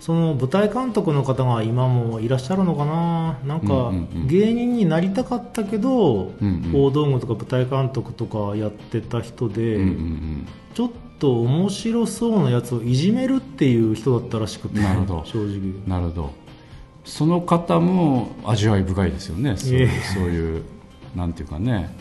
[0.00, 3.38] その舞台監督の方が今もいらっしゃるのかな？
[3.44, 3.92] なんか
[4.26, 6.32] 芸人になりたかったけど、
[6.72, 9.78] 大道具とか舞台監督とかやってた人で、
[10.74, 15.24] ちょっと面白そうなやつをいじめるっていう人だったらしくてなるほど。
[15.26, 15.46] 正直。
[15.46, 16.32] うんなるほど。
[17.04, 19.56] その方も味わい深いですよね。
[19.58, 20.00] そういういえ。
[20.14, 20.64] そういう
[21.14, 21.94] なんていうかね、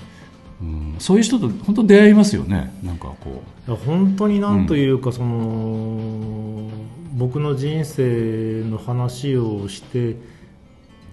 [0.62, 2.74] うん、そういう人と本当出会いますよね。
[2.84, 6.70] なんかこいや本当になんというか、その
[7.14, 10.18] 僕の人生の話をして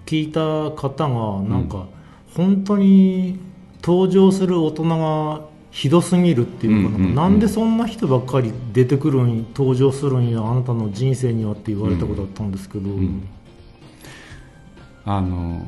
[0.05, 1.87] 聞いた方がなんか、
[2.35, 3.39] 本当に
[3.81, 7.15] 登場する大人がひどすぎるっていうか、うんうんうん。
[7.15, 12.93] なんでそんな人ばっかり出てくるん登場するんやあなたの人生にはって言われたことだったんですけど、ん。
[12.93, 13.21] う
[15.05, 15.65] あの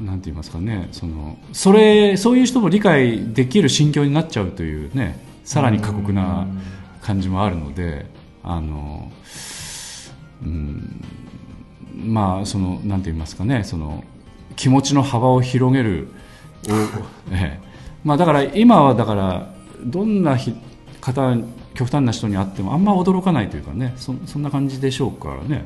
[0.00, 6.46] なんて言いますかねそのそれそういう人も理解できる心境になっちゃうというねさらに過酷な
[7.00, 8.06] 感じもあるので
[8.42, 9.10] あの、
[10.42, 11.00] うん、
[11.96, 14.04] まあそのなんて言いますかねその
[14.56, 16.08] 気持ちの幅を広げる
[16.68, 16.72] お
[17.34, 20.54] ええまあ、だから今はだからどんなひ
[21.00, 21.36] 方
[21.74, 25.64] 極端な人に会ってもあんま驚かないというかねそそんな感じでしょうからね。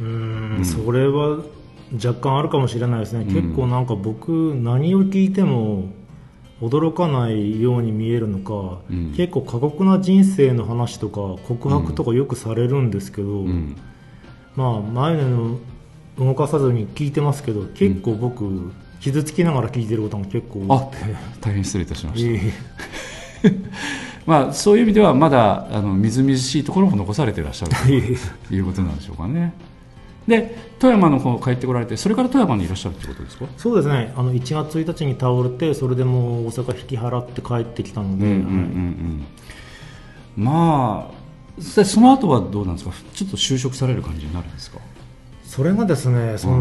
[0.00, 1.38] うんそれは
[1.94, 3.34] 若干あるかもしれないですね、うん。
[3.34, 5.90] 結構なんか僕何を聞いても
[6.60, 9.14] 驚かないように見えるのか、うん。
[9.16, 13.76] 結構過酷な人生の話とか告白とかよくされるんですけど、うん。
[14.56, 15.58] まあ前の
[16.18, 21.04] 動かさずに聞いてますけど結構僕傷つきながら聞いてることも結構多あくて、
[21.40, 22.24] 大変失礼いたしまし
[23.42, 23.50] た、え
[24.26, 27.72] まあ、そういう意味ではまだあのみずみずしいところも残されていらっしゃる
[28.48, 29.54] ということなんでしょうかね
[30.30, 33.44] で富山の方帰ってこられてそれから富山にいらっしゃるってことですか？
[33.58, 34.14] そうですね。
[34.16, 38.44] あの1月1日に倒れてそれでもう大阪引き払って帰ってきたので、うんうんうん
[40.38, 41.20] うんまあ
[41.76, 42.94] でその後はどうなんですか？
[43.12, 44.78] ちょっと就職される感じになるんですか？
[45.44, 46.56] それがですねその、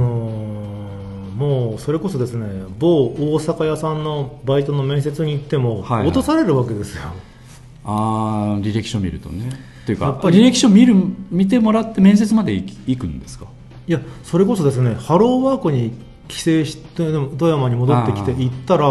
[1.35, 2.47] もうそれこそですね
[2.79, 6.07] 某大阪屋さんのバイトの面接に行ってもはいはい。
[6.07, 7.03] 落とされるわけですよ、
[7.85, 9.51] ああ履歴書見るとね。
[9.85, 10.95] というかやっぱり履歴書見る
[11.31, 13.45] 見てもらって面接まで行くんですか？
[13.89, 15.93] いやそれこそですねハローワークに
[16.27, 18.87] 帰省して富山に戻ってきて行ったら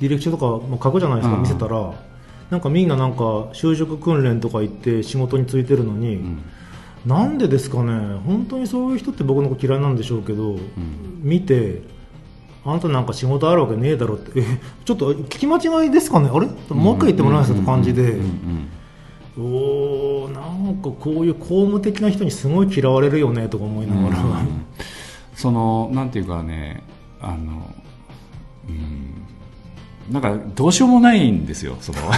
[0.00, 1.42] 履歴書とかも書くじゃないですかうん。
[1.42, 1.94] 見せたら
[2.50, 6.42] なんかみんななんか就職訓練とか行って仕事に就いてるのに、ん。
[7.06, 7.92] なんでですかね
[8.26, 10.58] 本当にそういう人って僕のこと嫌いなんでしょうけど、
[11.20, 11.82] 見て
[12.64, 14.44] あんたなんか仕事あるわけねえだろってえ
[14.84, 16.46] ちょっと聞き間違いですかねあれ？
[16.74, 18.68] もう一回言ってもらえますって感じで、うんうん
[19.38, 24.66] おなんかこういう公務的な人にすごい嫌われるよねとか思いながら、うん。
[25.34, 26.82] そのなんていうかね
[27.20, 27.74] あの
[28.68, 29.22] うん。
[30.10, 31.98] なんかどうしようもないんですよその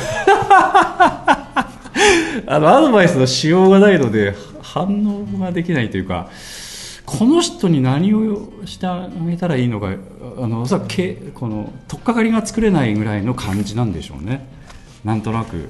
[2.46, 6.28] あのアドバイスのしようがないので反応ができないというか
[7.06, 9.90] この人に何をしてあげたらいいのか
[10.38, 14.46] あのおそらくけこの取っかかりが作れないぐらいの感じなんでしょうね。
[15.04, 15.68] なんとなく、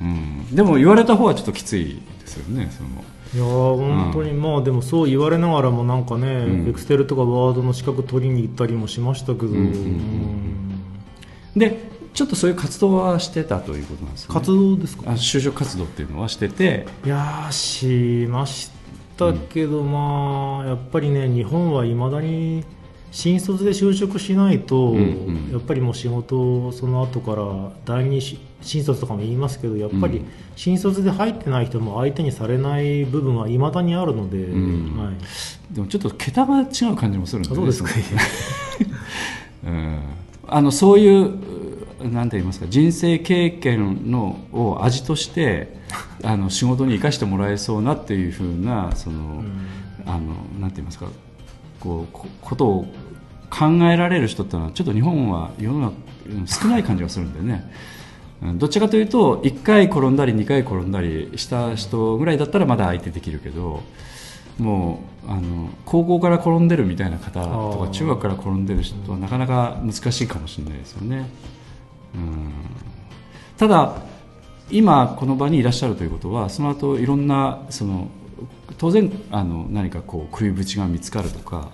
[0.00, 2.88] うん、でも言われた方はちょっときついですよねその。
[3.32, 6.68] いやー本当に、まあでもそう言われながらもなんかね、うん。
[6.68, 11.58] エクステルとかワードの資格取りに行ったりもしましたけど、うんうんうんうん。
[11.58, 14.34] でちょっとそういう活動はしてたということなんですね。
[14.34, 15.04] 活動ですか？
[15.06, 16.86] あ就職活動っていうのはしてて。
[17.04, 18.70] いやーしまし
[19.16, 22.64] たけど、まあやっぱりね日本はいまだに
[23.10, 25.50] 新卒で就職しないと、うんうん。
[25.52, 30.26] やっぱりもう仕事をその後から第二し新卒とかも言いますけどやっぱりうん。
[30.56, 34.96] 新卒で入ってない人も相手にされない部分はいまだにあるので、ん。
[34.96, 37.90] はい、でもちょっと桁が違う感じもするんであそうですか。
[39.64, 39.98] うん、
[40.46, 41.34] あのそういう
[42.08, 45.76] なんて言いますか人生経験のを味として
[46.22, 49.42] あの仕事に生かしてもらえそうなっていうふうなその、
[50.06, 50.18] あの
[50.60, 51.06] なんて言いますか
[51.80, 52.86] こうこことを
[53.50, 55.94] 考えられる人ってのはちょっと日本は世の中
[56.26, 57.70] うん少ない感じがするんでね。
[58.42, 63.82] うんどっちかというと1回転んだり2回転んだりした人ぐらいだったらまだ相手できるけど
[64.58, 71.28] もうあの高校から転んでるみたいな方とか中学から転んでる人はなかなか難しいかもしれないですよね。
[72.14, 72.52] うん
[73.58, 73.96] ただ
[74.70, 78.08] 今この場にいらっしゃるということはその後いろんなその
[78.78, 81.70] 当然あの何かこう食いぶちが見つかるとか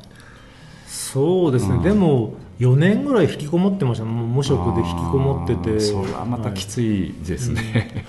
[0.87, 1.83] そうですね、うん。
[1.83, 4.05] でも4年ぐらい引きこもってました。
[4.05, 8.05] もう無職で引きこもってあてーそれはまたきついですね、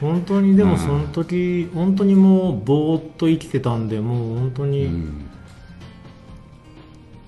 [0.00, 0.70] 本当にでうん。
[0.70, 5.30] もその時、本当にもうぼーっと生きてたんでもう本当に、うん。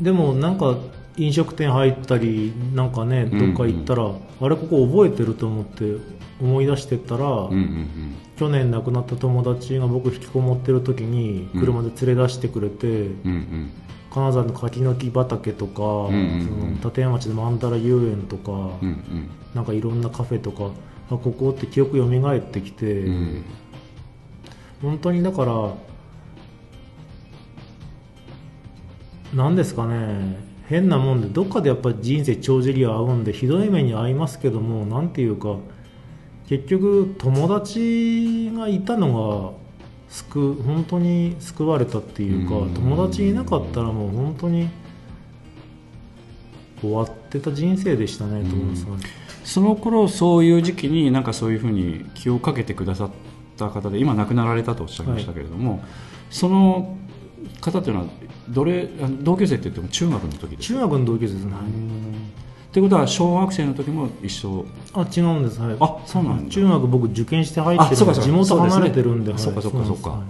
[0.01, 0.77] でもなんか
[1.17, 5.97] 飲食店入ったりなんかねどっか行ったら、あれここ覚えてると思って
[6.41, 13.71] 思い出してったら、うんうん去年亡くなった友達が僕引きこもってる時に車で連れ出してくれて、うんうん
[14.13, 16.79] 金沢の柿の木畑とか、んうんうん。
[16.81, 19.31] その立山町の万太郎遊園とか、うんうん。
[19.55, 20.71] なんかいろんなカフェとか
[21.11, 23.45] あここって記憶蘇ってきて、うん。
[24.83, 25.75] 本当にだから
[29.35, 35.57] なんですかね変なもんでどっかでやっぱり人生帳尻は合うんでひどい目に遭いますけどもなんていうか
[36.49, 39.68] 結局友達がいたのが
[40.11, 42.75] 救う本当に救われたっていうかうん。
[42.75, 44.69] 友達いなかったらもう本当に
[46.81, 48.87] 終わってた人生でしたねと思います、
[49.45, 53.11] その頃そういう時期になんかそういうふうに気をかけてくださっ
[53.57, 55.83] た方で今亡くなられたとおっしゃいましたけれども、
[56.31, 56.97] その
[57.61, 58.07] 方というのは
[58.49, 58.87] どれ
[59.23, 60.81] 同級生って言っても中学の時ですか？
[60.81, 61.53] 中学の同級生ですね、
[62.69, 64.67] ってことは小学生の時も一緒？
[64.95, 66.51] あ違うんです、はい、あそうなんだ。
[66.51, 69.85] 中学僕受験して入ってるんで地元離れてるんでそうかそうか。
[69.85, 70.23] そうか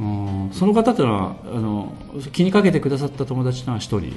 [0.00, 1.94] うんその方というのはあの
[2.32, 4.12] 気にかけてくださった友達とは一人、はい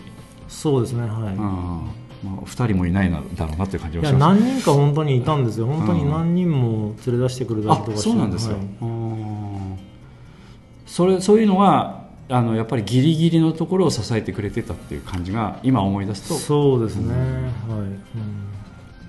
[0.49, 4.41] そうですねはい、うんまあ、二人もいないなだろうなという感じがします。
[4.41, 5.68] 何人か本当にいたんですよ。
[5.68, 8.10] 本当に何人も連れ出してくれたりあとかして。
[8.10, 8.65] そうなんですよ、はい。
[8.81, 9.80] うん。
[10.88, 11.98] それそういうのは
[12.30, 16.35] あのやっぱりギリギリのところを支えてくれてたっていう感じが今思い出すと。
[16.35, 17.99] そうですね、はい、うん。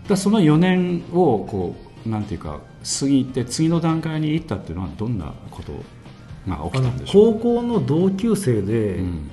[0.09, 1.76] だその4年をこ
[2.06, 2.60] うなんていうか
[3.01, 5.72] 過ぎて次の段階に行ったっていうのはどんなこと
[6.48, 7.34] が起きたんでしょう？
[7.34, 9.30] 高校の同級生で、うん。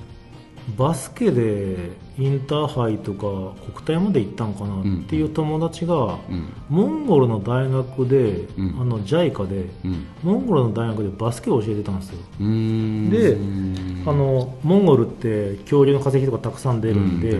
[0.76, 6.52] バスケでインターハイとか国体まで行ったんかなっていう友達が、うん。
[6.68, 8.80] モンゴルの大学で、うん。
[8.80, 10.06] あの JICA でうん。
[10.24, 12.18] モンゴルの大学でバスケを教えてたんですよ。
[12.40, 14.02] でうん。
[14.04, 17.30] あのモンゴルって恐竜の化石とかたくさん出るんで,、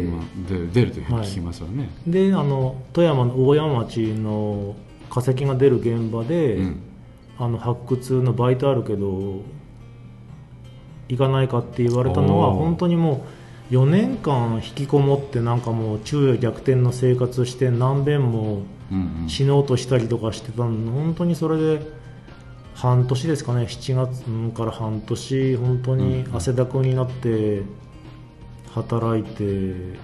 [0.73, 4.77] 出るというふうに聞きますよね、であの富山の大山町の
[5.11, 6.83] 化石が出る現場で、うん。
[7.41, 9.43] あの発掘のバイトあるけど
[11.09, 13.38] 行かないかって言われたのは本当にもう
[13.71, 19.29] 4年間引きこもってなんかもう昼夜逆転の生活して何遍もうんうん。
[19.29, 20.93] 死のうとしたりとかしてたの。
[20.93, 21.83] 本当にそれで
[22.75, 23.65] 半年ですかね。
[23.65, 27.63] 7月うんから半年本当に汗だくになって
[28.75, 29.99] 働いて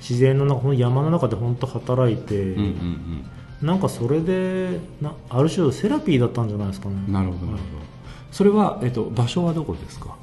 [0.00, 3.24] 自然の中ほんと山の中で本当働いて、うんうん
[3.62, 6.96] なんかそれでなある種セラピーだったんじゃないですかね。
[7.06, 7.84] うんなるほどなるほど。
[8.30, 10.16] それは、えっと、場所はどこですか？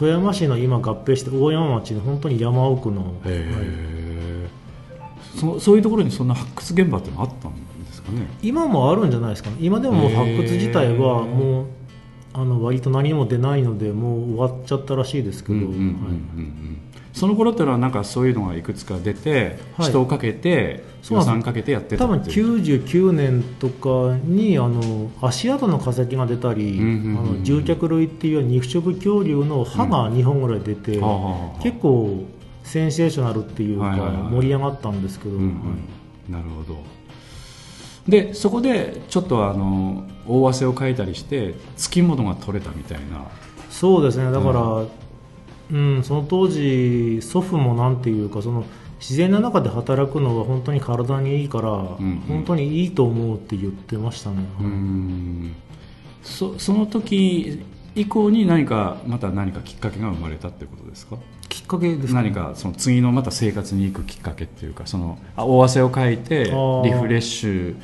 [0.00, 4.48] 富山市の今合併して大山町の本当に山奥の、へはいえ、
[5.38, 8.26] そそういうところにそんな発掘現場ってのあったんですかね？
[8.40, 9.56] 今もあるんじゃないですかね。
[9.60, 11.66] 今でも発掘自体はもう
[12.32, 15.66] あの割と何も出ないのでもう終わっちゃったらしいですけど、
[17.12, 19.88] その頃っていうのはなんかそういうのがいくつか出て、はい。
[19.88, 22.62] 人をかけて予算かけてやってた多分っていう。
[22.62, 31.62] 99年とかにあの足跡の化石が出たり、うんうんうんあの獣脚類っていう肉食恐竜の歯が2本ぐらい出て、はあはあはあ。
[31.62, 32.24] 結構
[32.62, 33.90] センセーショナルっていうか、
[34.30, 36.78] 盛り上がったんですけど、なるほど。
[38.08, 43.24] でそこでちょっとあの大汗をかいたりしてつきものが取れたみたいな。
[43.68, 44.30] そうですね。
[44.30, 44.88] だから、うん
[46.02, 48.64] その当時祖父もなんていうかその
[48.98, 52.22] 自然の中で働くのは本当に体にいいから、んうん。
[52.28, 55.54] 本当にいいと思うって言ってましたね、うーん。
[56.22, 57.62] そその時
[57.94, 61.16] 以降に何かまた何かきっかけが生まれたってことですか？
[61.48, 62.14] きっかけですか？
[62.14, 66.50] 何かその次のまた生活に行くきっかけっていうかそのあ大汗をかいてリ
[66.92, 67.76] フレッシュ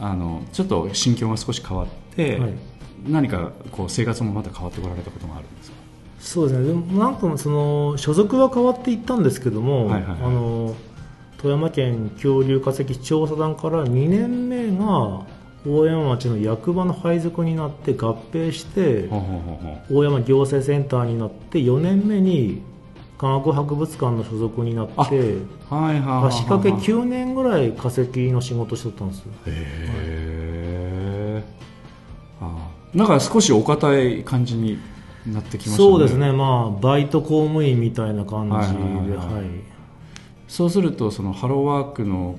[0.00, 2.54] あのちょっと心境が少し変わって、はい。
[3.06, 5.44] 何かこう生活もまた変わってこられたことがある？
[6.20, 6.66] そうですね。
[6.66, 10.20] でもなんかその所属は変わっていったんですけども、はいはいはい。
[10.22, 10.74] あの
[11.38, 15.24] 富山県恐竜化石調査団から2年目が
[15.66, 19.08] 大山町の役場の配属になって合併して
[19.90, 22.62] 大山行政センターになって4年目に
[23.18, 25.26] 科学博物館の所属になってはいはい
[25.70, 29.24] はいはい足掛け9年ぐらい化石の仕事してたんですよ。
[29.46, 31.44] へえ、
[32.40, 34.78] ああなんか少しお堅い感じに
[35.26, 35.88] なってきましたね。
[35.90, 36.32] そうですね。
[36.32, 38.50] まあバイト公務員みたいな感じ
[39.10, 39.44] ではい
[40.48, 42.38] そうするとそのハローワークの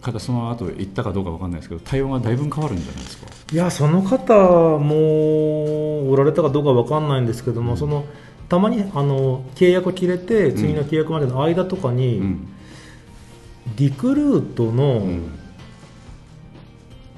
[0.00, 3.26] 方その後行ったかどうかわかんないですけど対応がだいぶ変わるんじゃないですか？
[3.52, 8.06] いやその方もおられたかどうかわかんないんですけども、その
[8.48, 12.48] たまにあの契約切れて次の契約までの間とかに、うん。
[13.76, 15.36] リクルートのうん。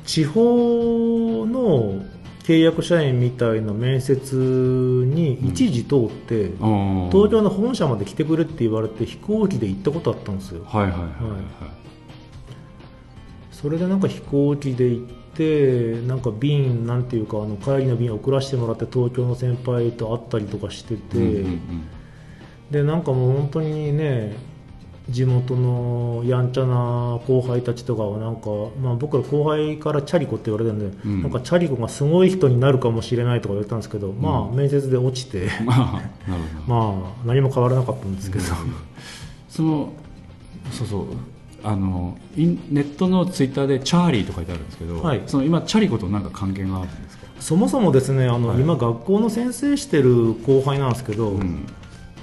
[0.04, 2.02] 地方の
[2.52, 7.10] 契約社員みたいな面接に一時通って、あー。
[7.10, 10.64] 東京の本社まで来てくれって言われて飛行機で行ったことあったんですよ。
[10.66, 11.10] はいはいはいはい、
[13.50, 21.88] それでなんか飛行機で行ってなんか便なんていうかあの帰りの便送らせてもらって東京の先輩と会ったりとかしてて、うんうん。
[22.70, 24.36] でなんかもう本当にね
[25.08, 28.50] 地元のやんちゃな後輩たちとかはなんか、
[28.80, 31.22] まあ、僕ら後輩からチャリコって言われてるんで、うん。
[31.22, 36.12] なんかチャリコがすごい人になるかもしれないとか言われたんですけど、まあ面接で落ちてうん ま
[36.68, 36.94] あ
[37.26, 38.44] 何も変わらなかったんですけど、
[39.48, 39.92] その
[40.70, 41.06] そうそう。
[41.64, 45.22] あのネットのツイッターでチャーリーと書いてあるんですけど、はい。
[45.26, 48.60] その今チャリコと何か関係があるんですか、そもそもですねあの、はい。
[48.60, 51.66] 今学校の先生してる後輩なんですけど、うん。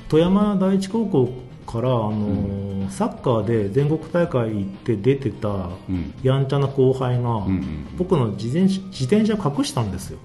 [0.10, 1.30] 富山第一高校
[1.72, 6.14] からあの、サッカーで全国大会行って出てたうん。
[6.24, 10.20] やんちゃな後輩が、うんうん僕の自転車自転車を隠したんですよ。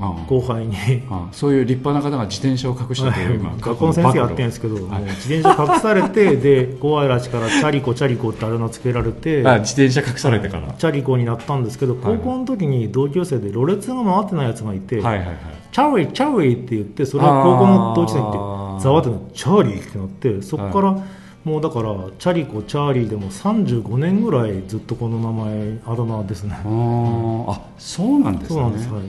[0.00, 0.26] ああ。
[0.28, 0.76] 後輩に。
[1.10, 1.32] ああ。
[1.32, 15.36] そういう立派な方が自転車を隠してて今学校の先生やってるんですけど、はい自転車隠されてで後輩たちからチャリコチャリコってあだ名つけられてあ自転車隠されてから、チャリコになったんですけど高校の時に同級生でろれつが回ってないやつがいて、はいはいはい。
[15.72, 20.96] チャーリー、チャーリーって言って、それは高校の同級生にあ言ーって、ざわってなチャーリーってなって、そこから、
[21.44, 26.54] もうだから、チャリコ、チャーリーでも35年ぐらいずっとこの名前、あだ名ですね。
[26.54, 28.54] あそうなんですね。
[28.54, 29.02] そうなんです、はい。
[29.02, 29.06] う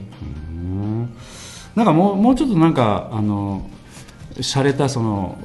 [0.55, 1.09] ん。
[1.75, 3.69] なんかもうもうちょっとなんかあの
[4.35, 5.37] 洒落たその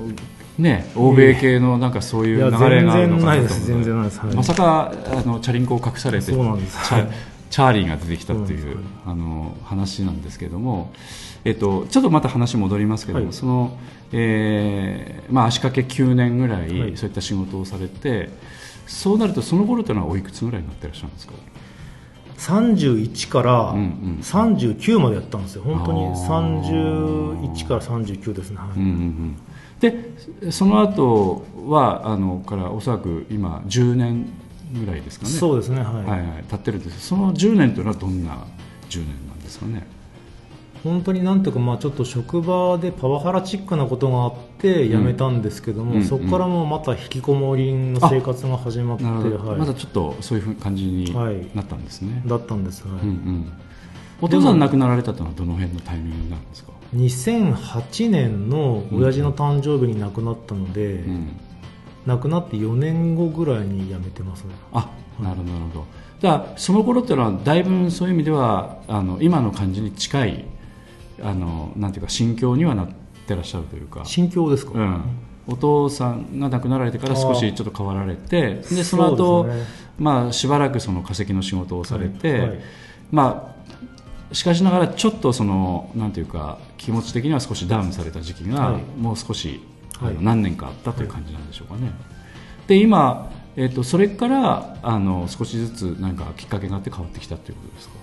[0.58, 6.88] ね欧米系のなんかそういう流れがあるのかなと思全然ないいまさかあのチャリンコを隠されてそうなんです。
[6.88, 7.10] チャ
[7.48, 10.92] チャーリーが出てきたっていうあの話なんですけども、
[11.44, 13.32] えっと、ちょっとまた話戻りますけども、はい。
[13.32, 13.78] その
[14.12, 16.96] えーまあ、足掛け9年ぐらい、はい。
[16.96, 18.30] そういった仕事をされて
[18.86, 21.32] そうなるとその頃というのはおいくつぐらいになってらっしゃるんですか
[22.38, 24.18] ？31からうんうん。
[24.22, 25.62] 39までやったんですよ。
[25.62, 28.58] 本当にあー31から39ですね。
[28.58, 28.78] はい。
[28.78, 29.36] うんうんうん。
[29.80, 34.26] でその後はあのからおそらく今10年
[34.74, 35.32] ぐらいですかね。
[35.32, 35.94] そうですね、はい。
[35.94, 37.08] はいはい、経ってるんです。
[37.08, 38.46] その10年というのはどんな
[38.88, 39.86] 10年なんですかね？
[40.86, 49.58] 本当になんていうか、まあ、ちょっと職場でパワハラチックなことがあって辞めたんですけども、うんそこからもうまた引きこもりの生活が始まって、はい。
[49.58, 53.00] まだちょっとそういうふうな感じにはいなったんですね、だったんです、はい。
[53.02, 53.52] うんうん、
[54.20, 61.28] お父さん亡くなられたというのはどの辺のタイミングなんですか、2008年の親父の誕生日に亡くなったので、うん、
[62.06, 64.54] 亡くなって4年後ぐらいに辞めてますね。
[64.72, 64.90] あ
[65.20, 65.86] なるほどなるほど。
[66.20, 70.44] だからその頃っていうのはだいぶそういう意味ではあの今の感じに近い
[71.22, 72.88] あのなんていうか心境にはなっ
[73.26, 75.02] ってらっしゃるというか、心境ですか、うん、
[75.48, 79.64] お父さんが亡くなられてから少しちょっと変わられてでその後ですね。
[79.98, 82.40] まあしばらくその化石の仕事をされて、はい。
[82.48, 82.60] はい
[83.10, 83.56] まあ
[84.34, 88.82] しかしながらちょっとそのなんていうか気持ち的には少しダウンされた時期がはい。
[89.00, 89.60] もう少し、
[90.00, 90.16] はい。
[90.20, 91.92] 何年かあったという感じなんでしょうかね。
[92.66, 97.94] で今、えっとそれからあの少しずつ何かきっかけがあって変わってきたということですか？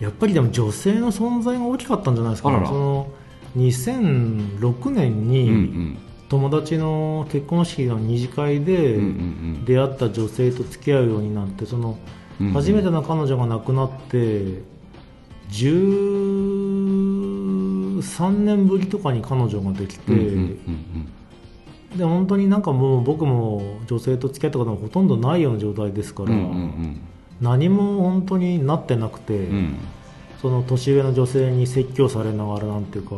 [0.00, 3.10] やっぱりでも女性の存在が大きかったんじゃないですか、ね、その
[3.56, 5.98] 2006年にん
[6.28, 8.98] 友達の結婚式の二次会で
[9.64, 11.98] 出会った女性と付き合うようになってその
[12.40, 14.62] うん初めての彼女が亡くなって
[15.50, 20.12] 13年ぶりとかに彼女ができて、
[21.96, 27.00] で本当になんかもう僕も女性と付き合ったこともほとんどないような状態ですから、うんうんうん
[27.40, 29.78] 何も本当になってなくて、うん。
[30.40, 33.16] その年上の女性に説教されながらなんていうか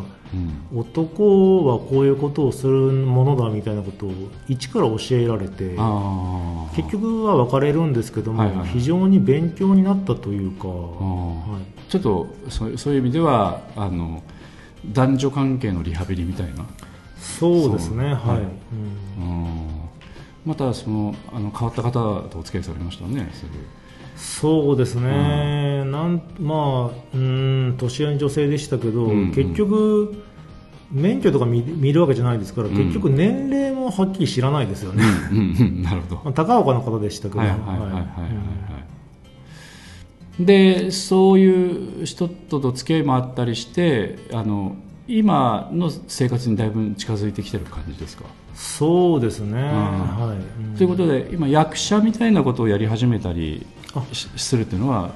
[0.72, 0.78] うん。
[0.78, 4.12] 男はこういうことをするものだみたいなことを
[4.48, 5.76] 一から教えられて
[6.74, 8.68] 結局は別れるんですけども、はいはいはい。
[8.70, 14.22] 非常に勉強になったというか、はい、ちょっとそうそういう意味ではあの
[14.90, 16.64] 男女関係のリハビリみたいな、
[17.18, 18.36] そうですねは
[19.18, 19.34] い、うん。
[19.34, 19.90] うん
[20.46, 23.50] またそのあの変わった方とお付き合いされましたねすぐ
[24.20, 29.32] そうですね、なんまあうん年上の女性でしたけど、うんうん。
[29.32, 30.22] 結局
[30.92, 32.74] 免許とか見見るわけじゃないですから、うん。
[32.76, 35.40] 結局年齢もはっきり知らないですよね、うんう
[35.80, 36.20] んなるほど。
[36.24, 37.96] まあ高岡の方でしたけど、はいはいはいはいはい、はい。
[37.96, 38.90] はい
[40.38, 44.74] でそういう人との付き合いもあったりしてあの
[45.06, 48.24] 今の生活にだいぶ近づいてきてる感じですか、
[48.54, 49.64] そうですね、ん。
[49.64, 50.76] はい、うん。
[50.76, 53.66] ということで今役者みたいなことをやり始めたり
[54.36, 55.12] するっていうのは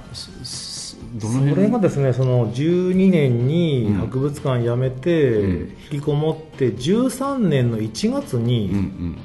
[1.16, 1.54] どの辺？
[1.54, 3.94] それがですねその12年にうん。
[3.94, 5.76] 博物館辞めて、うん。
[5.92, 9.18] 引きこもって13年の1月に、うんうん。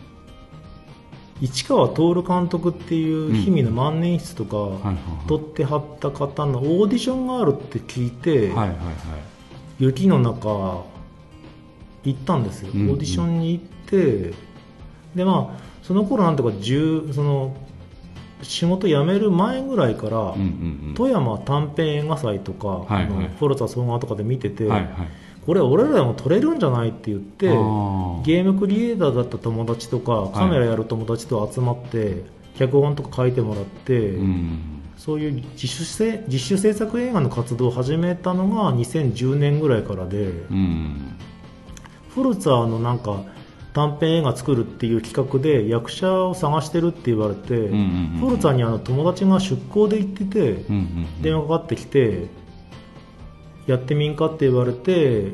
[1.42, 4.96] 市川徹監督っていう氷見の万年筆とか、はいはい
[5.28, 8.52] 撮ってはった方のオーディションがあるって聞いて、
[9.80, 10.84] 雪の中
[12.04, 14.34] 行ったんですよ、オーディションに行って
[15.16, 17.56] でまあその頃なんとか10その
[18.42, 20.94] 仕事辞める前ぐらいから、うんうんうん。
[20.96, 23.04] 富山短編映画祭とか、はいはい。
[23.06, 24.90] あのフォルツァ総合とかで見てて、はいはい。
[25.46, 32.24] これ俺らでも撮れるんじゃないって言ってゲームクリエイターだった友達とかカメラやる友達と集まって、
[32.58, 34.60] 脚本とか書いてもらって、うん。
[34.98, 41.16] そういう自主制自主制作映画の活動を始めたのが2010年ぐらいからで、うん。
[42.10, 43.24] フルツァーのなんか
[43.74, 47.72] 短編映画作るっていう企画で役者を探してるって言われて、んうん
[48.14, 52.28] うんフルツァーにあの友達が出向で行ってて、うんうん電話かかってきて
[53.68, 55.32] やってみんかって言われて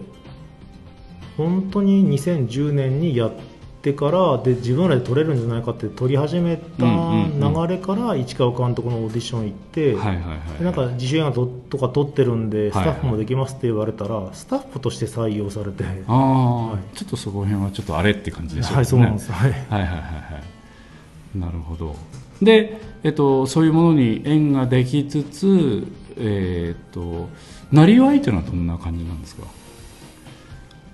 [1.37, 3.54] 本当に2010年にやって
[3.93, 9.95] からで自分らで撮れるんじゃないかって撮り始めた流れから市川監督のオーディション行って、
[10.63, 12.85] なんか自主映画ととか撮ってるんでスはい。
[12.85, 16.97] タッフもできますって言われたら、スタッフとして採用されて、はああ、はい。
[16.97, 18.81] ちょっとそこら辺はちょっとあれって感じですよね。
[18.83, 19.97] いそうなんです、はい、はいはいはいは
[21.35, 21.39] い。
[21.39, 21.95] なるほど。
[22.41, 25.87] で、えっと、そういうものに縁ができつつ
[26.17, 27.29] えーっと
[27.71, 29.43] なりわいというのはどんな感じなんですか？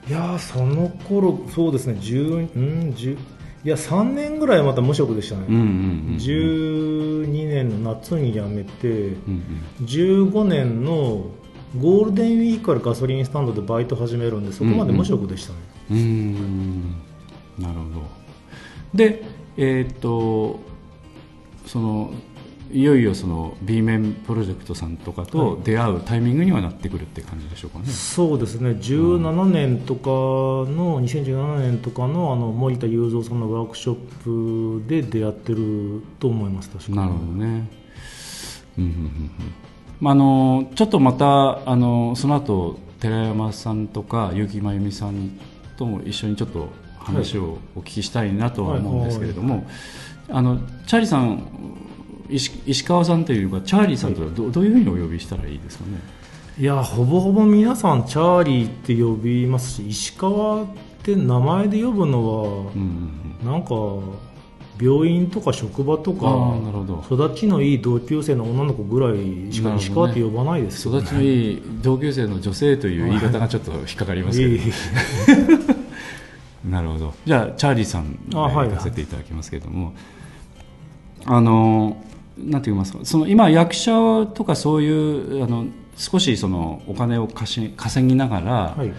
[0.08, 3.18] いやーその頃そうですね10うん10
[3.64, 5.66] いや3年ぐらいまた無職でしたね、うんうんう
[6.14, 9.44] ん12年の夏に辞めてうん
[9.82, 11.26] 15年の
[11.80, 15.60] ゴールデンウィークからガソリンスタンドでバイト始めるんでそこまで無職でしたね、
[15.92, 15.98] うん。
[15.98, 16.92] うーん。
[17.60, 18.08] なるほど。
[18.94, 19.24] で
[19.58, 20.60] えーっと
[21.66, 22.12] その
[22.74, 28.72] いよいよその B 面プロジェクトさんとかと出会うタイミングにはなってくるって感じでしょうかね、そうですね。
[28.72, 36.92] 17年とかの2017年とかのあの森田雄三さんのワークショップで出会ってると思います確か。
[36.92, 37.70] なるほどね。
[38.78, 39.32] うんうんうんうん。
[40.00, 45.38] まあ、あのちょっとまたあのその後寺山さんとか結城真由美さん
[45.78, 46.70] とも一緒にちょっと
[47.00, 49.68] 話をお聞きしたいなとは思うんですけれども、
[50.30, 51.44] あのチャーリーさん
[52.32, 56.00] 石石川さんというかチャーリーさんとはど,、どういうふうにお呼びしたらいいですかね？
[56.58, 60.68] いやほぼほぼ皆さんチャーリーって呼びますし石川っ
[61.04, 62.72] て名前で呼ぶのは、
[63.44, 63.74] なんか
[64.80, 66.14] 病院とか職場と。
[66.14, 66.58] か
[67.10, 74.64] 育ちのいい同級生の女の子ぐらいしか石川って呼ばないですよ育ちのいい同級生の女性という言い方がちょっと引っかかりますけど、
[76.70, 77.14] なるほど。
[77.26, 79.94] じゃあチャーリーさんであはい行かせていただきますけれども。
[81.26, 81.98] あの
[82.38, 85.66] なんて言いますかその今役者とかそういうあの
[85.98, 87.72] 少しそのお金を稼
[88.08, 88.94] ぎながら、はい。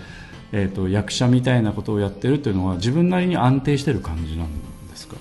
[0.54, 4.48] えー、と役者みたいなことをやってるというのは自分なりに安定してる感じなん
[4.90, 5.16] ですか？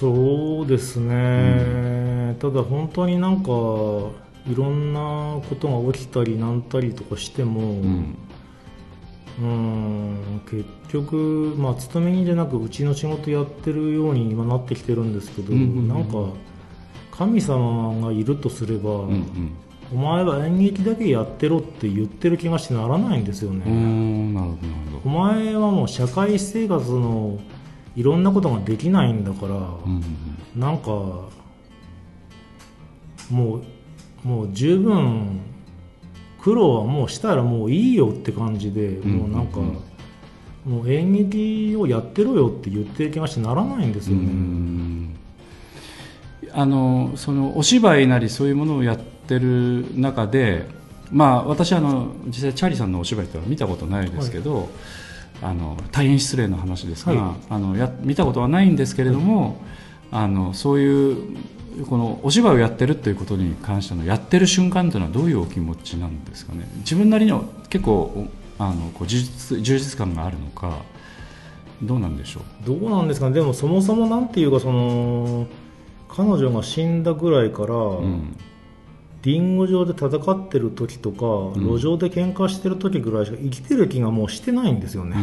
[0.00, 8.16] そうですね、ただ本当になんかいろんなことが起きたりなんたりとかしても、うん。
[9.40, 15.88] うん結局、まあ、勤め人じゃなくうちの仕事やってるように今なってきてるんですけど、うんうんうん。
[15.88, 16.32] なんか
[17.20, 19.52] 神様がいるとすれば、うんうん。
[19.92, 23.62] お前は演劇だけやってろって言ってる気がしてならないんですよね、
[25.04, 27.38] お前はもう社会生活の
[27.94, 30.04] いろんなことができないんだから、うんうん
[30.56, 31.28] なんかも
[33.28, 33.62] う
[34.24, 35.40] もう十分
[36.40, 39.78] 苦労はもうしたらもういいよって感じで、んもうなんか、うん
[40.64, 45.16] もう演劇をやってろよって言ってる気がしてならないんですよね、うん
[46.52, 50.66] あのそのお芝居なりそういうものをやってる中で、
[51.12, 54.68] まあ、私あの実際チャーリーさんのお芝居ってのは見たことないですけど、
[55.42, 59.62] あの大変失礼な話ですが、はあのや見たことはないんですけれども、
[60.10, 61.36] あのそういう
[61.88, 66.68] このお芝居をやってるということに関してのやってる瞬間というのはどういうお気持ちなんですかね？
[66.78, 68.28] 自分なりには結構お
[68.58, 70.82] あのこう充実充実感があるのか
[71.80, 72.66] どうなんでしょう？
[72.66, 73.34] どうなんですかね？
[73.34, 75.46] でもそもそもなんていうかその
[76.14, 78.36] 彼女が死んだぐらいから、うん。
[79.22, 81.62] リンゴ場で戦ってる時とか、ん。
[81.62, 85.16] 路上で喧嘩してる時ぐらいしか生きてる気がもうしてないんですよね、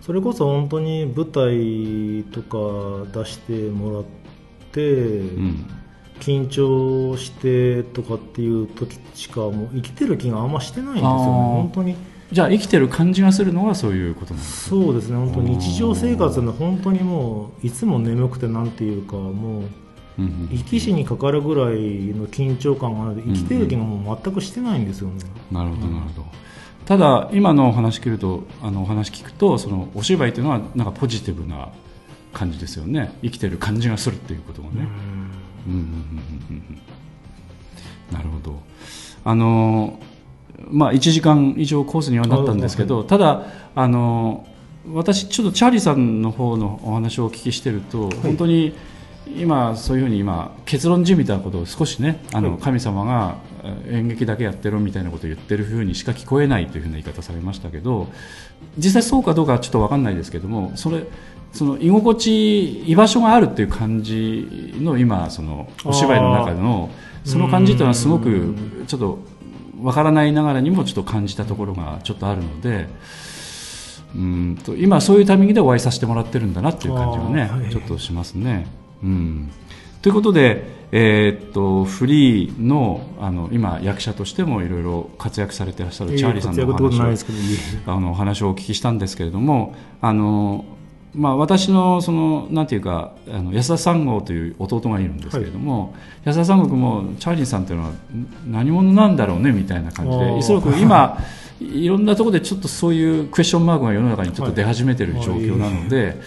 [0.00, 4.04] それこそ本当に舞台とか出してもらっ
[4.72, 5.44] て、うん。
[5.44, 5.66] うん
[6.18, 11.14] 緊張してとかっていう時しかもう生きてる気があんましてないんですよね。
[11.14, 11.96] 本当に
[12.30, 15.16] じゃあ生きてる感じがするのはそういうことなんですそうですね。
[15.16, 19.62] 本当日常生活の本当にもういつも眠くてなんていうかもう
[20.18, 20.48] うんうん。
[20.50, 25.14] 生き死にかかるぐらいの緊張感があるので生きてる気がもう全くしてないんですよね、
[25.50, 26.26] なるほどなるほど。
[26.84, 31.68] ただ今のお話聞くとあのお話聞くとそのお芝居というのはなんかポジティブな
[32.32, 33.12] 感じですよね。
[33.22, 34.74] 生きてる感じがするっていうことがね、
[35.66, 35.82] うんうんうん
[36.50, 36.56] うん
[38.10, 38.12] うん。
[38.12, 38.60] なるほど。
[39.24, 39.98] あの
[40.66, 43.44] まあ1時間以上コースにはなったんですけど、ただ
[43.74, 44.46] あの
[44.92, 48.74] 私ちょっとチャーリーさんの方のお話をお聞きしてると、本当に
[49.36, 52.60] 今そういうふうに今結論じみたことを少しねあの、はい。
[52.60, 58.08] 神様がえ演劇だけやってろみたいなことを言ってるふうにしか聞こえないというふうな言い方されましたけど
[58.76, 61.04] 実際そうかどうかはちょっと分かんないですけどもそれ
[61.52, 66.90] その居心地居場所があるっていう感じの今そのお芝居の中での
[67.24, 68.54] その感じというのはすごく
[68.86, 69.18] ちょっと
[69.80, 72.88] 分からないながらにもちょっと感じたところがちょっとあるので。
[74.14, 78.66] うんと今そういうタイミングでお会いさせてもらってるんだなっていう感じがね、はいちょっとしますね。
[79.02, 79.50] うん、
[80.00, 90.64] ということで、えーっとフリーのあの今役者としてもいろいろ活躍されていらっしゃるチャーリーさんのお話をあのお話をお聞きしたんですけれどもあの、
[91.18, 97.96] まあ、私のそのなんていうかあの安田三郷という弟がいるんですけれども、安田三郷君もチャーリーさんというのはん
[98.46, 101.18] 何者なんだろうねみたいな感じで、すごく今
[101.60, 106.20] いろんなところでちょっとそういうクエスチョンマークが世の中にちょっと出始めている状況なので、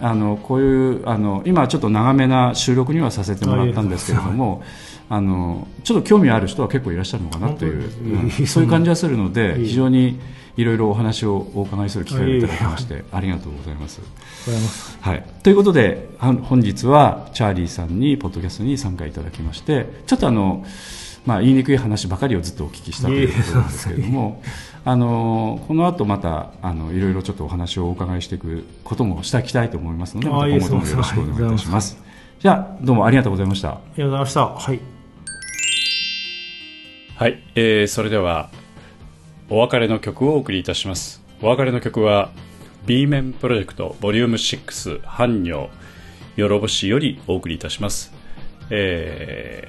[0.00, 4.64] あのこういうあの今ちょっと長めな収録にはさせてもらったんですけれども。
[5.06, 8.46] あのちょっと興味ある人は結構いらっしゃるのかなという、うん。
[8.46, 9.66] そういう感じはするのでいい。
[9.68, 10.18] 非常に
[10.56, 14.00] いろいろお話をお伺いする機会をいただきましてありがとうございます。
[14.46, 14.98] ございます。
[15.00, 20.64] はい、ということでは本日はチャーリーさんにポッドキャストに参加いただきましてちょっとあの、
[21.26, 24.42] まあ、言いにくい話ばかりをずっとお聞きしたということなんですけれども
[24.84, 31.98] あのこの後またあのいろいろちょっとお話をお伺いしていくこともしていきたいと思いますのでま今後ともよろしくお願いいたします。
[32.38, 33.70] じゃあどうもありがとうございました。
[33.70, 34.46] ありがとうございました。
[34.46, 34.80] はい。
[37.16, 38.50] はい、えー、それでは
[39.54, 41.22] お別れの曲をお送りいたします。
[41.40, 42.32] お別れの曲は
[42.86, 45.68] B 面プロジェクトボリューム6半尿
[46.34, 48.12] よろぼしよりお送りいたします。
[48.70, 49.68] え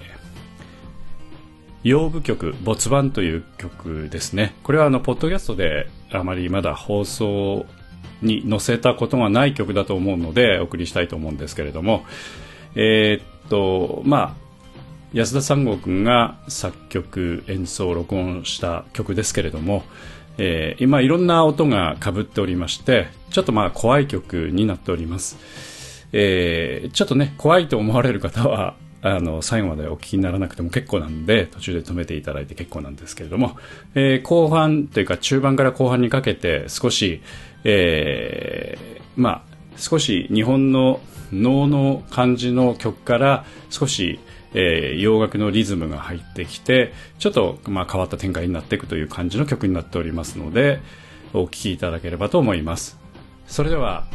[1.83, 4.55] ー、洋舞曲「没番」という曲ですね。
[4.63, 7.67] これはあのポッドキャストであまりまだ放送
[8.23, 12.05] に載せたことがない曲だと思うのでお送りしたいと思うんですけれども。
[12.73, 14.44] えーっとまあ
[15.15, 19.83] 安田三郷君が作曲演奏録音した曲ですけれども、
[20.37, 25.37] えー今いろんな音がかぶっておりましてちょっとまあ怖い曲になっております、
[26.11, 33.55] えーちょっとね怖いと思われる方はあの最後までお聞きにならなくても結構なんで途中で止めていただいて結構なんですけれども、
[33.93, 37.21] えー後半というか中盤から後半にかけて少し、
[37.63, 39.43] えーまあ
[39.77, 40.99] 少し日本の
[41.31, 44.19] 能の感じの曲から少し、
[44.57, 50.79] えー洋楽のリズムが入ってきてちょっと、まあ、変わった展開になっていくという感じの曲になっておりますので
[51.33, 52.97] お聴きいただければと思います。
[53.45, 54.05] それでは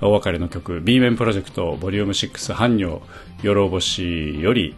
[0.00, 3.02] お別れの曲 B 面プロジェクトボリューム6半女
[3.42, 4.76] よろぼしより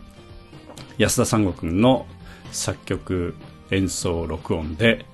[0.97, 2.07] 安田三悟君の
[2.51, 3.35] 作曲
[3.71, 5.05] 演奏録音で、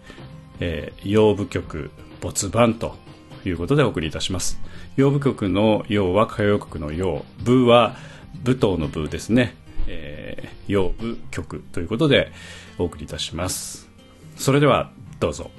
[0.60, 2.96] えー、洋舞曲没番と
[3.44, 4.60] いうことでお送りいたします。
[4.96, 7.96] 洋舞曲の洋は歌謡曲の洋舞は
[8.44, 9.54] 舞踏の舞ですね、
[9.86, 12.32] えー、洋舞曲ということで
[12.78, 13.88] お送りいたします。
[14.36, 14.90] それでは
[15.20, 15.50] どうぞ。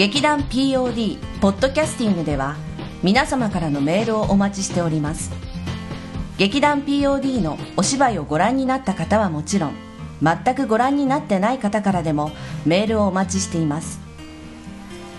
[0.00, 2.56] 劇団 POD ポッドキャスティングでは
[3.02, 5.30] 皆様からのメールをお待ちしております。
[6.38, 9.74] 劇団 POD のお芝居をご覧になった方はもちろん
[10.22, 12.30] 全くご覧になってない方からでも
[12.64, 14.00] メールをお待ちしています。